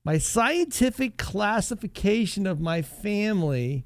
My 0.05 0.16
scientific 0.16 1.18
classification 1.18 2.47
of 2.47 2.61
my 2.61 2.80
family 2.80 3.84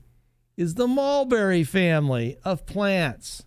is 0.57 0.75
the 0.75 0.87
mulberry 0.87 1.65
family 1.65 2.37
of 2.45 2.67
plants. 2.67 3.45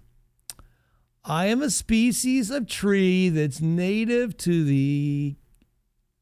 I 1.24 1.46
am 1.46 1.62
a 1.62 1.70
species 1.70 2.50
of 2.50 2.68
tree 2.68 3.30
that's 3.30 3.62
native 3.62 4.36
to 4.38 4.64
the 4.64 5.36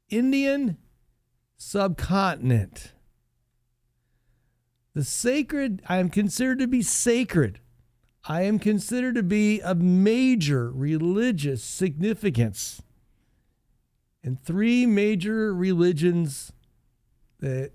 Indian 0.09 0.77
subcontinent. 1.63 2.91
The 4.93 5.03
sacred, 5.03 5.81
I 5.87 5.97
am 5.97 6.09
considered 6.09 6.59
to 6.59 6.67
be 6.67 6.81
sacred. 6.81 7.59
I 8.25 8.43
am 8.43 8.59
considered 8.59 9.15
to 9.15 9.23
be 9.23 9.61
of 9.61 9.81
major 9.81 10.71
religious 10.71 11.63
significance 11.63 12.81
And 14.23 14.41
three 14.41 14.85
major 14.85 15.53
religions 15.53 16.53
that 17.39 17.71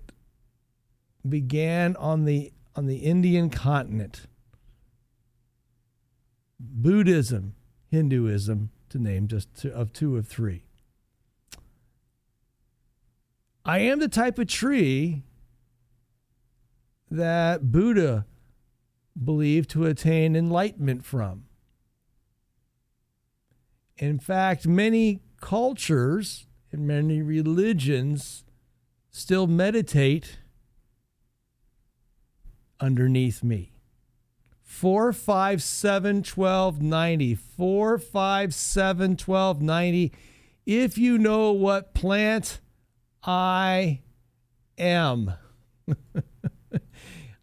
began 1.27 1.95
on 1.97 2.25
the 2.25 2.51
on 2.75 2.87
the 2.87 2.97
Indian 2.97 3.49
continent. 3.49 4.25
Buddhism, 6.59 7.53
Hinduism, 7.91 8.71
to 8.89 8.97
name 8.97 9.27
just 9.27 9.53
two, 9.55 9.71
of 9.71 9.93
two 9.93 10.17
of 10.17 10.27
three. 10.27 10.68
I 13.69 13.81
am 13.81 13.99
the 13.99 14.07
type 14.07 14.39
of 14.39 14.47
tree 14.47 15.21
that 17.11 17.71
Buddha 17.71 18.25
believed 19.23 19.69
to 19.69 19.85
attain 19.85 20.35
enlightenment 20.35 21.05
from. 21.05 21.43
In 23.95 24.17
fact, 24.17 24.65
many 24.65 25.21
cultures 25.39 26.47
and 26.71 26.87
many 26.87 27.21
religions 27.21 28.43
still 29.11 29.45
meditate 29.45 30.39
underneath 32.79 33.43
me. 33.43 33.73
457 34.63 36.23
1290. 36.23 37.35
457 37.35 39.11
1290. 39.11 40.11
If 40.65 40.97
you 40.97 41.19
know 41.19 41.51
what 41.51 41.93
plant 41.93 42.61
I 43.23 44.01
am. 44.77 45.33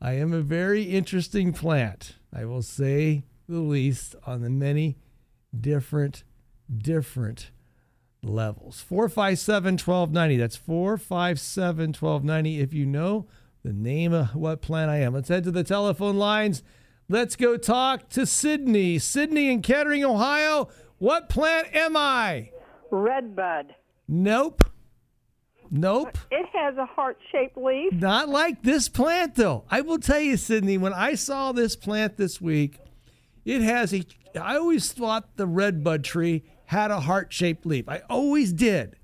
I 0.01 0.13
am 0.13 0.33
a 0.33 0.41
very 0.41 0.85
interesting 0.85 1.53
plant, 1.53 2.17
I 2.33 2.45
will 2.45 2.63
say 2.63 3.25
the 3.49 3.61
least, 3.61 4.15
on 4.27 4.43
the 4.43 4.51
many 4.51 4.99
different, 5.59 6.25
different 6.77 7.51
levels. 8.23 8.81
457 8.81 9.75
1290. 9.75 10.37
That's 10.37 10.57
457 10.57 11.89
1290. 11.89 12.61
If 12.61 12.73
you 12.73 12.87
know 12.87 13.27
the 13.63 13.73
name 13.73 14.13
of 14.13 14.35
what 14.35 14.63
plant 14.63 14.91
I 14.91 14.99
am, 14.99 15.15
let's 15.15 15.29
head 15.29 15.45
to 15.45 15.51
the 15.51 15.65
telephone 15.65 16.17
lines. 16.17 16.63
Let's 17.09 17.37
go 17.37 17.57
talk 17.57 18.09
to 18.11 18.27
Sydney. 18.27 18.99
Sydney 18.99 19.51
in 19.51 19.63
Kettering, 19.63 20.05
Ohio. 20.05 20.69
What 20.99 21.29
plant 21.29 21.75
am 21.75 21.97
I? 21.97 22.51
Redbud. 22.91 23.75
Nope. 24.09 24.65
Nope. 25.71 26.19
It 26.31 26.47
has 26.53 26.77
a 26.77 26.87
heart 26.87 27.19
shaped 27.33 27.57
leaf. 27.57 27.93
Not 27.93 28.29
like 28.29 28.63
this 28.63 28.89
plant, 28.89 29.35
though. 29.35 29.65
I 29.71 29.81
will 29.81 29.99
tell 29.99 30.21
you, 30.21 30.37
Sydney, 30.37 30.79
when 30.79 30.93
I 30.93 31.15
saw 31.15 31.53
this 31.53 31.77
plant 31.77 32.17
this 32.17 32.41
week, 32.41 32.79
it 33.45 33.63
has 33.63 33.93
a. 33.95 34.05
I 34.41 34.57
always 34.57 34.93
thought 34.93 35.37
the 35.37 35.47
redbud 35.47 36.05
tree 36.05 36.43
had 36.67 36.91
a 36.91 37.01
heart 37.01 37.33
shaped 37.33 37.65
leaf. 37.65 37.89
I 37.89 38.03
always 38.11 38.53
did. 38.53 38.97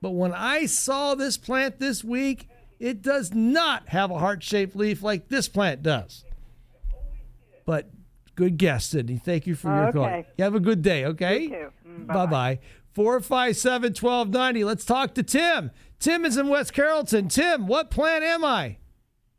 But 0.00 0.10
when 0.10 0.32
I 0.32 0.66
saw 0.66 1.14
this 1.14 1.38
plant 1.38 1.78
this 1.78 2.02
week, 2.04 2.48
it 2.78 3.00
does 3.02 3.32
not 3.32 3.88
have 3.88 4.10
a 4.10 4.18
heart 4.18 4.42
shaped 4.42 4.76
leaf 4.76 5.02
like 5.02 5.28
this 5.28 5.48
plant 5.48 5.82
does. 5.82 6.24
But 7.64 7.90
good 8.34 8.58
guess, 8.58 8.84
Sydney. 8.86 9.16
Thank 9.16 9.46
you 9.46 9.54
for 9.54 9.74
your 9.74 9.92
call. 9.92 10.04
Okay. 10.04 10.26
You 10.36 10.44
have 10.44 10.54
a 10.54 10.60
good 10.60 10.82
day, 10.82 11.04
okay? 11.06 11.42
You. 11.44 11.72
Mm, 11.86 12.06
Bye 12.06 12.26
bye. 12.26 12.58
457 12.94 13.92
1290. 13.92 14.64
Let's 14.64 14.84
talk 14.84 15.14
to 15.14 15.22
Tim. 15.22 15.70
Tim 15.98 16.24
is 16.24 16.36
in 16.36 16.48
West 16.48 16.72
Carrollton. 16.72 17.28
Tim, 17.28 17.66
what 17.66 17.90
plant 17.90 18.24
am 18.24 18.44
I? 18.44 18.76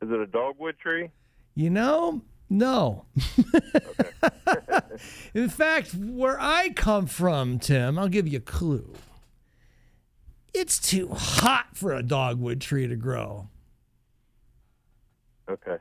Is 0.02 0.10
it 0.10 0.20
a 0.20 0.28
dogwood 0.28 0.78
tree? 0.80 1.10
You 1.54 1.70
know, 1.70 2.22
No. 2.50 3.06
In 5.34 5.50
fact, 5.50 5.94
where 5.94 6.40
I 6.40 6.70
come 6.70 7.08
from, 7.08 7.60
Tim, 7.60 7.98
I'll 7.98 8.08
give 8.08 8.28
you 8.28 8.38
a 8.38 8.42
clue. 8.42 8.94
It's 10.54 10.80
too 10.80 11.10
hot 11.10 11.68
for 11.74 11.94
a 11.94 12.04
dogwood 12.04 12.62
tree 12.62 12.88
to 12.88 12.96
grow. 12.96 13.50
Okay. 15.50 15.78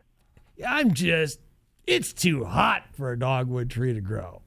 I'm 0.67 0.95
just, 0.95 1.41
it's 1.87 2.13
too 2.13 2.45
hot 2.45 2.85
for 2.93 3.13
a 3.13 3.19
dogwood 3.19 3.71
tree 3.71 3.95
to 3.95 4.01
grow. 4.01 4.43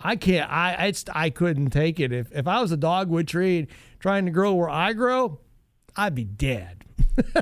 I 0.00 0.16
can't, 0.16 0.50
I, 0.50 0.86
it's, 0.86 1.04
I 1.12 1.30
couldn't 1.30 1.70
take 1.70 2.00
it. 2.00 2.12
If, 2.12 2.32
if 2.32 2.46
I 2.46 2.60
was 2.60 2.72
a 2.72 2.76
dogwood 2.76 3.28
tree 3.28 3.68
trying 4.02 4.26
to 4.26 4.32
grow 4.32 4.54
where 4.54 4.68
I 4.68 4.92
grow, 4.92 5.38
I'd 5.96 6.14
be 6.14 6.24
dead. 6.24 6.84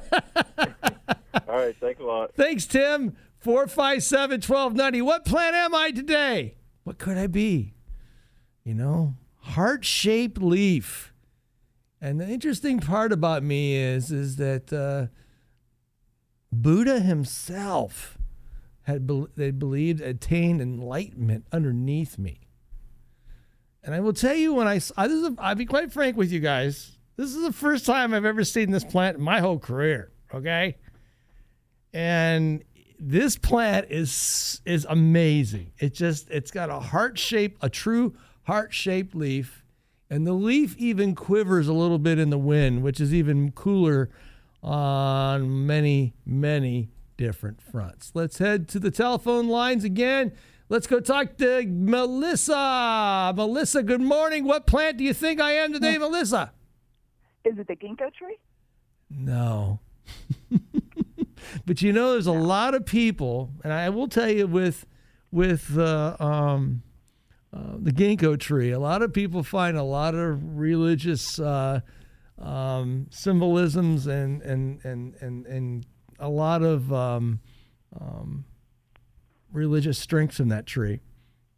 All 1.49 1.57
right. 1.57 1.75
Thanks 1.81 2.01
a 2.01 2.05
lot. 2.05 2.35
Thanks, 2.35 2.67
Tim. 2.67 3.17
457 3.39 4.35
1290. 4.41 5.03
What 5.03 5.25
plant 5.25 5.57
am 5.57 5.75
I 5.75 5.91
today? 5.91 6.55
What 6.85 6.99
could 6.99 7.17
I 7.17 7.27
be? 7.27 7.73
You 8.63 8.75
know, 8.75 9.15
heart 9.39 9.85
shaped 9.87 10.39
leaf. 10.39 11.15
And 12.01 12.21
the 12.21 12.29
interesting 12.29 12.79
part 12.79 13.13
about 13.13 13.43
me 13.43 13.75
is, 13.77 14.11
is 14.11 14.37
that 14.37 14.73
uh, 14.73 15.07
Buddha 16.53 17.01
himself 17.01 18.19
had 18.83 19.07
be- 19.07 19.27
they 19.35 19.51
believed 19.51 20.03
attained 20.03 20.61
enlightenment 20.61 21.47
underneath 21.53 22.19
me. 22.19 22.50
And 23.83 23.95
I 23.95 24.01
will 24.01 24.13
tell 24.13 24.35
you 24.35 24.55
when 24.55 24.69
I, 24.69 24.81
I 24.97 25.09
this 25.09 25.17
is 25.17 25.25
a, 25.25 25.35
I'll 25.39 25.55
be 25.55 25.67
quite 25.67 25.93
frank 25.93 26.17
with 26.17 26.33
you 26.33 26.41
guys. 26.41 26.97
This 27.17 27.35
is 27.35 27.43
the 27.43 27.53
first 27.53 27.87
time 27.87 28.15
I've 28.15 28.25
ever 28.25 28.45
seen 28.45 28.71
this 28.71 28.85
plant 28.85 29.19
in 29.19 29.23
my 29.23 29.41
whole 29.41 29.59
career. 29.59 30.13
Okay, 30.35 30.77
and 31.93 32.63
this 32.99 33.37
plant 33.37 33.87
is 33.91 34.61
is 34.65 34.87
amazing. 34.89 35.73
It 35.79 35.95
just 35.95 36.31
it's 36.31 36.51
got 36.51 36.71
a 36.71 36.79
heart 36.79 37.19
shape, 37.19 37.57
a 37.63 37.71
true 37.71 38.15
heart 38.43 38.75
shaped 38.75 39.15
leaf, 39.15 39.65
and 40.11 40.27
the 40.27 40.33
leaf 40.33 40.77
even 40.77 41.15
quivers 41.15 41.67
a 41.69 41.73
little 41.73 41.99
bit 41.99 42.19
in 42.19 42.31
the 42.31 42.39
wind, 42.39 42.83
which 42.83 43.01
is 43.01 43.15
even 43.15 43.53
cooler 43.53 44.11
on 44.63 45.67
many 45.67 46.15
many 46.27 46.91
different 47.17 47.61
fronts. 47.61 48.13
Let's 48.15 48.39
head 48.39 48.69
to 48.69 48.79
the 48.79 48.91
telephone 48.91 49.49
lines 49.49 49.85
again. 49.85 50.33
Let's 50.71 50.87
go 50.87 51.01
talk 51.01 51.37
to 51.39 51.67
Melissa. 51.67 53.33
Melissa, 53.35 53.83
good 53.83 54.01
morning. 54.01 54.45
What 54.45 54.69
plant 54.69 54.99
do 54.99 55.05
you 55.05 55.13
think 55.13 55.41
I 55.41 55.55
am 55.55 55.73
today, 55.73 55.99
Melissa? 55.99 56.53
Is 57.45 57.59
it 57.59 57.67
the 57.67 57.75
ginkgo 57.75 58.15
tree? 58.15 58.39
No. 59.11 59.81
but 61.67 61.83
you 61.83 61.93
know, 61.93 62.13
there's 62.13 62.29
a 62.29 62.33
lot 62.33 62.77
of 62.77 62.87
people, 62.87 63.51
and 63.65 63.73
I 63.73 63.89
will 63.89 64.07
tell 64.07 64.31
you 64.31 64.47
with 64.47 64.87
with 65.33 65.77
uh, 65.77 66.17
um, 66.21 66.85
uh, 67.53 67.75
the 67.77 67.91
ginkgo 67.91 68.39
tree, 68.39 68.71
a 68.71 68.79
lot 68.79 69.03
of 69.03 69.13
people 69.13 69.43
find 69.43 69.77
a 69.77 69.83
lot 69.83 70.15
of 70.15 70.57
religious 70.57 71.41
uh, 71.41 71.81
um, 72.39 73.09
symbolisms 73.11 74.07
and 74.07 74.41
and 74.43 74.85
and 74.85 75.15
and 75.21 75.47
and 75.47 75.87
a 76.21 76.29
lot 76.29 76.63
of 76.63 76.93
um, 76.93 77.41
um, 78.01 78.45
religious 79.53 79.99
strengths 79.99 80.41
in 80.41 80.49
that 80.49 80.67
tree. 80.67 81.01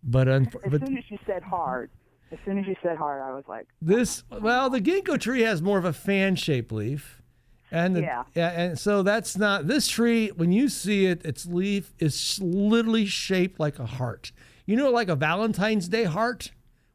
But, 0.02 0.28
un- 0.28 0.48
As 0.64 0.70
but 0.70 0.86
soon 0.86 0.98
as 0.98 1.04
you 1.08 1.18
said 1.26 1.42
hard, 1.42 1.90
as 2.32 2.38
soon 2.44 2.58
as 2.58 2.66
you 2.66 2.74
said 2.82 2.96
hard, 2.96 3.22
I 3.22 3.32
was 3.32 3.44
like, 3.46 3.66
this 3.80 4.24
oh, 4.32 4.40
well, 4.40 4.70
the 4.70 4.80
ginkgo 4.80 5.20
tree 5.20 5.42
has 5.42 5.62
more 5.62 5.78
of 5.78 5.84
a 5.84 5.92
fan-shaped 5.92 6.72
leaf, 6.72 7.22
and 7.70 7.94
the, 7.96 8.00
Yeah. 8.02 8.24
and 8.34 8.78
so 8.78 9.02
that's 9.02 9.36
not 9.36 9.66
this 9.66 9.86
tree. 9.88 10.28
When 10.30 10.50
you 10.52 10.68
see 10.68 11.06
it, 11.06 11.24
its 11.24 11.46
leaf 11.46 11.92
is 11.98 12.40
literally 12.42 13.06
shaped 13.06 13.60
like 13.60 13.78
a 13.78 13.86
heart. 13.86 14.32
You 14.66 14.76
know, 14.76 14.90
like 14.90 15.08
a 15.08 15.16
Valentine's 15.16 15.88
Day 15.88 16.04
heart, 16.04 16.52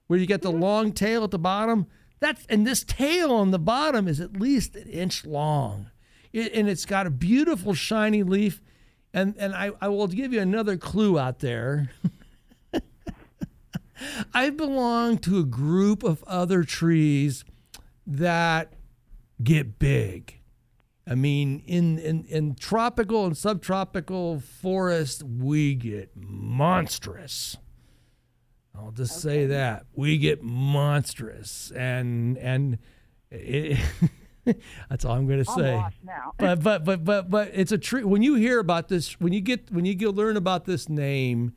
where 0.07 0.19
you 0.19 0.25
get 0.25 0.41
the 0.41 0.51
long 0.51 0.91
tail 0.91 1.23
at 1.23 1.31
the 1.31 1.39
bottom. 1.39 1.85
That's 2.19 2.45
and 2.47 2.65
this 2.65 2.83
tail 2.83 3.31
on 3.31 3.51
the 3.51 3.59
bottom 3.59 4.07
is 4.07 4.19
at 4.19 4.39
least 4.39 4.75
an 4.75 4.87
inch 4.89 5.23
long, 5.25 5.91
it, 6.33 6.51
and 6.53 6.67
it's 6.67 6.85
got 6.85 7.05
a 7.07 7.11
beautiful 7.11 7.73
shiny 7.73 8.23
leaf. 8.23 8.61
And 9.17 9.35
and 9.39 9.55
I, 9.55 9.71
I 9.81 9.87
will 9.87 10.05
give 10.05 10.31
you 10.31 10.41
another 10.41 10.77
clue 10.77 11.17
out 11.17 11.39
there. 11.39 11.89
I 14.31 14.51
belong 14.51 15.17
to 15.19 15.39
a 15.39 15.43
group 15.43 16.03
of 16.03 16.23
other 16.25 16.63
trees 16.63 17.43
that 18.05 18.73
get 19.41 19.79
big. 19.79 20.39
I 21.07 21.15
mean, 21.15 21.63
in, 21.65 21.97
in, 21.97 22.25
in 22.25 22.53
tropical 22.53 23.25
and 23.25 23.35
subtropical 23.35 24.39
forest, 24.39 25.23
we 25.23 25.73
get 25.73 26.11
monstrous. 26.15 27.57
I'll 28.77 28.91
just 28.91 29.19
say 29.19 29.47
that 29.47 29.87
we 29.95 30.19
get 30.19 30.43
monstrous, 30.43 31.71
and 31.71 32.37
and 32.37 32.77
it, 33.31 33.79
that's 34.89 35.05
all 35.05 35.13
I'm 35.15 35.27
going 35.27 35.43
to 35.43 35.51
say. 35.51 35.75
But 36.37 36.63
but 36.63 36.83
but 36.85 37.03
but 37.03 37.29
but 37.29 37.51
it's 37.53 37.71
a 37.71 37.77
tree. 37.77 38.03
When 38.03 38.21
you 38.21 38.35
hear 38.35 38.59
about 38.59 38.87
this, 38.87 39.19
when 39.19 39.33
you 39.33 39.41
get 39.41 39.71
when 39.71 39.85
you 39.85 39.93
get 39.95 40.15
learn 40.15 40.37
about 40.37 40.65
this 40.65 40.89
name, 40.89 41.53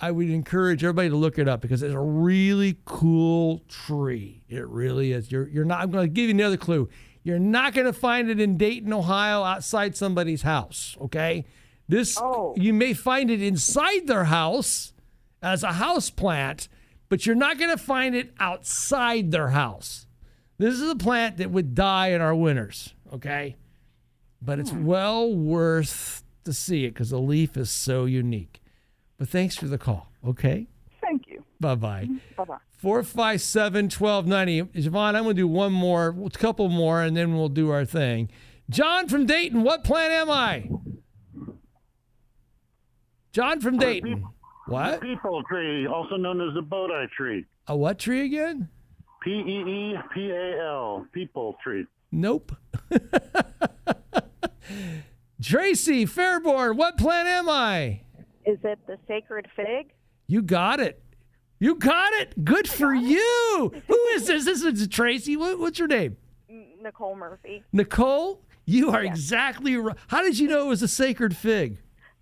I 0.00 0.10
would 0.10 0.28
encourage 0.28 0.82
everybody 0.84 1.08
to 1.08 1.16
look 1.16 1.38
it 1.38 1.48
up 1.48 1.60
because 1.60 1.82
it's 1.82 1.94
a 1.94 1.98
really 1.98 2.78
cool 2.84 3.62
tree. 3.68 4.42
It 4.48 4.66
really 4.66 5.12
is. 5.12 5.30
You're 5.30 5.48
you're 5.48 5.64
not. 5.64 5.80
I'm 5.80 5.90
going 5.90 6.06
to 6.06 6.12
give 6.12 6.24
you 6.24 6.34
another 6.34 6.56
clue. 6.56 6.88
You're 7.22 7.38
not 7.38 7.72
going 7.72 7.86
to 7.86 7.92
find 7.92 8.28
it 8.28 8.38
in 8.38 8.58
Dayton, 8.58 8.92
Ohio, 8.92 9.42
outside 9.42 9.96
somebody's 9.96 10.42
house. 10.42 10.96
Okay, 11.00 11.44
this 11.88 12.18
you 12.56 12.74
may 12.74 12.92
find 12.92 13.30
it 13.30 13.42
inside 13.42 14.06
their 14.06 14.24
house 14.24 14.92
as 15.42 15.62
a 15.62 15.72
house 15.74 16.10
plant, 16.10 16.68
but 17.08 17.26
you're 17.26 17.34
not 17.34 17.58
going 17.58 17.70
to 17.70 17.82
find 17.82 18.14
it 18.14 18.32
outside 18.38 19.30
their 19.30 19.48
house. 19.48 20.06
This 20.58 20.74
is 20.74 20.88
a 20.88 20.96
plant 20.96 21.38
that 21.38 21.50
would 21.50 21.74
die 21.74 22.08
in 22.08 22.20
our 22.20 22.34
winters. 22.34 22.94
Okay, 23.12 23.56
but 24.40 24.58
it's 24.58 24.70
hmm. 24.70 24.84
well 24.84 25.34
worth 25.34 26.22
to 26.44 26.52
see 26.52 26.84
it 26.84 26.90
because 26.90 27.10
the 27.10 27.18
leaf 27.18 27.56
is 27.56 27.70
so 27.70 28.04
unique. 28.04 28.60
But 29.18 29.28
thanks 29.28 29.56
for 29.56 29.66
the 29.66 29.78
call. 29.78 30.10
Okay. 30.26 30.66
Thank 31.00 31.28
you. 31.28 31.44
Bye 31.60 31.74
bye. 31.74 32.04
Mm-hmm. 32.04 32.16
Bye 32.36 32.44
bye. 32.44 32.58
457 32.78 33.84
1290. 33.84 34.82
Javon, 34.82 35.14
I'm 35.14 35.22
going 35.24 35.28
to 35.28 35.34
do 35.34 35.48
one 35.48 35.72
more, 35.72 36.14
a 36.24 36.30
couple 36.30 36.68
more, 36.68 37.00
and 37.00 37.16
then 37.16 37.34
we'll 37.34 37.48
do 37.48 37.70
our 37.70 37.84
thing. 37.84 38.30
John 38.68 39.08
from 39.08 39.26
Dayton, 39.26 39.62
what 39.62 39.84
plant 39.84 40.12
am 40.12 40.30
I? 40.30 40.68
John 43.32 43.60
from 43.60 43.76
uh, 43.76 43.78
Dayton. 43.78 44.26
What? 44.66 45.00
Peepal 45.00 45.44
tree, 45.46 45.86
also 45.86 46.16
known 46.16 46.46
as 46.46 46.54
the 46.54 46.62
Bodhi 46.62 47.06
tree. 47.16 47.44
A 47.66 47.76
what 47.76 47.98
tree 47.98 48.24
again? 48.24 48.68
P 49.24 49.30
E 49.30 49.94
E 49.94 49.96
P 50.12 50.30
A 50.30 50.62
L. 50.62 51.06
Peepal 51.16 51.58
tree. 51.60 51.86
Nope. 52.12 52.52
Tracy 55.42 56.06
Fairborn, 56.06 56.76
what 56.76 56.96
plant 56.96 57.28
am 57.28 57.48
I? 57.48 58.02
Is 58.44 58.58
it 58.62 58.78
the 58.86 58.98
sacred 59.08 59.48
fig? 59.56 59.92
You 60.26 60.42
got 60.42 60.78
it. 60.80 61.02
You 61.58 61.74
got 61.74 62.12
it. 62.14 62.44
Good 62.44 62.68
for 62.68 62.94
you. 62.94 63.72
Who 63.88 63.98
is 64.14 64.26
this? 64.26 64.44
This 64.44 64.62
is 64.62 64.86
Tracy. 64.88 65.36
What, 65.36 65.58
what's 65.58 65.78
your 65.78 65.88
name? 65.88 66.16
Nicole 66.80 67.16
Murphy. 67.16 67.62
Nicole? 67.72 68.42
You 68.66 68.90
are 68.90 69.02
exactly 69.02 69.76
right. 69.76 69.96
How 70.08 70.22
did 70.22 70.38
you 70.38 70.48
know 70.48 70.64
it 70.66 70.68
was 70.68 70.82
a 70.82 70.88
sacred 70.88 71.36
fig? 71.36 71.78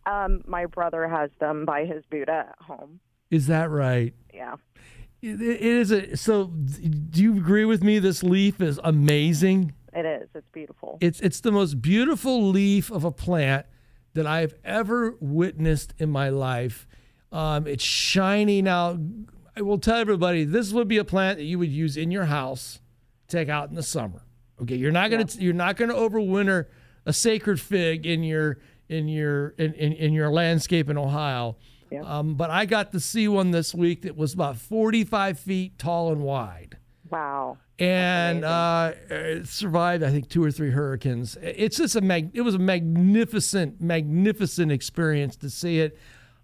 Um, 0.07 0.42
my 0.46 0.66
brother 0.66 1.07
has 1.09 1.30
them 1.38 1.64
by 1.64 1.84
his 1.84 2.05
Buddha 2.11 2.46
at 2.50 2.57
home. 2.61 3.00
Is 3.30 3.46
that 3.46 3.70
right? 3.70 4.14
Yeah. 4.34 4.57
It, 5.23 5.41
is 5.41 5.93
a. 5.93 6.16
So, 6.16 6.47
do 6.47 7.23
you 7.23 7.37
agree 7.37 7.64
with 7.64 7.83
me? 7.85 8.01
This 8.01 8.25
leaf 8.25 8.61
is 8.61 8.81
amazing. 8.83 9.73
It 9.93 10.05
is. 10.05 10.29
It's 10.35 10.49
beautiful. 10.53 10.99
It's 11.01 11.20
it's 11.20 11.41
the 11.41 11.53
most 11.53 11.81
beautiful 11.81 12.49
leaf 12.49 12.91
of 12.91 13.05
a 13.05 13.12
plant 13.12 13.66
that 14.14 14.27
I've 14.27 14.55
ever 14.64 15.16
witnessed 15.20 15.95
in 15.99 16.11
my 16.11 16.29
life. 16.29 16.89
Um, 17.31 17.66
it's 17.68 17.85
shiny 17.85 18.62
now. 18.62 18.99
I 19.57 19.62
will 19.62 19.79
tell 19.79 19.97
everybody 19.97 20.45
this 20.45 20.73
would 20.73 20.89
be 20.89 20.99
a 20.99 21.05
plant 21.05 21.39
that 21.39 21.45
you 21.45 21.59
would 21.59 21.70
use 21.70 21.97
in 21.97 22.11
your 22.11 22.25
house, 22.25 22.81
take 23.29 23.49
out 23.49 23.68
in 23.68 23.77
the 23.77 23.83
summer. 23.83 24.23
Okay, 24.61 24.77
you're 24.77 24.91
not 24.91 25.11
gonna 25.11 25.27
you're 25.39 25.55
not 25.55 25.77
gonna 25.77 25.95
overwinter 25.95 26.66
a 27.07 27.12
sacred 27.12 27.61
fig 27.61 28.07
in 28.07 28.25
your 28.25 28.59
in 28.89 29.09
your 29.09 29.51
in, 29.51 29.73
in, 29.75 29.93
in 29.93 30.12
your 30.12 30.31
landscape 30.31 30.91
in 30.91 30.99
Ohio. 30.99 31.57
Um, 32.01 32.34
but 32.34 32.51
I 32.51 32.64
got 32.66 32.93
to 32.93 33.01
see 33.01 33.28
one 33.28 33.51
this 33.51 33.74
week 33.74 34.03
that 34.03 34.16
was 34.16 34.32
about 34.34 34.57
45 34.57 35.38
feet 35.38 35.78
tall 35.78 36.12
and 36.12 36.22
wide 36.22 36.78
Wow. 37.11 37.59
and 37.78 38.45
uh, 38.45 38.93
it 39.11 39.47
survived, 39.47 40.03
I 40.03 40.11
think, 40.11 40.28
two 40.28 40.43
or 40.43 40.51
three 40.51 40.70
hurricanes. 40.70 41.36
It's 41.43 41.76
just 41.76 41.95
a 41.97 42.01
mag- 42.01 42.30
it 42.32 42.40
was 42.40 42.55
a 42.55 42.59
magnificent, 42.59 43.80
magnificent 43.80 44.72
experience 44.72 45.36
to 45.36 45.51
see 45.51 45.80
it. 45.80 45.99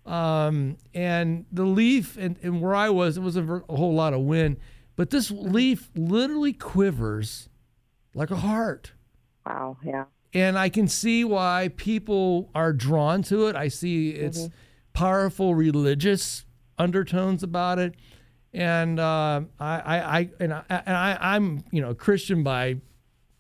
Um, 0.05 0.77
and 0.95 1.45
the 1.53 1.65
leaf, 1.65 2.17
and, 2.19 2.37
and 2.43 2.61
where 2.63 2.75
I 2.75 2.89
was, 2.91 3.17
it 3.17 3.21
was 3.23 3.37
a, 3.37 3.43
ver- 3.43 3.65
a 3.69 3.77
whole 3.77 3.95
lot 3.95 4.15
of 4.15 4.21
wind, 4.21 4.57
but 4.97 5.11
this 5.11 5.31
leaf 5.31 5.91
literally 5.95 6.53
quivers 6.55 7.49
like 8.15 8.31
a 8.31 8.37
heart. 8.37 8.93
Wow. 9.47 9.77
Yeah. 9.85 10.05
and 10.35 10.59
I 10.59 10.69
can 10.69 10.89
see 10.89 11.25
why 11.25 11.71
people 11.77 12.51
are 12.55 12.73
drawn 12.75 13.23
to 13.25 13.47
it. 13.47 13.57
I 13.57 13.69
see 13.69 14.11
its 14.11 14.41
Mhm. 14.43 14.53
Powerful 14.99 15.55
religious 15.55 16.45
undertones 16.77 17.45
about 17.45 17.79
it, 17.79 17.95
and 18.53 18.99
uh, 18.99 19.43
I, 19.61 19.79
I, 19.79 20.19
I, 20.19 20.31
and 20.41 20.53
I, 20.53 20.63
and 20.69 20.97
I, 20.97 21.19
I'm, 21.21 21.63
you 21.71 21.81
know, 21.81 21.95
Christian 21.95 22.43
by 22.43 22.81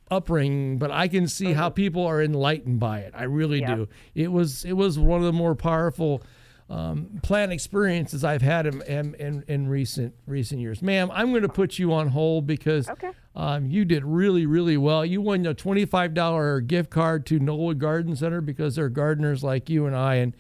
upbringing, 0.08 0.78
but 0.78 0.92
I 0.92 1.08
can 1.08 1.26
see 1.26 1.52
how 1.54 1.68
people 1.68 2.06
are 2.06 2.22
enlightened 2.22 2.78
by 2.78 3.00
it. 3.00 3.12
I 3.16 3.24
really 3.24 3.58
Yeah. 3.58 3.74
do. 3.74 3.88
It 4.14 4.30
was, 4.30 4.64
it 4.64 4.74
was 4.74 5.00
one 5.00 5.18
of 5.18 5.26
the 5.26 5.32
more 5.32 5.56
powerful 5.56 6.22
um, 6.70 7.18
plant 7.22 7.50
experiences 7.50 8.22
I've 8.22 8.42
had 8.42 8.66
in, 8.66 8.82
in, 8.82 9.42
in, 9.48 9.68
recent 9.68 10.14
recent 10.26 10.60
years. 10.60 10.80
Ma'am, 10.80 11.10
I'm 11.12 11.30
going 11.30 11.42
to 11.42 11.48
put 11.48 11.78
you 11.78 11.92
on 11.92 12.08
hold 12.08 12.46
because 12.46 12.88
um, 13.34 13.66
you 13.66 13.84
did 13.84 14.04
really, 14.04 14.46
really 14.46 14.76
well. 14.76 15.04
You 15.04 15.20
won 15.22 15.44
a 15.46 15.54
$25 15.54 16.66
gift 16.66 16.90
card 16.90 17.26
to 17.26 17.40
Knollwood 17.40 17.78
Garden 17.78 18.14
Center 18.14 18.40
because 18.40 18.76
they're 18.76 18.90
gardeners 18.90 19.42
like 19.42 19.68
you 19.68 19.86
and 19.86 19.96
I. 19.96 20.16
And 20.16 20.36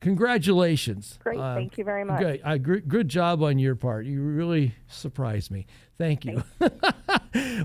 congratulations. 0.00 1.18
Great. 1.22 1.38
Uh, 1.38 1.54
Thank 1.54 1.78
you 1.78 1.84
very 1.84 2.04
much. 2.04 2.20
Good, 2.20 2.40
uh, 2.44 2.58
gr- 2.58 2.76
good 2.76 3.08
job 3.08 3.42
on 3.42 3.58
your 3.58 3.74
part. 3.74 4.06
You 4.06 4.22
really 4.22 4.74
surprised 4.88 5.50
me. 5.50 5.66
Thank 5.98 6.24
you. 6.24 6.44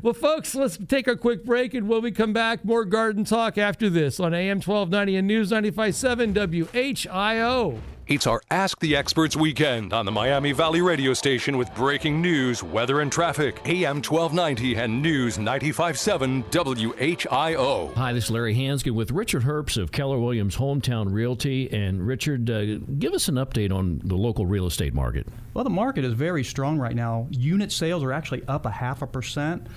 well, 0.02 0.14
folks, 0.14 0.56
let's 0.56 0.78
take 0.88 1.08
a 1.08 1.18
quick 1.18 1.44
break. 1.46 1.74
And 1.74 1.88
when 1.90 2.02
we 2.02 2.12
come 2.12 2.34
back, 2.34 2.64
more 2.64 2.86
garden 2.86 3.26
talk 3.26 3.58
after 3.58 3.90
this 3.90 4.20
on 4.20 4.34
AM 4.34 4.58
1290 4.58 5.16
and 5.18 5.28
News 5.28 5.52
95.7 5.52 6.34
WHIO. 6.34 7.80
It's 8.12 8.28
our 8.28 8.42
Ask 8.52 8.78
the 8.82 8.98
Experts 8.98 9.38
weekend 9.38 9.94
on 9.94 10.06
the 10.06 10.12
Miami 10.12 10.52
Valley 10.52 10.82
radio 10.82 11.14
station 11.14 11.58
with 11.58 11.74
breaking 11.76 12.22
news, 12.22 12.62
weather, 12.62 13.00
and 13.00 13.10
traffic. 13.10 13.62
AM 13.64 14.04
1290 14.04 14.76
and 14.76 15.02
News 15.02 15.38
95.7 15.38 16.44
WHIO. 16.52 17.94
Hi, 17.96 18.12
this 18.12 18.26
is 18.26 18.32
Larry 18.32 18.54
Hansgen 18.54 18.92
with 18.92 19.12
Richard 19.12 19.44
Herbst 19.44 19.82
of 19.82 19.94
Keller 19.94 20.20
Williams 20.20 20.58
Hometown 20.58 21.10
Realty. 21.10 21.72
And 21.72 22.06
Richard, 22.06 22.50
uh, 22.50 22.80
give 23.00 23.14
us 23.14 23.30
an 23.30 23.36
update 23.36 23.72
on 23.72 24.02
the 24.04 24.18
local 24.18 24.46
real 24.46 24.66
estate 24.68 24.94
market. 24.94 25.26
Well, 25.54 25.64
the 25.64 25.70
market 25.70 26.04
is 26.04 26.12
very 26.12 26.44
strong 26.44 26.78
right 26.78 26.98
now. 26.98 27.28
Unit 27.30 27.72
sales 27.72 28.04
are 28.04 28.12
actually 28.12 28.44
up 28.46 28.66
a 28.66 28.72
half 28.72 29.02
a 29.02 29.08
percent. 29.08 29.68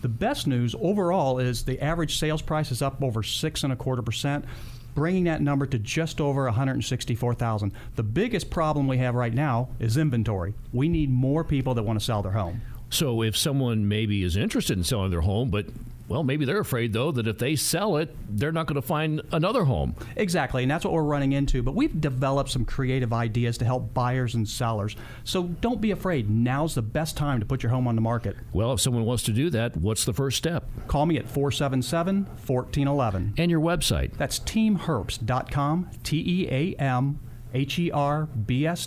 The 0.00 0.08
best 0.08 0.46
news 0.46 0.74
overall 0.80 1.38
is 1.38 1.62
the 1.62 1.78
average 1.84 2.18
sales 2.18 2.40
price 2.40 2.72
is 2.72 2.80
up 2.80 3.02
over 3.02 3.22
six 3.22 3.64
and 3.64 3.72
a 3.72 3.76
quarter 3.76 4.00
percent, 4.00 4.46
bringing 4.94 5.24
that 5.24 5.40
number 5.40 5.66
to 5.66 5.78
just 5.78 6.20
over 6.20 6.44
164,000. 6.44 7.72
The 7.96 8.02
biggest 8.02 8.50
problem 8.50 8.86
we 8.86 8.98
have 8.98 9.14
right 9.14 9.34
now 9.34 9.68
is 9.78 9.96
inventory. 9.96 10.54
We 10.72 10.88
need 10.88 11.10
more 11.10 11.44
people 11.44 11.74
that 11.74 11.82
want 11.82 11.98
to 11.98 12.04
sell 12.04 12.22
their 12.22 12.32
home. 12.32 12.62
So 12.92 13.22
if 13.22 13.36
someone 13.36 13.88
maybe 13.88 14.22
is 14.22 14.36
interested 14.36 14.76
in 14.76 14.84
selling 14.84 15.10
their 15.10 15.22
home, 15.22 15.48
but 15.48 15.66
well, 16.08 16.22
maybe 16.22 16.44
they're 16.44 16.60
afraid 16.60 16.92
though 16.92 17.10
that 17.12 17.26
if 17.26 17.38
they 17.38 17.56
sell 17.56 17.96
it, 17.96 18.14
they're 18.28 18.52
not 18.52 18.66
going 18.66 18.80
to 18.80 18.86
find 18.86 19.22
another 19.32 19.64
home. 19.64 19.94
Exactly, 20.16 20.62
and 20.62 20.70
that's 20.70 20.84
what 20.84 20.92
we're 20.92 21.02
running 21.02 21.32
into. 21.32 21.62
But 21.62 21.74
we've 21.74 22.00
developed 22.02 22.50
some 22.50 22.66
creative 22.66 23.14
ideas 23.14 23.56
to 23.58 23.64
help 23.64 23.94
buyers 23.94 24.34
and 24.34 24.46
sellers. 24.46 24.94
So 25.24 25.44
don't 25.44 25.80
be 25.80 25.90
afraid. 25.90 26.28
Now's 26.28 26.74
the 26.74 26.82
best 26.82 27.16
time 27.16 27.40
to 27.40 27.46
put 27.46 27.62
your 27.62 27.70
home 27.70 27.88
on 27.88 27.94
the 27.94 28.02
market. 28.02 28.36
Well, 28.52 28.74
if 28.74 28.80
someone 28.80 29.06
wants 29.06 29.22
to 29.22 29.32
do 29.32 29.48
that, 29.50 29.74
what's 29.78 30.04
the 30.04 30.12
first 30.12 30.36
step? 30.36 30.68
Call 30.86 31.06
me 31.06 31.16
at 31.16 31.26
477 31.26 32.24
1411. 32.24 33.34
And 33.38 33.50
your 33.50 33.60
website? 33.60 34.14
That's 34.18 34.38
teamherbst.com, 34.38 35.90
T 36.02 36.18
E 36.18 36.48
A 36.50 36.74
M 36.78 37.20
H 37.54 37.78
E 37.78 37.90
R 37.90 38.26
B 38.26 38.66
S 38.66 38.86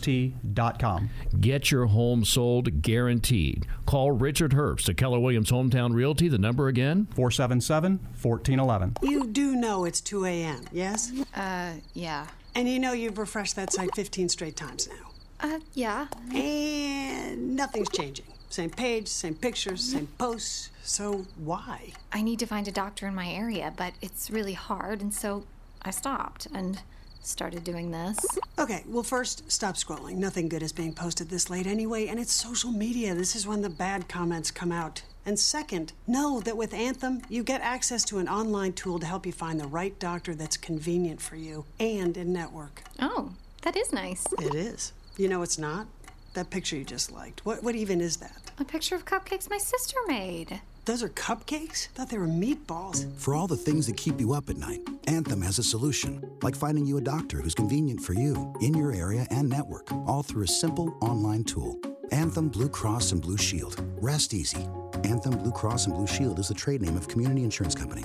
com. 0.80 1.10
Get 1.40 1.72
your 1.72 1.88
home 1.88 2.26
sold 2.26 2.82
guaranteed. 2.82 3.66
Call 3.86 4.12
Richard 4.12 4.52
Herbst 4.52 4.90
at 4.90 4.98
Keller 4.98 5.20
Williams 5.20 5.52
Hometown 5.52 5.94
Realty. 5.94 6.28
The 6.28 6.38
number 6.38 6.68
again? 6.68 7.08
477 7.16 8.00
1411. 8.22 8.98
You 9.02 9.28
do 9.28 9.56
know 9.56 9.86
it's 9.86 10.02
2 10.02 10.26
a.m., 10.26 10.62
yes? 10.72 11.12
Uh, 11.36 11.74
yeah. 11.94 12.28
And 12.56 12.70
you 12.70 12.80
know 12.80 12.94
you've 12.94 13.18
refreshed 13.18 13.56
that 13.58 13.74
site 13.74 13.94
15 13.96 14.30
straight 14.30 14.56
times 14.56 14.88
now. 14.88 15.12
Uh, 15.42 15.60
yeah. 15.74 16.08
And 16.34 17.56
nothing's 17.56 17.90
changing. 17.90 18.26
Same 18.50 18.70
page, 18.70 19.08
same 19.08 19.36
pictures, 19.36 19.82
same 19.84 20.08
posts. 20.18 20.70
So 20.84 21.26
why? 21.38 21.92
I 22.14 22.22
need 22.22 22.40
to 22.40 22.46
find 22.46 22.68
a 22.68 22.72
doctor 22.72 23.08
in 23.08 23.14
my 23.14 23.28
area, 23.28 23.74
but 23.76 23.94
it's 24.02 24.30
really 24.32 24.54
hard, 24.54 25.02
and 25.02 25.14
so 25.14 25.44
I 25.82 25.92
stopped 25.92 26.48
and 26.54 26.82
started 27.26 27.64
doing 27.64 27.92
this. 27.92 28.18
Okay, 28.58 28.84
well, 28.88 29.04
first, 29.04 29.52
stop 29.52 29.76
scrolling. 29.76 30.16
Nothing 30.16 30.48
good 30.48 30.64
is 30.64 30.72
being 30.72 30.94
posted 30.94 31.30
this 31.30 31.50
late 31.50 31.68
anyway, 31.68 32.08
and 32.08 32.20
it's 32.20 32.32
social 32.32 32.72
media. 32.72 33.14
This 33.14 33.36
is 33.36 33.48
when 33.48 33.62
the 33.62 33.70
bad 33.70 34.08
comments 34.08 34.52
come 34.52 34.72
out. 34.72 35.02
And 35.26 35.40
second, 35.40 35.94
know 36.06 36.40
that 36.42 36.56
with 36.56 36.74
Anthem, 36.74 37.22
you 37.30 37.44
get 37.44 37.62
access 37.62 38.04
to 38.06 38.20
an 38.20 38.30
online 38.30 38.74
tool 38.74 39.00
to 39.00 39.06
help 39.06 39.26
you 39.26 39.32
find 39.32 39.60
the 39.60 39.68
right 39.68 39.98
doctor 40.00 40.36
that's 40.36 40.58
convenient 40.58 41.20
for 41.20 41.36
you 41.36 41.66
and 41.80 42.16
in 42.16 42.32
network. 42.32 42.84
Oh, 43.00 43.32
that 43.64 43.76
is 43.76 43.92
nice. 43.92 44.24
It 44.40 44.54
is. 44.54 44.94
You 45.18 45.28
know 45.28 45.42
it's 45.42 45.58
not? 45.58 45.88
That 46.34 46.50
picture 46.50 46.76
you 46.76 46.84
just 46.84 47.12
liked. 47.12 47.46
What, 47.46 47.64
what 47.64 47.76
even 47.76 48.02
is 48.02 48.18
that? 48.18 48.52
A 48.60 48.66
picture 48.66 48.96
of 48.96 49.06
cupcakes 49.06 49.50
my 49.50 49.58
sister 49.58 49.98
made. 50.08 50.62
Those 50.86 51.02
are 51.02 51.10
cupcakes? 51.10 51.88
I 51.88 51.90
thought 51.96 52.10
they 52.12 52.20
were 52.20 52.28
meatballs. 52.28 53.12
For 53.18 53.34
all 53.34 53.48
the 53.48 53.58
things 53.58 53.88
that 53.88 53.98
keep 53.98 54.20
you 54.20 54.34
up 54.34 54.52
at 54.52 54.58
night, 54.58 54.82
Anthem 55.08 55.42
has 55.42 55.58
a 55.58 55.64
solution, 55.64 56.24
like 56.44 56.56
finding 56.56 56.86
you 56.86 56.98
a 56.98 57.02
doctor 57.02 57.42
who's 57.42 57.56
convenient 57.56 58.02
for 58.02 58.14
you, 58.14 58.54
in 58.62 58.76
your 58.76 58.92
area 58.92 59.26
and 59.32 59.50
network, 59.50 59.92
all 60.06 60.22
through 60.22 60.44
a 60.44 60.48
simple 60.48 60.96
online 61.02 61.44
tool. 61.44 61.80
Anthem 62.12 62.50
Blue 62.50 62.70
Cross 62.70 63.14
and 63.14 63.22
Blue 63.22 63.36
Shield. 63.36 63.84
Rest 64.00 64.36
easy. 64.36 64.64
Anthem 65.04 65.40
Blue 65.40 65.52
Cross 65.52 65.88
and 65.88 65.96
Blue 65.96 66.06
Shield 66.06 66.38
is 66.38 66.50
the 66.50 66.54
trade 66.54 66.84
name 66.84 66.98
of 66.98 67.08
Community 67.08 67.44
Insurance 67.44 67.74
Company. 67.74 68.04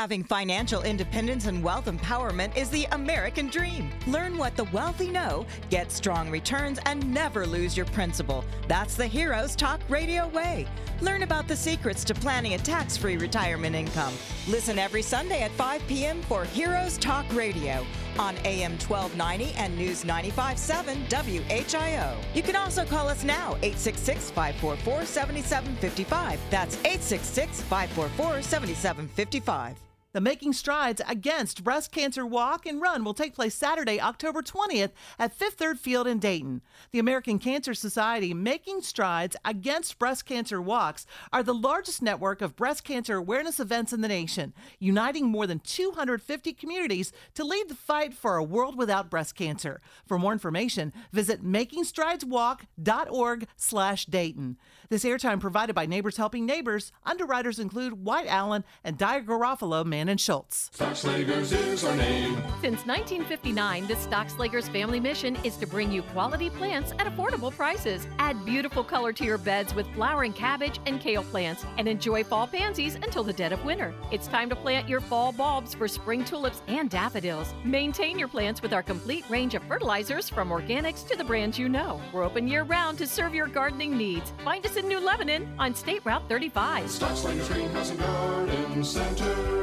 Having 0.00 0.24
financial 0.24 0.80
independence 0.80 1.44
and 1.44 1.62
wealth 1.62 1.84
empowerment 1.84 2.56
is 2.56 2.70
the 2.70 2.86
American 2.92 3.48
dream. 3.48 3.90
Learn 4.06 4.38
what 4.38 4.56
the 4.56 4.64
wealthy 4.72 5.10
know, 5.10 5.44
get 5.68 5.92
strong 5.92 6.30
returns, 6.30 6.78
and 6.86 7.12
never 7.12 7.46
lose 7.46 7.76
your 7.76 7.84
principal. 7.84 8.42
That's 8.66 8.94
the 8.94 9.06
Heroes 9.06 9.54
Talk 9.54 9.78
Radio 9.90 10.26
way. 10.28 10.66
Learn 11.02 11.22
about 11.22 11.48
the 11.48 11.54
secrets 11.54 12.02
to 12.04 12.14
planning 12.14 12.54
a 12.54 12.58
tax 12.58 12.96
free 12.96 13.18
retirement 13.18 13.76
income. 13.76 14.14
Listen 14.48 14.78
every 14.78 15.02
Sunday 15.02 15.42
at 15.42 15.50
5 15.50 15.86
p.m. 15.86 16.22
for 16.22 16.46
Heroes 16.46 16.96
Talk 16.96 17.26
Radio 17.34 17.84
on 18.18 18.38
AM 18.46 18.78
1290 18.78 19.52
and 19.58 19.76
News 19.76 20.06
957 20.06 21.04
WHIO. 21.10 22.16
You 22.32 22.42
can 22.42 22.56
also 22.56 22.86
call 22.86 23.06
us 23.06 23.22
now, 23.22 23.50
866 23.56 24.30
544 24.30 25.04
7755. 25.04 26.40
That's 26.48 26.76
866 26.76 27.60
544 27.60 28.40
7755. 28.40 29.89
The 30.12 30.20
Making 30.20 30.54
Strides 30.54 31.00
Against 31.08 31.62
Breast 31.62 31.92
Cancer 31.92 32.26
Walk 32.26 32.66
and 32.66 32.80
Run 32.80 33.04
will 33.04 33.14
take 33.14 33.32
place 33.32 33.54
Saturday, 33.54 34.00
October 34.00 34.42
20th 34.42 34.90
at 35.20 35.32
Fifth 35.32 35.54
Third 35.54 35.78
Field 35.78 36.08
in 36.08 36.18
Dayton. 36.18 36.62
The 36.90 36.98
American 36.98 37.38
Cancer 37.38 37.74
Society 37.74 38.34
Making 38.34 38.80
Strides 38.80 39.36
Against 39.44 40.00
Breast 40.00 40.26
Cancer 40.26 40.60
Walks 40.60 41.06
are 41.32 41.44
the 41.44 41.54
largest 41.54 42.02
network 42.02 42.42
of 42.42 42.56
breast 42.56 42.82
cancer 42.82 43.18
awareness 43.18 43.60
events 43.60 43.92
in 43.92 44.00
the 44.00 44.08
nation, 44.08 44.52
uniting 44.80 45.26
more 45.26 45.46
than 45.46 45.60
250 45.60 46.54
communities 46.54 47.12
to 47.34 47.44
lead 47.44 47.68
the 47.68 47.76
fight 47.76 48.12
for 48.12 48.34
a 48.34 48.42
world 48.42 48.76
without 48.76 49.10
breast 49.10 49.36
cancer. 49.36 49.80
For 50.08 50.18
more 50.18 50.32
information, 50.32 50.92
visit 51.12 51.44
makingstrideswalk.org 51.44 53.46
slash 53.54 54.06
Dayton. 54.06 54.56
This 54.90 55.04
airtime 55.04 55.38
provided 55.38 55.72
by 55.72 55.86
Neighbors 55.86 56.16
Helping 56.16 56.44
Neighbors. 56.44 56.90
Underwriters 57.06 57.60
include 57.60 58.04
White 58.04 58.26
Allen 58.26 58.64
and 58.82 58.98
Dyer 58.98 59.22
Garofalo, 59.22 59.84
Mann 59.84 60.08
and 60.08 60.20
Schultz. 60.20 60.68
Stockslagers 60.74 61.52
is 61.52 61.84
our 61.84 61.94
name. 61.94 62.34
Since 62.60 62.84
1959, 62.86 63.86
the 63.86 63.94
Stockslagers 63.94 64.68
family 64.68 64.98
mission 64.98 65.36
is 65.44 65.56
to 65.58 65.66
bring 65.68 65.92
you 65.92 66.02
quality 66.02 66.50
plants 66.50 66.90
at 66.98 67.06
affordable 67.06 67.54
prices. 67.54 68.04
Add 68.18 68.44
beautiful 68.44 68.82
color 68.82 69.12
to 69.12 69.24
your 69.24 69.38
beds 69.38 69.76
with 69.76 69.86
flowering 69.94 70.32
cabbage 70.32 70.80
and 70.86 71.00
kale 71.00 71.22
plants, 71.22 71.64
and 71.78 71.86
enjoy 71.86 72.24
fall 72.24 72.48
pansies 72.48 72.96
until 72.96 73.22
the 73.22 73.32
dead 73.32 73.52
of 73.52 73.64
winter. 73.64 73.94
It's 74.10 74.26
time 74.26 74.48
to 74.48 74.56
plant 74.56 74.88
your 74.88 75.00
fall 75.00 75.30
bulbs 75.30 75.72
for 75.72 75.86
spring 75.86 76.24
tulips 76.24 76.62
and 76.66 76.90
daffodils. 76.90 77.54
Maintain 77.62 78.18
your 78.18 78.26
plants 78.26 78.60
with 78.60 78.72
our 78.72 78.82
complete 78.82 79.24
range 79.30 79.54
of 79.54 79.62
fertilizers 79.62 80.28
from 80.28 80.48
organics 80.48 81.06
to 81.06 81.16
the 81.16 81.22
brands 81.22 81.60
you 81.60 81.68
know. 81.68 82.00
We're 82.12 82.24
open 82.24 82.48
year 82.48 82.64
round 82.64 82.98
to 82.98 83.06
serve 83.06 83.36
your 83.36 83.46
gardening 83.46 83.96
needs. 83.96 84.32
Find 84.42 84.66
us 84.66 84.79
in 84.80 84.88
New 84.88 85.00
Lebanon 85.00 85.46
on 85.58 85.74
State 85.74 86.00
Route 86.04 86.26
35. 86.28 86.86
Stockslagers 86.86 87.52
Greenhouse 87.52 87.90
and 87.90 88.00
Garden 88.00 88.84
Center. 88.84 89.59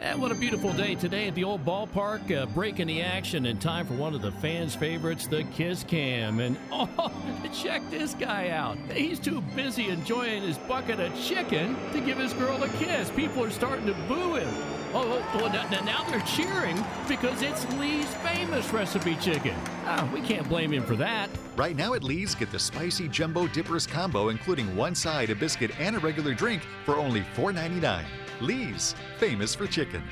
And 0.00 0.22
what 0.22 0.30
a 0.30 0.36
beautiful 0.36 0.72
day 0.72 0.94
today 0.94 1.26
at 1.26 1.34
the 1.34 1.42
old 1.42 1.64
ballpark, 1.64 2.30
uh, 2.30 2.46
breaking 2.46 2.86
the 2.86 3.02
action 3.02 3.46
in 3.46 3.58
time 3.58 3.84
for 3.84 3.94
one 3.94 4.14
of 4.14 4.22
the 4.22 4.30
fans' 4.30 4.76
favorites, 4.76 5.26
the 5.26 5.42
Kiss 5.42 5.82
Cam. 5.82 6.38
And 6.38 6.56
oh, 6.72 7.12
check 7.52 7.82
this 7.90 8.14
guy 8.14 8.50
out. 8.50 8.78
He's 8.92 9.18
too 9.18 9.40
busy 9.56 9.88
enjoying 9.88 10.42
his 10.42 10.56
bucket 10.56 11.00
of 11.00 11.12
chicken 11.20 11.76
to 11.92 12.00
give 12.00 12.16
his 12.16 12.32
girl 12.34 12.62
a 12.62 12.68
kiss. 12.70 13.10
People 13.10 13.42
are 13.42 13.50
starting 13.50 13.86
to 13.86 13.94
boo 14.06 14.36
him. 14.36 14.48
Oh, 14.94 15.02
oh, 15.04 15.40
oh 15.42 15.48
now, 15.48 15.68
now 15.82 16.04
they're 16.04 16.20
cheering 16.20 16.76
because 17.08 17.42
it's 17.42 17.70
Lee's 17.74 18.06
famous 18.16 18.72
recipe 18.72 19.16
chicken. 19.16 19.56
Ah, 19.84 20.08
we 20.14 20.20
can't 20.20 20.48
blame 20.48 20.72
him 20.72 20.84
for 20.84 20.94
that. 20.94 21.28
Right 21.56 21.74
now 21.74 21.94
at 21.94 22.04
Lee's, 22.04 22.36
get 22.36 22.52
the 22.52 22.58
spicy 22.58 23.08
jumbo 23.08 23.48
dippers 23.48 23.86
combo, 23.86 24.28
including 24.28 24.76
one 24.76 24.94
side, 24.94 25.30
a 25.30 25.34
biscuit, 25.34 25.72
and 25.80 25.96
a 25.96 25.98
regular 25.98 26.34
drink 26.34 26.62
for 26.84 26.94
only 26.94 27.22
$4.99. 27.34 28.04
Lee's, 28.40 28.94
famous 29.18 29.54
for 29.54 29.66
chicken. 29.66 30.02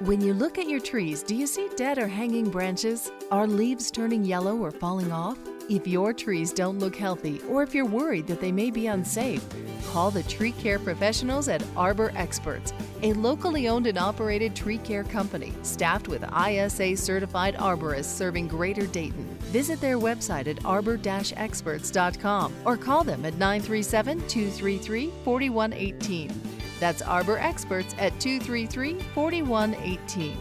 When 0.00 0.20
you 0.20 0.34
look 0.34 0.58
at 0.58 0.68
your 0.68 0.80
trees, 0.80 1.22
do 1.22 1.34
you 1.34 1.46
see 1.46 1.68
dead 1.76 1.98
or 1.98 2.06
hanging 2.06 2.50
branches? 2.50 3.10
Are 3.30 3.46
leaves 3.46 3.90
turning 3.90 4.24
yellow 4.24 4.56
or 4.56 4.70
falling 4.70 5.10
off? 5.10 5.38
If 5.68 5.86
your 5.86 6.12
trees 6.12 6.52
don't 6.52 6.78
look 6.78 6.94
healthy, 6.94 7.40
or 7.48 7.62
if 7.62 7.74
you're 7.74 7.86
worried 7.86 8.26
that 8.28 8.40
they 8.40 8.52
may 8.52 8.70
be 8.70 8.86
unsafe, 8.86 9.44
call 9.88 10.10
the 10.10 10.22
tree 10.24 10.52
care 10.52 10.78
professionals 10.78 11.48
at 11.48 11.64
Arbor 11.76 12.12
Experts, 12.14 12.72
a 13.02 13.14
locally 13.14 13.68
owned 13.68 13.86
and 13.86 13.98
operated 13.98 14.54
tree 14.54 14.78
care 14.78 15.02
company 15.02 15.52
staffed 15.62 16.08
with 16.08 16.24
ISA 16.24 16.96
certified 16.96 17.56
arborists 17.56 18.04
serving 18.04 18.48
Greater 18.48 18.86
Dayton. 18.86 19.24
Visit 19.50 19.80
their 19.80 19.98
website 19.98 20.46
at 20.46 20.64
arbor-experts.com 20.64 22.54
or 22.64 22.76
call 22.76 23.02
them 23.02 23.24
at 23.24 23.34
937 23.34 24.18
233 24.28 25.10
4118. 25.24 26.55
That's 26.78 27.02
Arbor 27.02 27.38
Experts 27.38 27.94
at 27.98 28.18
233 28.20 29.00
4118. 29.14 30.36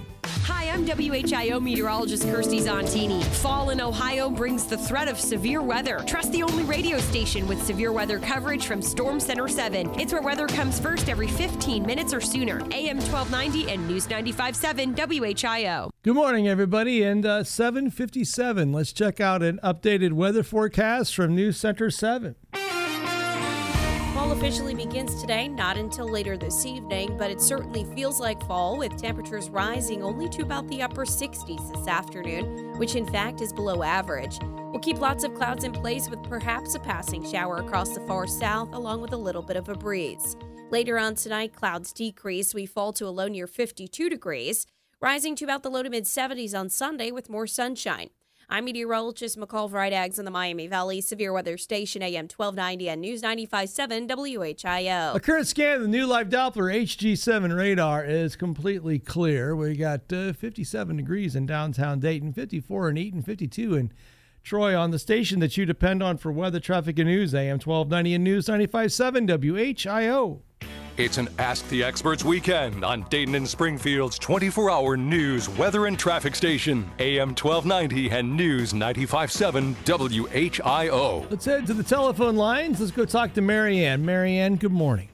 Hi, 0.46 0.70
I'm 0.70 0.86
WHIO 0.86 1.60
meteorologist 1.60 2.24
Kirstie 2.24 2.62
Zontini. 2.62 3.24
Fall 3.24 3.72
in 3.72 3.82
Ohio 3.82 4.30
brings 4.30 4.66
the 4.66 4.78
threat 4.78 5.08
of 5.08 5.20
severe 5.20 5.62
weather. 5.62 6.04
Trust 6.06 6.32
the 6.32 6.44
only 6.44 6.64
radio 6.64 7.00
station 7.00 7.48
with 7.48 7.64
severe 7.64 7.92
weather 7.92 8.20
coverage 8.20 8.68
from 8.68 8.82
Storm 8.82 9.20
Center 9.20 9.48
7. 9.48 10.00
It's 10.00 10.14
where 10.14 10.22
weather 10.22 10.48
comes 10.48 10.80
first 10.80 11.10
every 11.10 11.28
15 11.28 11.84
minutes 11.84 12.14
or 12.14 12.22
sooner. 12.22 12.60
AM 12.72 12.98
1290 12.98 13.72
and 13.72 13.88
News 13.88 14.08
95.7 14.08 14.96
WHIO. 14.96 15.90
Good 16.04 16.16
morning, 16.16 16.48
everybody, 16.48 17.02
and 17.02 17.26
uh, 17.26 17.44
757. 17.44 18.72
Let's 18.72 18.94
check 18.94 19.20
out 19.20 19.42
an 19.42 19.60
updated 19.64 20.14
weather 20.14 20.44
forecast 20.44 21.16
from 21.16 21.34
News 21.34 21.58
Center 21.58 21.90
7. 21.90 22.36
Officially 24.46 24.76
begins 24.76 25.20
today, 25.20 25.48
not 25.48 25.76
until 25.76 26.08
later 26.08 26.38
this 26.38 26.68
evening, 26.68 27.18
but 27.18 27.32
it 27.32 27.42
certainly 27.42 27.84
feels 27.96 28.20
like 28.20 28.46
fall 28.46 28.78
with 28.78 28.96
temperatures 28.96 29.50
rising 29.50 30.04
only 30.04 30.30
to 30.30 30.44
about 30.44 30.68
the 30.68 30.84
upper 30.84 31.04
60s 31.04 31.74
this 31.74 31.88
afternoon, 31.88 32.78
which 32.78 32.94
in 32.94 33.08
fact 33.08 33.42
is 33.42 33.52
below 33.52 33.82
average. 33.82 34.38
We'll 34.70 34.82
keep 34.82 35.00
lots 35.00 35.24
of 35.24 35.34
clouds 35.34 35.64
in 35.64 35.72
place 35.72 36.12
with 36.12 36.22
perhaps 36.22 36.76
a 36.76 36.80
passing 36.80 37.28
shower 37.28 37.56
across 37.56 37.96
the 37.96 38.02
far 38.02 38.28
south, 38.28 38.72
along 38.76 39.02
with 39.02 39.14
a 39.14 39.18
little 39.18 39.42
bit 39.42 39.58
of 39.58 39.68
a 39.68 39.74
breeze. 39.74 40.38
Later 40.70 41.00
on 41.00 41.16
tonight, 41.16 41.56
clouds 41.56 41.92
decrease. 41.92 42.54
We 42.54 42.68
fall 42.68 42.94
to 42.94 43.08
a 43.08 43.10
low 43.10 43.28
near 43.28 43.48
52 43.48 44.12
degrees, 44.12 44.68
rising 45.02 45.36
to 45.38 45.44
about 45.44 45.64
the 45.64 45.72
low 45.72 45.82
to 45.82 45.90
mid 45.90 46.04
70s 46.04 46.54
on 46.54 46.70
Sunday 46.70 47.10
with 47.10 47.32
more 47.32 47.48
sunshine. 47.48 48.12
I'm 48.48 48.66
meteorologist 48.66 49.40
McCall 49.40 49.72
Vrydaghs 49.72 50.20
in 50.20 50.26
the 50.26 50.32
Miami 50.32 50.68
Valley 50.68 51.02
Severe 51.02 51.34
Weather 51.34 51.58
Station, 51.58 52.04
AM 52.04 52.26
1290 52.26 52.90
and 52.90 53.02
News 53.02 53.24
95.7 53.24 54.08
WHIO. 54.08 55.16
A 55.16 55.20
current 55.20 55.48
scan 55.48 55.78
of 55.78 55.82
the 55.82 55.88
new 55.88 56.06
live 56.06 56.30
Doppler 56.30 56.72
HG7 56.72 57.58
radar 57.58 58.06
is 58.06 58.36
completely 58.36 59.00
clear. 59.00 59.56
We 59.56 59.76
got 59.76 60.14
uh, 60.14 60.34
57 60.34 60.96
degrees 60.96 61.36
in 61.36 61.48
downtown 61.48 62.00
Dayton, 62.00 62.34
54 62.34 62.90
in 62.90 62.98
Eaton, 62.98 63.24
52 63.24 63.76
in 63.76 63.92
Troy 64.44 64.78
on 64.78 64.92
the 64.92 65.00
station 65.00 65.40
that 65.40 65.58
you 65.58 65.66
depend 65.66 66.04
on 66.04 66.18
for 66.18 66.32
weather, 66.32 66.60
traffic, 66.60 67.00
and 67.00 67.10
news. 67.10 67.34
AM 67.34 67.58
1290 67.58 68.14
and 68.14 68.24
News 68.24 68.46
95.7 68.46 69.28
WHIO. 69.28 70.42
It's 70.98 71.18
an 71.18 71.28
Ask 71.40 71.68
the 71.68 71.84
Experts 71.84 72.24
weekend 72.24 72.86
on 72.86 73.02
Dayton 73.10 73.36
and 73.36 73.46
Springfield's 73.46 74.18
24 74.18 74.72
hour 74.72 74.96
news, 74.96 75.50
weather, 75.50 75.88
and 75.88 76.00
traffic 76.00 76.36
station, 76.36 76.90
AM 77.00 77.36
1290 77.36 78.12
and 78.12 78.34
News 78.38 78.72
95.7 78.72 79.76
WHIO. 79.84 81.30
Let's 81.30 81.44
head 81.44 81.68
to 81.68 81.74
the 81.74 81.84
telephone 81.84 82.38
lines. 82.38 82.80
Let's 82.80 82.94
go 82.94 83.04
talk 83.04 83.34
to 83.34 83.42
Marianne. 83.42 84.06
Marianne, 84.06 84.56
good 84.56 84.72
morning. 84.72 85.10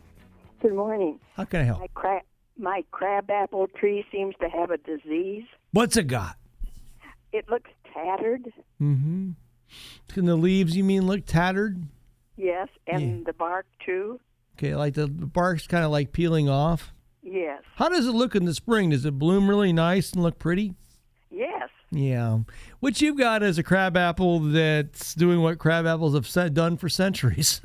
Good 0.61 0.75
morning. 0.75 1.19
How 1.35 1.45
can 1.45 1.61
I 1.61 1.63
help? 1.63 1.79
My, 1.79 1.87
cra- 1.95 2.21
my 2.59 2.83
crabapple 2.91 3.67
tree 3.69 4.05
seems 4.11 4.35
to 4.39 4.49
have 4.49 4.69
a 4.69 4.77
disease. 4.77 5.45
What's 5.71 5.97
it 5.97 6.05
got? 6.05 6.35
It 7.33 7.49
looks 7.49 7.71
tattered. 7.91 8.53
Mm-hmm. 8.79 9.31
Can 10.09 10.25
the 10.25 10.35
leaves, 10.35 10.77
you 10.77 10.83
mean, 10.83 11.07
look 11.07 11.25
tattered? 11.25 11.81
Yes, 12.37 12.67
and 12.85 13.25
the 13.25 13.33
bark 13.33 13.65
too. 13.83 14.19
Okay, 14.61 14.75
like 14.75 14.93
the 14.93 15.07
bark's 15.07 15.65
kind 15.65 15.83
of 15.83 15.89
like 15.89 16.11
peeling 16.11 16.47
off. 16.47 16.93
Yes. 17.23 17.63
How 17.77 17.89
does 17.89 18.05
it 18.05 18.11
look 18.11 18.35
in 18.35 18.45
the 18.45 18.53
spring? 18.53 18.91
Does 18.91 19.05
it 19.05 19.17
bloom 19.17 19.49
really 19.49 19.73
nice 19.73 20.11
and 20.11 20.21
look 20.21 20.37
pretty? 20.37 20.75
Yes. 21.31 21.69
Yeah. 21.89 22.41
What 22.79 23.01
you've 23.01 23.17
got 23.17 23.41
is 23.41 23.57
a 23.57 23.63
crab 23.63 23.97
apple 23.97 24.39
that's 24.39 25.15
doing 25.15 25.41
what 25.41 25.57
crab 25.57 25.87
apples 25.87 26.13
have 26.13 26.27
set, 26.27 26.53
done 26.53 26.77
for 26.77 26.89
centuries. 26.89 27.59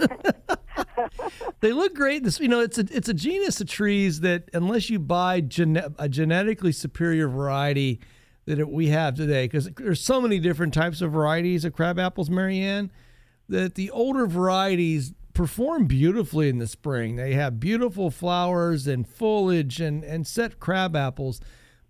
they 1.60 1.74
look 1.74 1.94
great. 1.94 2.24
This, 2.24 2.40
you 2.40 2.48
know, 2.48 2.60
it's 2.60 2.78
a 2.78 2.86
it's 2.90 3.10
a 3.10 3.14
genus 3.14 3.60
of 3.60 3.68
trees 3.68 4.20
that 4.20 4.48
unless 4.54 4.88
you 4.88 4.98
buy 4.98 5.42
gene, 5.42 5.76
a 5.98 6.08
genetically 6.08 6.72
superior 6.72 7.28
variety 7.28 8.00
that 8.46 8.58
it, 8.58 8.70
we 8.70 8.88
have 8.88 9.16
today, 9.16 9.44
because 9.44 9.68
there's 9.76 10.00
so 10.00 10.18
many 10.18 10.38
different 10.38 10.72
types 10.72 11.02
of 11.02 11.12
varieties 11.12 11.66
of 11.66 11.74
crab 11.74 11.98
apples, 11.98 12.30
Marianne, 12.30 12.90
that 13.50 13.74
the 13.74 13.90
older 13.90 14.26
varieties 14.26 15.12
perform 15.36 15.84
beautifully 15.84 16.48
in 16.48 16.58
the 16.58 16.66
spring. 16.66 17.16
They 17.16 17.34
have 17.34 17.60
beautiful 17.60 18.10
flowers 18.10 18.86
and 18.86 19.06
foliage 19.06 19.82
and, 19.82 20.02
and 20.02 20.26
set 20.26 20.58
crab 20.58 20.96
apples. 20.96 21.40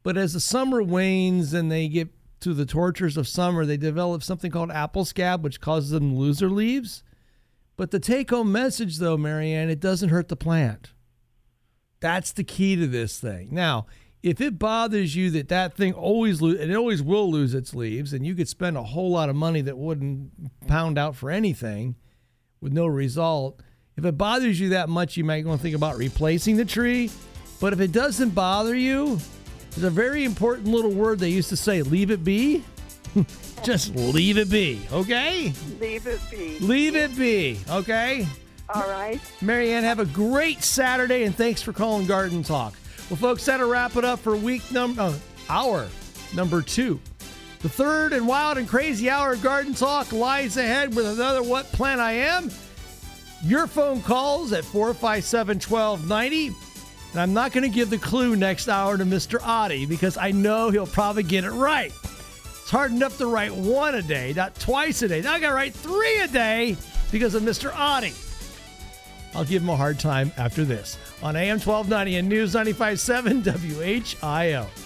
But 0.02 0.16
as 0.16 0.32
the 0.32 0.40
summer 0.40 0.82
wanes 0.82 1.54
and 1.54 1.70
they 1.70 1.86
get 1.86 2.08
to 2.40 2.52
the 2.52 2.66
tortures 2.66 3.16
of 3.16 3.28
summer, 3.28 3.64
they 3.64 3.76
develop 3.76 4.24
something 4.24 4.50
called 4.50 4.72
apple 4.72 5.04
scab, 5.04 5.44
which 5.44 5.60
causes 5.60 5.90
them 5.90 6.10
to 6.10 6.16
lose 6.16 6.40
their 6.40 6.50
leaves. 6.50 7.04
But 7.76 7.92
the 7.92 8.00
take 8.00 8.30
home 8.30 8.50
message, 8.50 8.98
though, 8.98 9.16
Marianne, 9.16 9.70
it 9.70 9.80
doesn't 9.80 10.08
hurt 10.08 10.26
the 10.26 10.36
plant. 10.36 10.92
That's 12.00 12.32
the 12.32 12.44
key 12.44 12.74
to 12.74 12.88
this 12.88 13.20
thing. 13.20 13.50
Now, 13.52 13.86
if 14.24 14.40
it 14.40 14.58
bothers 14.58 15.14
you 15.14 15.30
that 15.30 15.48
that 15.48 15.76
thing 15.76 15.92
always 15.92 16.42
lose, 16.42 16.58
and 16.58 16.72
it 16.72 16.74
always 16.74 17.02
will 17.02 17.30
lose 17.30 17.54
its 17.54 17.74
leaves, 17.74 18.12
and 18.12 18.26
you 18.26 18.34
could 18.34 18.48
spend 18.48 18.76
a 18.76 18.82
whole 18.82 19.10
lot 19.10 19.28
of 19.28 19.36
money 19.36 19.60
that 19.60 19.78
wouldn't 19.78 20.66
pound 20.66 20.98
out 20.98 21.14
for 21.14 21.30
anything 21.30 21.94
with 22.60 22.72
no 22.72 22.86
result. 22.86 23.60
If 23.96 24.04
it 24.04 24.18
bothers 24.18 24.60
you 24.60 24.70
that 24.70 24.88
much, 24.88 25.16
you 25.16 25.24
might 25.24 25.46
want 25.46 25.60
to 25.60 25.62
think 25.62 25.76
about 25.76 25.96
replacing 25.96 26.56
the 26.56 26.64
tree. 26.64 27.10
But 27.60 27.72
if 27.72 27.80
it 27.80 27.92
doesn't 27.92 28.30
bother 28.30 28.74
you, 28.74 29.18
there's 29.70 29.84
a 29.84 29.90
very 29.90 30.24
important 30.24 30.68
little 30.68 30.90
word 30.90 31.18
they 31.18 31.30
used 31.30 31.48
to 31.50 31.56
say 31.56 31.82
leave 31.82 32.10
it 32.10 32.24
be. 32.24 32.62
Just 33.62 33.94
leave 33.94 34.36
it 34.36 34.50
be, 34.50 34.80
okay? 34.92 35.52
Leave 35.80 36.06
it 36.06 36.20
be. 36.30 36.58
Leave 36.58 36.94
it 36.94 37.16
be, 37.16 37.58
okay? 37.70 38.26
All 38.68 38.88
right. 38.88 39.20
Marianne, 39.40 39.84
have 39.84 40.00
a 40.00 40.06
great 40.06 40.62
Saturday 40.62 41.24
and 41.24 41.34
thanks 41.34 41.62
for 41.62 41.72
calling 41.72 42.06
Garden 42.06 42.42
Talk. 42.42 42.74
Well, 43.08 43.16
folks, 43.16 43.44
that'll 43.46 43.68
wrap 43.68 43.96
it 43.96 44.04
up 44.04 44.18
for 44.18 44.36
week 44.36 44.70
number, 44.72 45.00
uh, 45.00 45.14
hour 45.48 45.88
number 46.34 46.60
two. 46.60 47.00
The 47.66 47.72
third 47.72 48.12
and 48.12 48.28
wild 48.28 48.58
and 48.58 48.68
crazy 48.68 49.10
hour 49.10 49.32
of 49.32 49.42
Garden 49.42 49.74
Talk 49.74 50.12
lies 50.12 50.56
ahead 50.56 50.94
with 50.94 51.04
another 51.04 51.42
What 51.42 51.66
Plant 51.72 52.00
I 52.00 52.12
Am. 52.12 52.48
Your 53.42 53.66
phone 53.66 54.02
calls 54.02 54.52
at 54.52 54.64
457 54.64 55.56
1290. 55.56 56.46
And 57.10 57.20
I'm 57.20 57.34
not 57.34 57.50
going 57.50 57.64
to 57.64 57.68
give 57.68 57.90
the 57.90 57.98
clue 57.98 58.36
next 58.36 58.68
hour 58.68 58.96
to 58.96 59.04
Mr. 59.04 59.40
Oddie 59.40 59.88
because 59.88 60.16
I 60.16 60.30
know 60.30 60.70
he'll 60.70 60.86
probably 60.86 61.24
get 61.24 61.42
it 61.42 61.50
right. 61.50 61.92
It's 62.44 62.70
hard 62.70 62.92
enough 62.92 63.18
to 63.18 63.26
write 63.26 63.52
one 63.52 63.96
a 63.96 64.02
day, 64.02 64.32
not 64.32 64.54
twice 64.54 65.02
a 65.02 65.08
day. 65.08 65.20
Now 65.22 65.32
I 65.32 65.40
got 65.40 65.48
to 65.48 65.54
write 65.56 65.74
three 65.74 66.20
a 66.20 66.28
day 66.28 66.76
because 67.10 67.34
of 67.34 67.42
Mr. 67.42 67.72
Oddie. 67.72 68.14
I'll 69.34 69.44
give 69.44 69.60
him 69.60 69.70
a 69.70 69.76
hard 69.76 69.98
time 69.98 70.30
after 70.36 70.64
this 70.64 70.98
on 71.20 71.34
AM 71.34 71.58
1290 71.58 72.16
and 72.16 72.28
News 72.28 72.54
95.7 72.54 73.42
WHIO. 73.42 74.85